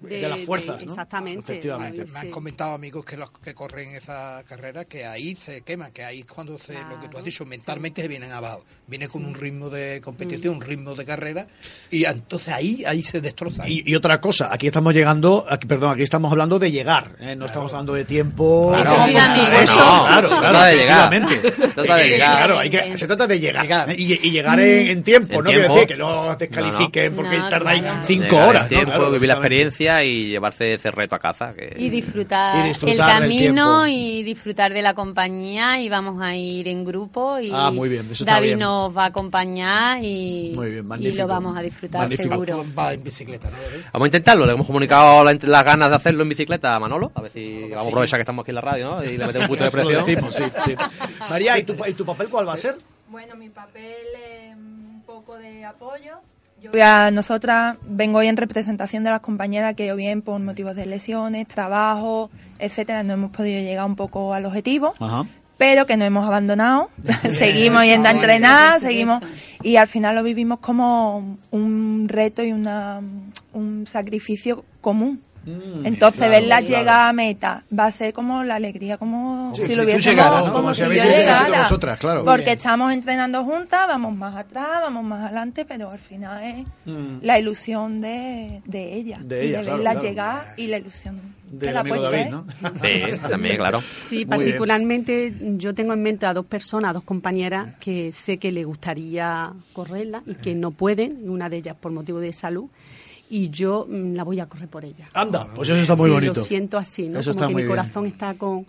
de, 0.00 0.20
De 0.20 0.28
las 0.28 0.40
fuerzas, 0.40 0.84
¿no? 0.84 0.92
Exactamente. 0.92 1.40
Efectivamente. 1.40 2.04
Me 2.12 2.18
han 2.18 2.30
comentado 2.30 2.74
amigos 2.74 3.04
que 3.04 3.16
los 3.16 3.30
que 3.30 3.54
corren 3.54 3.94
esa 3.94 4.42
carrera 4.46 4.84
que 4.84 5.06
ahí 5.06 5.34
se 5.36 5.62
queman, 5.62 5.90
que 5.90 6.04
ahí 6.04 6.20
es 6.20 6.26
cuando 6.26 6.58
se, 6.58 6.74
lo 6.74 7.00
que 7.00 7.08
tú 7.08 7.16
has 7.16 7.24
dicho, 7.24 7.46
mentalmente 7.46 8.02
se 8.02 8.08
vienen 8.08 8.30
abajo. 8.32 8.62
Viene 8.86 9.08
con 9.08 9.24
un 9.24 9.34
ritmo 9.34 9.70
de 9.70 10.00
competición, 10.02 10.56
un 10.56 10.60
ritmo 10.60 10.94
de 10.94 11.04
carrera, 11.06 11.46
y 11.90 12.04
entonces 12.04 12.52
ahí 12.52 12.84
ahí 12.84 13.02
se 13.02 13.20
destroza. 13.22 13.66
Y, 13.68 13.82
y 13.86 13.94
otra 13.94 14.20
cosa, 14.20 14.50
aquí 14.52 14.66
estamos 14.66 14.92
llegando, 14.92 15.46
aquí, 15.48 15.66
perdón, 15.66 15.92
aquí 15.92 16.02
estamos 16.02 16.30
hablando 16.30 16.58
de 16.58 16.70
llegar, 16.70 17.12
¿eh? 17.20 17.34
no 17.34 17.46
estamos 17.46 17.72
hablando 17.72 17.94
de 17.94 18.04
tiempo. 18.04 18.72
Claro, 18.74 18.90
No, 18.98 19.06
claro, 19.06 19.66
se 19.66 19.72
claro, 19.72 20.28
trata 20.28 20.66
de 20.66 20.76
llegar. 20.76 21.14
efectivamente. 21.14 21.52
Se 21.66 21.68
trata 21.74 21.96
de 21.96 22.08
llegar. 22.08 22.36
Claro, 22.36 22.58
hay 22.58 22.70
que, 22.70 22.98
se 22.98 23.06
trata 23.06 23.26
de 23.26 23.40
llegar, 23.40 23.90
¿eh? 23.90 23.96
y, 23.98 24.12
y 24.28 24.30
llegar 24.30 24.60
en, 24.60 24.86
en 24.88 25.02
tiempo, 25.02 25.34
En 25.38 25.44
no 25.44 25.50
quiere 25.50 25.58
tiempo. 25.60 25.74
decir 25.74 25.88
que 25.88 25.96
no 25.96 26.36
descalifiquen 26.36 27.14
porque 27.14 27.38
No, 27.38 27.48
tardáis 27.48 27.80
claro. 27.82 28.02
cinco 28.04 28.24
Llegar 28.26 28.48
horas. 28.48 28.62
¿no? 28.64 28.68
tiempo, 28.68 28.86
Claro, 28.86 29.10
vivir 29.10 29.28
la 29.28 29.34
efectivamente. 29.34 29.50
Experiencia 29.86 30.04
y 30.04 30.28
llevarse 30.28 30.74
ese 30.74 30.90
reto 30.90 31.14
a 31.14 31.18
casa. 31.18 31.52
Que... 31.54 31.74
y 31.78 31.88
disfrutar, 31.88 32.64
Y 32.64 32.68
disfrutar 32.68 33.22
el 33.22 33.28
camino 33.28 33.86
y 33.86 34.22
disfrutar 34.22 34.72
de 34.72 34.82
la 34.82 34.94
compañía 34.94 35.80
y 35.80 35.88
vamos 35.88 36.20
a 36.22 36.34
ir 36.34 36.68
en 36.68 36.84
grupo 36.84 37.38
y 37.38 37.50
Ah, 37.52 37.70
muy 37.70 37.88
bien, 37.88 38.06
eso 38.10 38.24
está 38.24 38.34
David 38.34 38.46
bien. 38.48 38.58
nos 38.60 38.96
va 38.96 39.04
a 39.04 39.06
acompañar 39.06 39.98
y, 40.02 40.52
Muy 40.54 40.70
bien, 40.70 40.84
y 40.84 40.86
magnífico. 40.88 41.22
lo 41.22 41.28
vamos 41.28 41.56
a 41.58 41.62
disfrutar 41.62 42.00
Magnífico. 42.02 42.30
seguro. 42.30 42.64
Va 42.78 42.92
en 42.92 43.02
bicicleta. 43.02 43.48
Vamos 43.92 44.06
a 44.06 44.08
intentarlo, 44.08 44.46
le 44.46 44.52
hemos 44.52 44.66
comunicado 44.66 45.24
la- 45.24 45.32
las 45.40 45.64
ganas 45.64 45.90
de 45.90 45.96
hacerlo 45.96 46.22
en 46.22 46.28
bicicleta 46.28 46.74
a 46.74 46.80
Manolo, 46.80 47.10
a 47.14 47.22
ver 47.22 47.30
si 47.30 47.62
vamos 47.70 47.86
a 47.86 47.88
aprovechar 47.88 48.18
que 48.18 48.22
estamos 48.22 48.42
aquí 48.42 48.50
en 48.50 48.54
la 48.56 48.60
radio 48.60 48.96
¿no? 48.96 49.04
y 49.04 49.16
le 49.16 49.26
metemos 49.26 49.48
un 49.48 49.56
poquito 49.56 49.64
de 49.64 49.70
presión. 49.70 50.04
decimos, 50.06 50.34
sí, 50.34 50.42
sí. 50.64 50.74
María, 51.30 51.58
¿y 51.58 51.64
tu, 51.64 51.74
¿y 51.86 51.94
tu 51.94 52.04
papel 52.04 52.28
cuál 52.28 52.48
va 52.48 52.54
a 52.54 52.56
ser? 52.56 52.76
Bueno, 53.08 53.36
mi 53.36 53.48
papel 53.50 53.84
es 54.28 54.54
un 54.56 55.02
poco 55.06 55.36
de 55.38 55.64
apoyo. 55.64 56.16
Yo 56.62 56.70
voy 56.70 56.80
a 56.80 57.10
nosotras, 57.10 57.76
vengo 57.86 58.18
hoy 58.18 58.28
en 58.28 58.36
representación 58.36 59.04
de 59.04 59.10
las 59.10 59.20
compañeras 59.20 59.74
que 59.74 59.92
o 59.92 59.96
bien 59.96 60.22
por 60.22 60.40
motivos 60.40 60.74
de 60.74 60.86
lesiones, 60.86 61.46
trabajo, 61.46 62.30
etcétera, 62.58 63.02
no 63.02 63.12
hemos 63.12 63.30
podido 63.30 63.60
llegar 63.60 63.84
un 63.84 63.94
poco 63.94 64.32
al 64.32 64.46
objetivo, 64.46 64.94
Ajá. 64.98 65.26
pero 65.58 65.86
que 65.86 65.98
no 65.98 66.06
hemos 66.06 66.26
abandonado. 66.26 66.88
seguimos 67.32 67.84
yendo 67.84 68.08
a 68.08 68.12
entrenar, 68.12 68.80
seguimos 68.80 69.22
y 69.62 69.76
al 69.76 69.86
final 69.86 70.14
lo 70.14 70.22
vivimos 70.22 70.60
como 70.60 71.36
un 71.50 72.06
reto 72.08 72.42
y 72.42 72.52
una, 72.52 73.02
un 73.52 73.86
sacrificio 73.86 74.64
común. 74.80 75.20
Entonces, 75.46 76.18
claro, 76.18 76.32
verla 76.32 76.58
claro. 76.62 76.66
llegar 76.78 77.08
a 77.08 77.12
meta 77.12 77.64
va 77.78 77.86
a 77.86 77.90
ser 77.92 78.12
como 78.12 78.42
la 78.42 78.56
alegría, 78.56 78.98
como, 78.98 79.54
si 79.54 79.74
lo 79.74 79.84
hubiésemos, 79.84 80.04
llegaras, 80.04 80.40
¿no? 80.46 80.52
como, 80.52 80.62
Como 80.64 80.74
si 80.74 80.82
llegara. 80.84 81.62
vosotras, 81.62 81.98
claro. 81.98 82.20
Muy 82.20 82.26
Porque 82.28 82.44
bien. 82.46 82.58
estamos 82.58 82.92
entrenando 82.92 83.44
juntas, 83.44 83.86
vamos 83.86 84.14
más 84.16 84.34
atrás, 84.36 84.66
vamos 84.82 85.04
más 85.04 85.24
adelante, 85.24 85.64
pero 85.64 85.90
al 85.90 85.98
final 85.98 86.42
es 86.42 86.66
Mm. 86.84 87.18
la 87.22 87.38
ilusión 87.38 88.00
de, 88.00 88.60
de 88.64 88.94
ella. 88.94 89.18
De 89.22 89.44
y 89.44 89.48
de 89.48 89.54
claro, 89.62 89.76
verla 89.76 89.90
claro. 89.92 90.00
llegar 90.08 90.44
y 90.56 90.66
la 90.68 90.78
ilusión 90.78 91.20
que 91.60 91.70
la 91.72 91.80
amigo 91.80 91.96
puede 91.96 92.10
David. 92.24 92.30
¿no? 92.30 92.46
Sí, 92.82 93.18
también, 93.28 93.56
claro. 93.56 93.80
Sí, 94.04 94.24
particularmente 94.26 95.32
yo 95.58 95.74
tengo 95.74 95.92
en 95.92 96.02
mente 96.02 96.26
a 96.26 96.34
dos 96.34 96.46
personas, 96.46 96.90
a 96.90 96.94
dos 96.94 97.04
compañeras 97.04 97.74
que 97.78 98.10
sé 98.12 98.38
que 98.38 98.50
le 98.52 98.64
gustaría 98.64 99.52
correrla 99.72 100.22
y 100.26 100.34
que 100.34 100.54
no 100.54 100.70
pueden, 100.72 101.28
una 101.30 101.48
de 101.48 101.58
ellas 101.58 101.76
por 101.80 101.92
motivo 101.92 102.18
de 102.18 102.32
salud, 102.32 102.66
y 103.30 103.50
yo 103.50 103.86
mm, 103.88 104.14
la 104.14 104.24
voy 104.24 104.40
a 104.40 104.46
correr 104.46 104.68
por 104.68 104.84
ella. 104.84 105.08
Anda, 105.14 105.48
pues 105.54 105.68
eso 105.68 105.78
está 105.80 105.96
muy 105.96 106.08
Sí, 106.08 106.14
bonito. 106.14 106.34
Lo 106.34 106.44
siento 106.44 106.78
así, 106.78 107.08
¿no? 107.08 107.20
Eso 107.20 107.30
Como 107.32 107.40
está 107.40 107.46
que 107.48 107.52
muy 107.54 107.62
mi 107.62 107.66
bien. 107.66 107.76
corazón 107.76 108.06
está 108.06 108.34
con, 108.34 108.66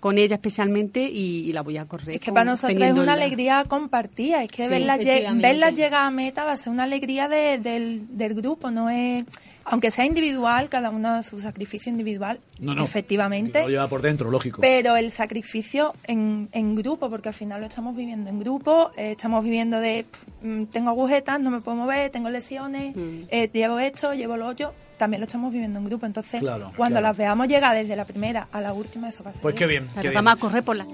con 0.00 0.16
ella 0.18 0.36
especialmente 0.36 1.02
y, 1.02 1.40
y 1.48 1.52
la 1.52 1.60
voy 1.62 1.76
a 1.76 1.84
correr. 1.84 2.10
Es 2.16 2.20
que 2.20 2.26
con- 2.26 2.34
para 2.34 2.44
nosotros 2.50 2.80
es 2.80 2.94
una 2.96 3.12
alegría 3.12 3.64
compartida, 3.68 4.42
es 4.42 4.50
que 4.50 4.64
Sí, 4.64 4.70
verla, 4.70 4.96
verla 5.34 5.70
llegar 5.70 6.06
a 6.06 6.10
meta 6.10 6.44
va 6.44 6.52
a 6.52 6.56
ser 6.56 6.70
una 6.72 6.84
alegría 6.84 7.28
de- 7.28 7.58
del, 7.58 8.06
del 8.16 8.34
grupo, 8.34 8.70
no 8.70 8.88
es, 8.90 9.24
aunque 9.64 9.90
sea 9.90 10.04
individual, 10.06 10.68
cada 10.68 10.90
uno 10.90 11.22
su 11.22 11.40
sacrificio 11.40 11.90
individual, 11.90 12.40
No, 12.58 12.74
no. 12.74 12.84
efectivamente, 12.84 13.62
Lo 13.62 13.68
lleva 13.68 13.88
por 13.88 14.02
dentro, 14.02 14.30
lógico. 14.30 14.60
pero 14.60 14.96
el 14.96 15.10
sacrificio 15.12 15.94
en, 16.04 16.48
en 16.52 16.74
grupo, 16.74 17.08
porque 17.10 17.28
al 17.28 17.34
final 17.34 17.60
lo 17.60 17.66
estamos 17.66 17.94
viviendo 17.96 18.30
en 18.30 18.38
grupo, 18.40 18.90
eh, 18.96 19.12
estamos 19.12 19.44
viviendo 19.44 19.78
de, 19.80 20.04
mm, 20.42 20.64
tengo 20.64 20.90
agujetas, 20.90 21.40
no 21.40 21.50
me 21.50 21.60
puedo 21.60 21.76
mover, 21.76 22.10
tengo 22.10 22.30
lesiones, 22.30 22.94
Mm. 22.96 23.22
eh, 23.28 23.50
llevo 23.52 23.78
esto, 23.78 24.14
llevo 24.14 24.36
lo 24.36 24.46
otro, 24.46 24.72
también 24.98 25.20
lo 25.20 25.26
estamos 25.26 25.52
viviendo 25.52 25.78
en 25.78 25.84
grupo, 25.86 26.04
entonces 26.06 26.40
Claro, 26.40 26.72
cuando 26.76 26.94
claro. 27.00 27.08
las 27.08 27.16
veamos 27.16 27.48
llegar 27.48 27.74
desde 27.74 27.96
la 27.96 28.04
primera 28.04 28.48
a 28.52 28.60
la 28.60 28.72
última, 28.72 29.08
eso 29.08 29.24
va 29.24 29.30
a 29.30 29.32
ser... 29.32 29.42
Pues 29.42 29.54
qué 29.54 29.66
bien, 29.66 29.86
qué 29.94 30.00
bien. 30.08 30.14
vamos 30.14 30.34
a 30.34 30.36
correr 30.36 30.62
por 30.62 30.76
la... 30.76 30.86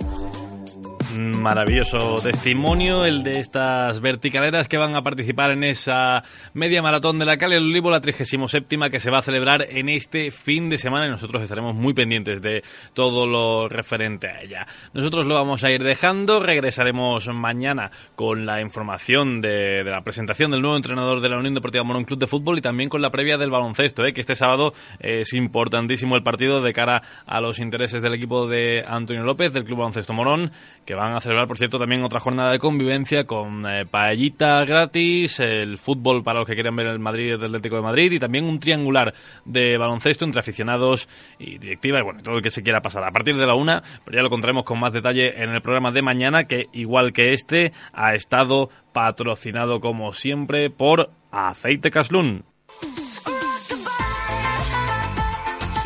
Maravilloso 1.16 2.20
testimonio, 2.20 3.06
el 3.06 3.22
de 3.22 3.38
estas 3.40 4.00
verticaleras 4.00 4.68
que 4.68 4.76
van 4.76 4.94
a 4.96 5.02
participar 5.02 5.50
en 5.50 5.64
esa 5.64 6.22
media 6.52 6.82
maratón 6.82 7.18
de 7.18 7.24
la 7.24 7.38
Calle 7.38 7.54
del 7.54 7.70
Olivo, 7.70 7.90
la 7.90 8.00
37 8.00 8.90
que 8.90 9.00
se 9.00 9.10
va 9.10 9.18
a 9.18 9.22
celebrar 9.22 9.66
en 9.70 9.88
este 9.88 10.30
fin 10.30 10.68
de 10.68 10.76
semana 10.76 11.06
y 11.06 11.10
nosotros 11.10 11.42
estaremos 11.42 11.74
muy 11.74 11.94
pendientes 11.94 12.42
de 12.42 12.62
todo 12.92 13.26
lo 13.26 13.68
referente 13.68 14.28
a 14.28 14.42
ella. 14.42 14.66
Nosotros 14.92 15.24
lo 15.26 15.34
vamos 15.34 15.64
a 15.64 15.70
ir 15.70 15.82
dejando, 15.82 16.40
regresaremos 16.40 17.28
mañana 17.28 17.90
con 18.14 18.44
la 18.44 18.60
información 18.60 19.40
de, 19.40 19.84
la 19.84 20.02
presentación 20.02 20.50
del 20.50 20.60
nuevo 20.60 20.76
entrenador 20.76 21.20
de 21.20 21.30
la 21.30 21.38
Unión 21.38 21.54
Deportiva 21.54 21.84
Morón 21.84 22.04
Club 22.04 22.18
de 22.18 22.26
Fútbol 22.26 22.58
y 22.58 22.62
también 22.62 22.90
con 22.90 23.00
la 23.00 23.10
previa 23.10 23.38
del 23.38 23.50
baloncesto, 23.50 24.04
¿eh? 24.04 24.12
que 24.12 24.20
este 24.20 24.34
sábado 24.34 24.74
es 25.00 25.32
importantísimo 25.32 26.14
el 26.16 26.22
partido 26.22 26.60
de 26.60 26.72
cara 26.74 27.02
a 27.26 27.40
los 27.40 27.58
intereses 27.58 28.02
del 28.02 28.14
equipo 28.14 28.46
de 28.46 28.84
Antonio 28.86 29.24
López, 29.24 29.52
del 29.52 29.64
Club 29.64 29.78
Baloncesto 29.78 30.12
Morón, 30.12 30.52
que 30.84 30.94
van 31.06 31.16
a 31.16 31.20
celebrar, 31.20 31.46
por 31.46 31.56
cierto, 31.56 31.78
también 31.78 32.02
otra 32.02 32.20
jornada 32.20 32.50
de 32.50 32.58
convivencia 32.58 33.24
con 33.24 33.64
eh, 33.66 33.84
gratis, 33.86 35.40
el 35.40 35.78
fútbol 35.78 36.22
para 36.22 36.40
los 36.40 36.48
que 36.48 36.54
quieran 36.54 36.74
ver 36.74 36.86
el 36.86 36.98
Madrid 36.98 37.38
del 37.38 37.44
Atlético 37.44 37.76
de 37.76 37.82
Madrid 37.82 38.12
y 38.12 38.18
también 38.18 38.44
un 38.44 38.58
triangular 38.58 39.14
de 39.44 39.78
baloncesto 39.78 40.24
entre 40.24 40.40
aficionados 40.40 41.08
y 41.38 41.58
directiva 41.58 42.00
y 42.00 42.02
bueno, 42.02 42.22
todo 42.22 42.36
el 42.36 42.42
que 42.42 42.50
se 42.50 42.62
quiera 42.62 42.82
pasar. 42.82 43.04
A 43.04 43.12
partir 43.12 43.36
de 43.36 43.46
la 43.46 43.54
una, 43.54 43.82
pero 44.04 44.16
ya 44.16 44.22
lo 44.22 44.30
contaremos 44.30 44.64
con 44.64 44.80
más 44.80 44.92
detalle 44.92 45.42
en 45.42 45.50
el 45.50 45.62
programa 45.62 45.92
de 45.92 46.02
mañana, 46.02 46.44
que 46.44 46.66
igual 46.72 47.12
que 47.12 47.32
este, 47.32 47.72
ha 47.92 48.14
estado 48.14 48.70
patrocinado 48.92 49.80
como 49.80 50.12
siempre 50.12 50.70
por 50.70 51.10
Aceite 51.30 51.90
Caslún. 51.90 52.44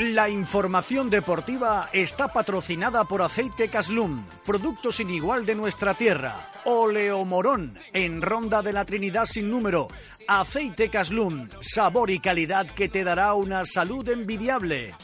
La 0.01 0.31
información 0.31 1.11
deportiva 1.11 1.91
está 1.93 2.33
patrocinada 2.33 3.05
por 3.05 3.21
Aceite 3.21 3.69
Caslum, 3.69 4.25
producto 4.47 4.91
sin 4.91 5.11
igual 5.11 5.45
de 5.45 5.55
nuestra 5.55 5.93
tierra. 5.93 6.51
Oleo 6.65 7.27
Morón, 7.27 7.75
en 7.93 8.23
Ronda 8.23 8.63
de 8.63 8.73
la 8.73 8.87
Trinidad 8.87 9.27
sin 9.27 9.51
número. 9.51 9.89
Aceite 10.27 10.89
Caslum, 10.89 11.51
sabor 11.61 12.09
y 12.09 12.19
calidad 12.19 12.67
que 12.67 12.89
te 12.89 13.05
dará 13.05 13.35
una 13.35 13.67
salud 13.67 14.09
envidiable. 14.09 14.95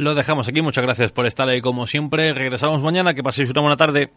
Lo 0.00 0.14
dejamos 0.14 0.48
aquí. 0.48 0.62
Muchas 0.62 0.82
gracias 0.82 1.12
por 1.12 1.26
estar 1.26 1.46
ahí 1.46 1.60
como 1.60 1.86
siempre. 1.86 2.32
Regresamos 2.32 2.82
mañana. 2.82 3.12
Que 3.12 3.22
paséis 3.22 3.50
una 3.50 3.60
buena 3.60 3.76
tarde. 3.76 4.10